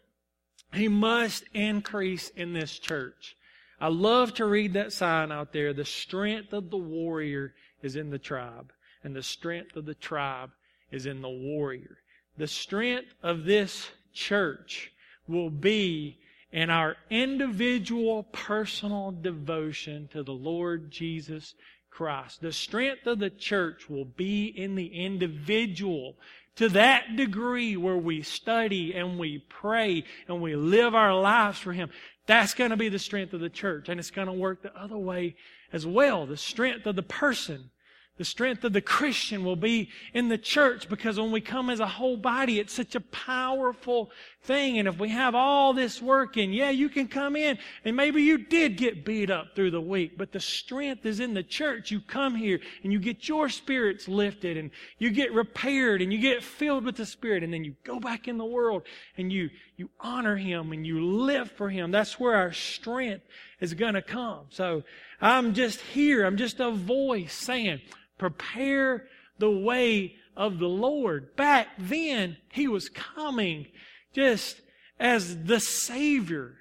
he 0.73 0.87
must 0.87 1.43
increase 1.53 2.29
in 2.29 2.53
this 2.53 2.77
church. 2.79 3.35
I 3.81 3.87
love 3.87 4.33
to 4.35 4.45
read 4.45 4.73
that 4.73 4.93
sign 4.93 5.31
out 5.31 5.53
there. 5.53 5.73
The 5.73 5.85
strength 5.85 6.53
of 6.53 6.69
the 6.69 6.77
warrior 6.77 7.53
is 7.81 7.95
in 7.95 8.09
the 8.09 8.19
tribe, 8.19 8.71
and 9.03 9.15
the 9.15 9.23
strength 9.23 9.75
of 9.75 9.85
the 9.85 9.95
tribe 9.95 10.51
is 10.91 11.05
in 11.05 11.21
the 11.21 11.29
warrior. 11.29 11.97
The 12.37 12.47
strength 12.47 13.13
of 13.23 13.45
this 13.45 13.89
church 14.13 14.91
will 15.27 15.49
be 15.49 16.17
in 16.51 16.69
our 16.69 16.97
individual 17.09 18.23
personal 18.23 19.11
devotion 19.11 20.09
to 20.11 20.23
the 20.23 20.33
Lord 20.33 20.91
Jesus 20.91 21.53
Christ. 21.89 22.41
The 22.41 22.51
strength 22.51 23.07
of 23.07 23.19
the 23.19 23.29
church 23.29 23.89
will 23.89 24.05
be 24.05 24.45
in 24.45 24.75
the 24.75 24.87
individual 24.87 26.15
to 26.59 26.67
that 26.67 27.15
degree 27.15 27.77
where 27.77 27.95
we 27.95 28.21
study 28.21 28.93
and 28.93 29.17
we 29.17 29.37
pray 29.47 30.03
and 30.27 30.41
we 30.41 30.57
live 30.57 30.93
our 30.93 31.17
lives 31.17 31.57
for 31.57 31.71
Him, 31.71 31.89
that's 32.25 32.53
going 32.53 32.71
to 32.71 32.75
be 32.75 32.89
the 32.89 32.99
strength 32.99 33.31
of 33.31 33.39
the 33.39 33.49
church. 33.49 33.87
And 33.87 33.97
it's 33.97 34.11
going 34.11 34.27
to 34.27 34.33
work 34.33 34.61
the 34.61 34.77
other 34.77 34.97
way 34.97 35.35
as 35.71 35.87
well. 35.87 36.25
The 36.25 36.35
strength 36.35 36.85
of 36.85 36.97
the 36.97 37.01
person 37.01 37.71
the 38.19 38.25
strength 38.25 38.65
of 38.65 38.73
the 38.73 38.81
Christian 38.81 39.45
will 39.45 39.55
be 39.55 39.89
in 40.13 40.27
the 40.27 40.37
church 40.37 40.89
because 40.89 41.17
when 41.17 41.31
we 41.31 41.39
come 41.39 41.69
as 41.69 41.79
a 41.79 41.87
whole 41.87 42.17
body, 42.17 42.59
it's 42.59 42.73
such 42.73 42.93
a 42.93 42.99
powerful 42.99 44.11
thing. 44.43 44.77
And 44.77 44.89
if 44.89 44.99
we 44.99 45.07
have 45.07 45.35
all 45.35 45.71
this 45.71 46.01
working, 46.01 46.51
yeah, 46.51 46.69
you 46.69 46.89
can 46.89 47.07
come 47.07 47.37
in 47.37 47.57
and 47.85 47.95
maybe 47.95 48.21
you 48.21 48.37
did 48.37 48.75
get 48.75 49.05
beat 49.05 49.31
up 49.31 49.55
through 49.55 49.71
the 49.71 49.79
week, 49.79 50.17
but 50.17 50.33
the 50.33 50.39
strength 50.41 51.05
is 51.05 51.21
in 51.21 51.33
the 51.33 51.43
church. 51.43 51.91
You 51.91 52.01
come 52.01 52.35
here 52.35 52.59
and 52.83 52.91
you 52.91 52.99
get 52.99 53.29
your 53.29 53.47
spirits 53.47 54.09
lifted 54.09 54.57
and 54.57 54.71
you 54.97 55.11
get 55.11 55.33
repaired 55.33 56.01
and 56.01 56.11
you 56.11 56.19
get 56.19 56.43
filled 56.43 56.83
with 56.83 56.97
the 56.97 57.05
Spirit 57.05 57.41
and 57.41 57.53
then 57.53 57.63
you 57.63 57.73
go 57.85 58.01
back 58.01 58.27
in 58.27 58.37
the 58.37 58.43
world 58.43 58.83
and 59.17 59.31
you, 59.31 59.49
you 59.77 59.89
honor 60.01 60.35
Him 60.35 60.73
and 60.73 60.85
you 60.85 61.05
live 61.05 61.49
for 61.51 61.69
Him. 61.69 61.91
That's 61.91 62.19
where 62.19 62.35
our 62.35 62.51
strength 62.51 63.23
is 63.61 63.73
going 63.73 63.93
to 63.93 64.01
come. 64.01 64.47
So 64.49 64.83
I'm 65.21 65.53
just 65.53 65.79
here. 65.79 66.25
I'm 66.25 66.35
just 66.35 66.59
a 66.59 66.71
voice 66.71 67.33
saying, 67.33 67.79
prepare 68.19 69.07
the 69.39 69.49
way 69.49 70.15
of 70.37 70.59
the 70.59 70.69
Lord. 70.69 71.35
Back 71.35 71.69
then, 71.79 72.37
He 72.51 72.67
was 72.67 72.89
coming 72.89 73.67
just 74.13 74.61
as 74.99 75.43
the 75.43 75.59
Savior. 75.59 76.55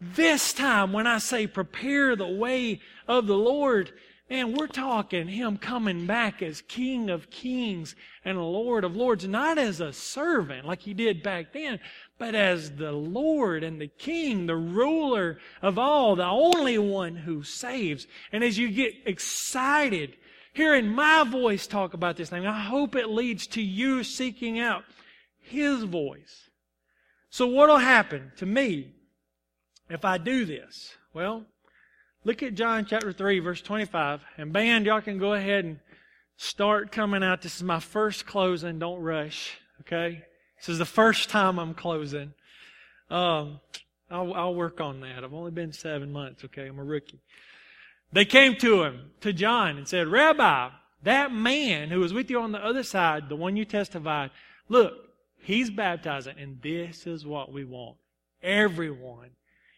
This 0.00 0.52
time, 0.52 0.92
when 0.92 1.06
I 1.06 1.18
say 1.18 1.46
prepare 1.46 2.14
the 2.14 2.28
way 2.28 2.80
of 3.08 3.26
the 3.26 3.36
Lord, 3.36 3.92
man, 4.28 4.52
we're 4.52 4.66
talking 4.66 5.28
Him 5.28 5.56
coming 5.56 6.06
back 6.06 6.42
as 6.42 6.60
King 6.62 7.10
of 7.10 7.30
Kings 7.30 7.94
and 8.24 8.38
Lord 8.38 8.84
of 8.84 8.96
Lords, 8.96 9.26
not 9.26 9.56
as 9.56 9.80
a 9.80 9.92
servant 9.92 10.66
like 10.66 10.82
He 10.82 10.94
did 10.94 11.22
back 11.22 11.52
then, 11.52 11.80
but 12.18 12.34
as 12.34 12.72
the 12.72 12.92
Lord 12.92 13.62
and 13.64 13.80
the 13.80 13.88
King, 13.88 14.46
the 14.46 14.56
ruler 14.56 15.38
of 15.62 15.78
all, 15.78 16.16
the 16.16 16.24
only 16.24 16.78
one 16.78 17.16
who 17.16 17.42
saves. 17.42 18.06
And 18.32 18.44
as 18.44 18.58
you 18.58 18.70
get 18.70 18.94
excited 19.06 20.16
hearing 20.54 20.88
my 20.88 21.24
voice 21.24 21.66
talk 21.66 21.92
about 21.92 22.16
this 22.16 22.30
thing. 22.30 22.46
I 22.46 22.62
hope 22.62 22.96
it 22.96 23.10
leads 23.10 23.46
to 23.48 23.60
you 23.60 24.02
seeking 24.02 24.58
out 24.58 24.84
His 25.38 25.82
voice. 25.82 26.48
So 27.28 27.46
what'll 27.46 27.78
happen 27.78 28.32
to 28.36 28.46
me 28.46 28.94
if 29.90 30.04
I 30.04 30.16
do 30.16 30.44
this? 30.44 30.94
Well, 31.12 31.44
look 32.24 32.42
at 32.42 32.54
John 32.54 32.86
chapter 32.86 33.12
3 33.12 33.40
verse 33.40 33.60
25. 33.60 34.22
And 34.38 34.52
band, 34.52 34.86
y'all 34.86 35.02
can 35.02 35.18
go 35.18 35.34
ahead 35.34 35.64
and 35.64 35.80
start 36.36 36.92
coming 36.92 37.22
out. 37.22 37.42
This 37.42 37.56
is 37.56 37.62
my 37.62 37.80
first 37.80 38.24
closing. 38.24 38.78
Don't 38.78 39.00
rush. 39.00 39.58
Okay? 39.80 40.22
This 40.58 40.68
is 40.68 40.78
the 40.78 40.84
first 40.84 41.28
time 41.28 41.58
I'm 41.58 41.74
closing. 41.74 42.32
Um, 43.10 43.60
I'll, 44.10 44.32
I'll 44.32 44.54
work 44.54 44.80
on 44.80 45.00
that. 45.00 45.24
I've 45.24 45.34
only 45.34 45.50
been 45.50 45.72
seven 45.72 46.12
months. 46.12 46.44
Okay? 46.44 46.66
I'm 46.66 46.78
a 46.78 46.84
rookie. 46.84 47.20
They 48.12 48.24
came 48.24 48.56
to 48.56 48.84
him, 48.84 49.10
to 49.20 49.32
John, 49.32 49.76
and 49.76 49.88
said, 49.88 50.08
Rabbi, 50.08 50.70
that 51.02 51.32
man 51.32 51.88
who 51.88 52.00
was 52.00 52.12
with 52.12 52.30
you 52.30 52.40
on 52.40 52.52
the 52.52 52.64
other 52.64 52.82
side, 52.82 53.28
the 53.28 53.36
one 53.36 53.56
you 53.56 53.64
testified, 53.64 54.30
look, 54.68 54.94
he's 55.38 55.70
baptizing, 55.70 56.38
and 56.38 56.60
this 56.62 57.06
is 57.06 57.26
what 57.26 57.52
we 57.52 57.64
want. 57.64 57.96
Everyone 58.42 59.30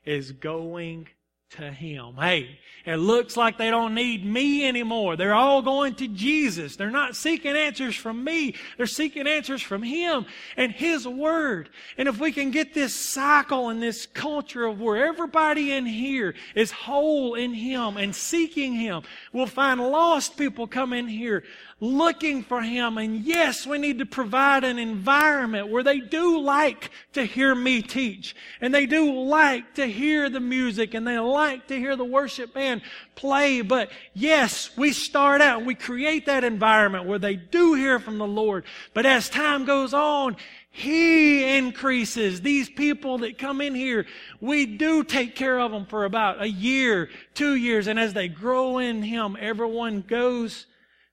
is 0.05 0.33
going 0.33 1.09
to 1.51 1.70
Him. 1.70 2.14
Hey, 2.18 2.59
it 2.84 2.97
looks 2.97 3.36
like 3.36 3.59
they 3.59 3.70
don't 3.70 3.94
need 3.94 4.24
me 4.24 4.66
anymore. 4.66 5.16
They're 5.16 5.34
all 5.34 5.62
going 5.62 5.94
to 5.97 6.09
Jesus. 6.09 6.76
They're 6.76 6.90
not 6.90 7.16
seeking 7.16 7.57
answers 7.57 7.97
from 7.97 8.22
me. 8.22 8.55
They're 8.76 8.86
seeking 8.86 9.26
answers 9.26 9.62
from 9.62 9.82
Him 9.82 10.26
and 10.57 10.72
His 10.72 11.07
Word. 11.07 11.70
And 11.99 12.09
if 12.09 12.18
we 12.18 12.32
can 12.32 12.51
get 12.51 12.74
this 12.74 12.94
cycle 12.94 13.68
and 13.68 13.82
this 13.82 14.07
culture 14.07 14.66
of 14.66 14.80
where 14.80 15.07
everybody 15.07 15.72
in 15.72 15.86
here 15.86 16.34
is 16.55 16.70
whole 16.70 17.34
in 17.34 17.55
Him 17.55 17.97
and 17.97 18.14
seeking 18.14 18.74
Him, 18.74 19.03
we'll 19.32 19.47
find 19.47 19.80
lost 19.80 20.36
people 20.36 20.66
come 20.66 20.92
in 20.92 21.09
here 21.09 21.44
looking 21.79 22.43
for 22.43 22.62
Him. 22.62 22.97
And 22.97 23.20
yes, 23.20 23.66
we 23.66 23.79
need 23.79 23.99
to 23.99 24.07
provide 24.07 24.64
an 24.64 24.79
environment 24.79 25.68
where 25.68 25.83
they 25.83 26.01
do 26.01 26.41
like 26.41 26.91
to 27.12 27.24
hear 27.24 27.55
me 27.55 27.83
teach. 27.83 28.35
And 28.61 28.74
they 28.74 28.87
do 28.87 29.12
like 29.12 29.74
to 29.74 29.87
hear 29.87 30.31
the 30.31 30.41
music 30.41 30.95
and 30.95 31.07
they 31.07 31.18
like 31.18 31.66
to 31.68 31.79
hear 31.79 31.95
the 31.95 32.05
worship 32.05 32.55
band 32.55 32.81
play. 33.14 33.61
But 33.61 33.91
yes, 34.14 34.70
we 34.77 34.93
start 34.93 35.41
out 35.41 35.59
and 35.59 35.66
we 35.66 35.74
create 35.74 36.27
that 36.27 36.45
environment 36.45 37.05
where 37.07 37.18
they 37.18 37.37
do 37.37 37.74
hear 37.74 37.99
from 37.99 38.18
the 38.18 38.27
Lord. 38.27 38.64
But 38.95 39.05
as 39.05 39.29
time 39.29 39.66
goes 39.66 39.93
on, 39.93 40.37
he 40.70 41.57
increases. 41.57 42.43
These 42.43 42.68
people 42.68 43.18
that 43.18 43.39
come 43.39 43.62
in 43.62 43.74
here, 43.74 44.05
we 44.43 44.66
do 44.66 45.05
take 45.05 45.35
care 45.35 45.59
of 45.59 45.72
them 45.72 45.87
for 45.87 46.05
about 46.05 46.43
a 46.43 46.49
year, 46.49 47.09
two 47.33 47.55
years, 47.55 47.87
and 47.87 47.99
as 47.99 48.12
they 48.12 48.29
grow 48.29 48.77
in 48.77 49.03
Him, 49.03 49.39
everyone 49.41 50.03
goes 50.03 50.66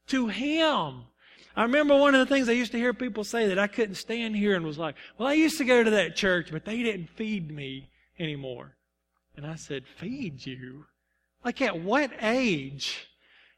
to 0.08 0.28
Him. 0.28 1.04
I 1.56 1.64
remember 1.64 1.96
one 1.96 2.16
of 2.16 2.28
the 2.28 2.34
things 2.34 2.50
I 2.50 2.54
used 2.54 2.72
to 2.72 2.80
hear 2.80 2.94
people 2.94 3.24
say 3.24 3.48
that 3.48 3.60
I 3.60 3.68
couldn't 3.68 3.96
stand 3.96 4.36
here 4.36 4.56
and 4.56 4.66
was 4.66 4.80
like, 4.80 4.96
well, 5.18 5.28
I 5.28 5.34
used 5.34 5.60
to 5.60 5.66
go 5.66 5.84
to 5.84 5.92
that 5.92 6.16
church, 6.16 6.50
but 6.52 6.66
they 6.66 6.82
didn't 6.82 7.10
feed 7.12 7.52
me 7.52 7.90
anymore. 8.20 8.76
And 9.36 9.46
I 9.46 9.56
said, 9.56 9.84
feed 9.98 10.46
you? 10.46 10.86
Like 11.46 11.62
at 11.62 11.80
what 11.80 12.12
age? 12.22 13.08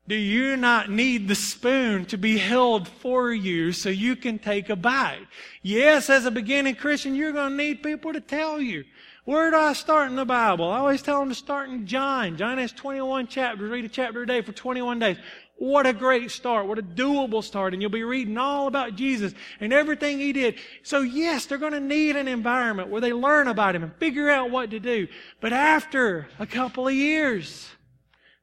Do 0.07 0.15
you 0.15 0.55
not 0.55 0.91
need 0.91 1.27
the 1.27 1.35
spoon 1.35 2.05
to 2.05 2.17
be 2.17 2.37
held 2.37 2.87
for 2.87 3.33
you 3.33 3.71
so 3.71 3.89
you 3.89 4.15
can 4.15 4.37
take 4.37 4.69
a 4.69 4.75
bite? 4.75 5.25
Yes, 5.63 6.11
as 6.11 6.25
a 6.25 6.31
beginning 6.31 6.75
Christian, 6.75 7.15
you're 7.15 7.31
going 7.31 7.51
to 7.51 7.57
need 7.57 7.81
people 7.81 8.13
to 8.13 8.21
tell 8.21 8.61
you. 8.61 8.83
Where 9.23 9.49
do 9.49 9.57
I 9.57 9.73
start 9.73 10.11
in 10.11 10.15
the 10.15 10.25
Bible? 10.25 10.69
I 10.69 10.77
always 10.77 11.01
tell 11.01 11.19
them 11.19 11.29
to 11.29 11.35
start 11.35 11.69
in 11.69 11.87
John. 11.87 12.37
John 12.37 12.59
has 12.59 12.71
21 12.71 13.25
chapters. 13.25 13.71
Read 13.71 13.85
a 13.85 13.89
chapter 13.89 14.21
a 14.21 14.27
day 14.27 14.41
for 14.41 14.51
21 14.51 14.99
days. 14.99 15.17
What 15.57 15.87
a 15.87 15.93
great 15.93 16.31
start. 16.31 16.67
What 16.67 16.79
a 16.79 16.83
doable 16.83 17.43
start. 17.43 17.73
And 17.73 17.81
you'll 17.81 17.91
be 17.91 18.03
reading 18.03 18.37
all 18.37 18.67
about 18.67 18.95
Jesus 18.95 19.33
and 19.59 19.71
everything 19.71 20.19
he 20.19 20.33
did. 20.33 20.55
So 20.83 21.01
yes, 21.01 21.45
they're 21.45 21.57
going 21.57 21.71
to 21.71 21.79
need 21.79 22.17
an 22.17 22.27
environment 22.27 22.89
where 22.89 23.01
they 23.01 23.13
learn 23.13 23.47
about 23.47 23.75
him 23.75 23.83
and 23.83 23.95
figure 23.95 24.29
out 24.29 24.51
what 24.51 24.71
to 24.71 24.79
do. 24.79 25.07
But 25.39 25.53
after 25.53 26.27
a 26.39 26.45
couple 26.45 26.87
of 26.87 26.93
years, 26.93 27.69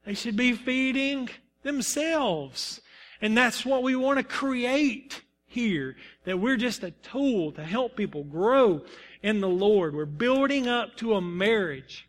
they 0.06 0.14
should 0.14 0.36
be 0.36 0.54
feeding 0.54 1.28
themselves. 1.62 2.80
And 3.20 3.36
that's 3.36 3.64
what 3.64 3.82
we 3.82 3.94
want 3.94 4.18
to 4.18 4.24
create 4.24 5.22
here. 5.46 5.96
That 6.24 6.40
we're 6.40 6.56
just 6.56 6.82
a 6.82 6.92
tool 6.92 7.52
to 7.52 7.62
help 7.62 7.94
people 7.94 8.24
grow 8.24 8.82
in 9.22 9.40
the 9.40 9.48
Lord. 9.48 9.94
We're 9.94 10.06
building 10.06 10.66
up 10.66 10.96
to 10.96 11.14
a 11.14 11.20
marriage. 11.20 12.08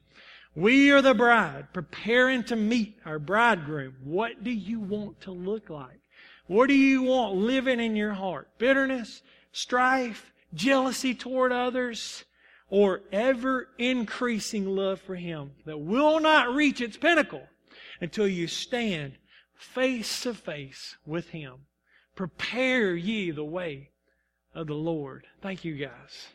We 0.56 0.91
are 0.91 1.01
the 1.01 1.16
bride, 1.16 1.74
preparing 1.74 2.43
to 2.45 2.56
meet 2.56 2.99
our 3.06 3.18
bridegroom. 3.18 3.95
What 4.04 4.43
do 4.43 4.51
you 4.51 4.80
want 4.80 5.22
to 5.22 5.32
look 5.32 5.70
like? 5.70 5.99
What 6.45 6.68
do 6.68 6.76
you 6.76 7.04
want 7.04 7.36
living 7.36 7.80
in 7.80 7.95
your 7.95 8.14
heart? 8.14 8.49
Bitterness, 8.60 9.24
strife, 9.51 10.32
jealousy 10.54 11.16
toward 11.16 11.51
others, 11.51 12.26
or 12.70 13.01
ever 13.12 13.70
increasing 13.80 14.68
love 14.68 15.01
for 15.01 15.16
Him 15.16 15.51
that 15.66 15.80
will 15.80 16.20
not 16.20 16.54
reach 16.54 16.82
its 16.82 16.97
pinnacle 16.97 17.47
until 17.99 18.28
you 18.28 18.47
stand 18.47 19.14
face 19.56 20.22
to 20.22 20.34
face 20.34 20.97
with 21.06 21.30
Him. 21.30 21.66
Prepare 22.16 22.95
ye 22.95 23.32
the 23.32 23.43
way 23.43 23.89
of 24.54 24.68
the 24.68 24.76
Lord. 24.76 25.26
Thank 25.41 25.66
you, 25.66 25.76
guys. 25.76 26.28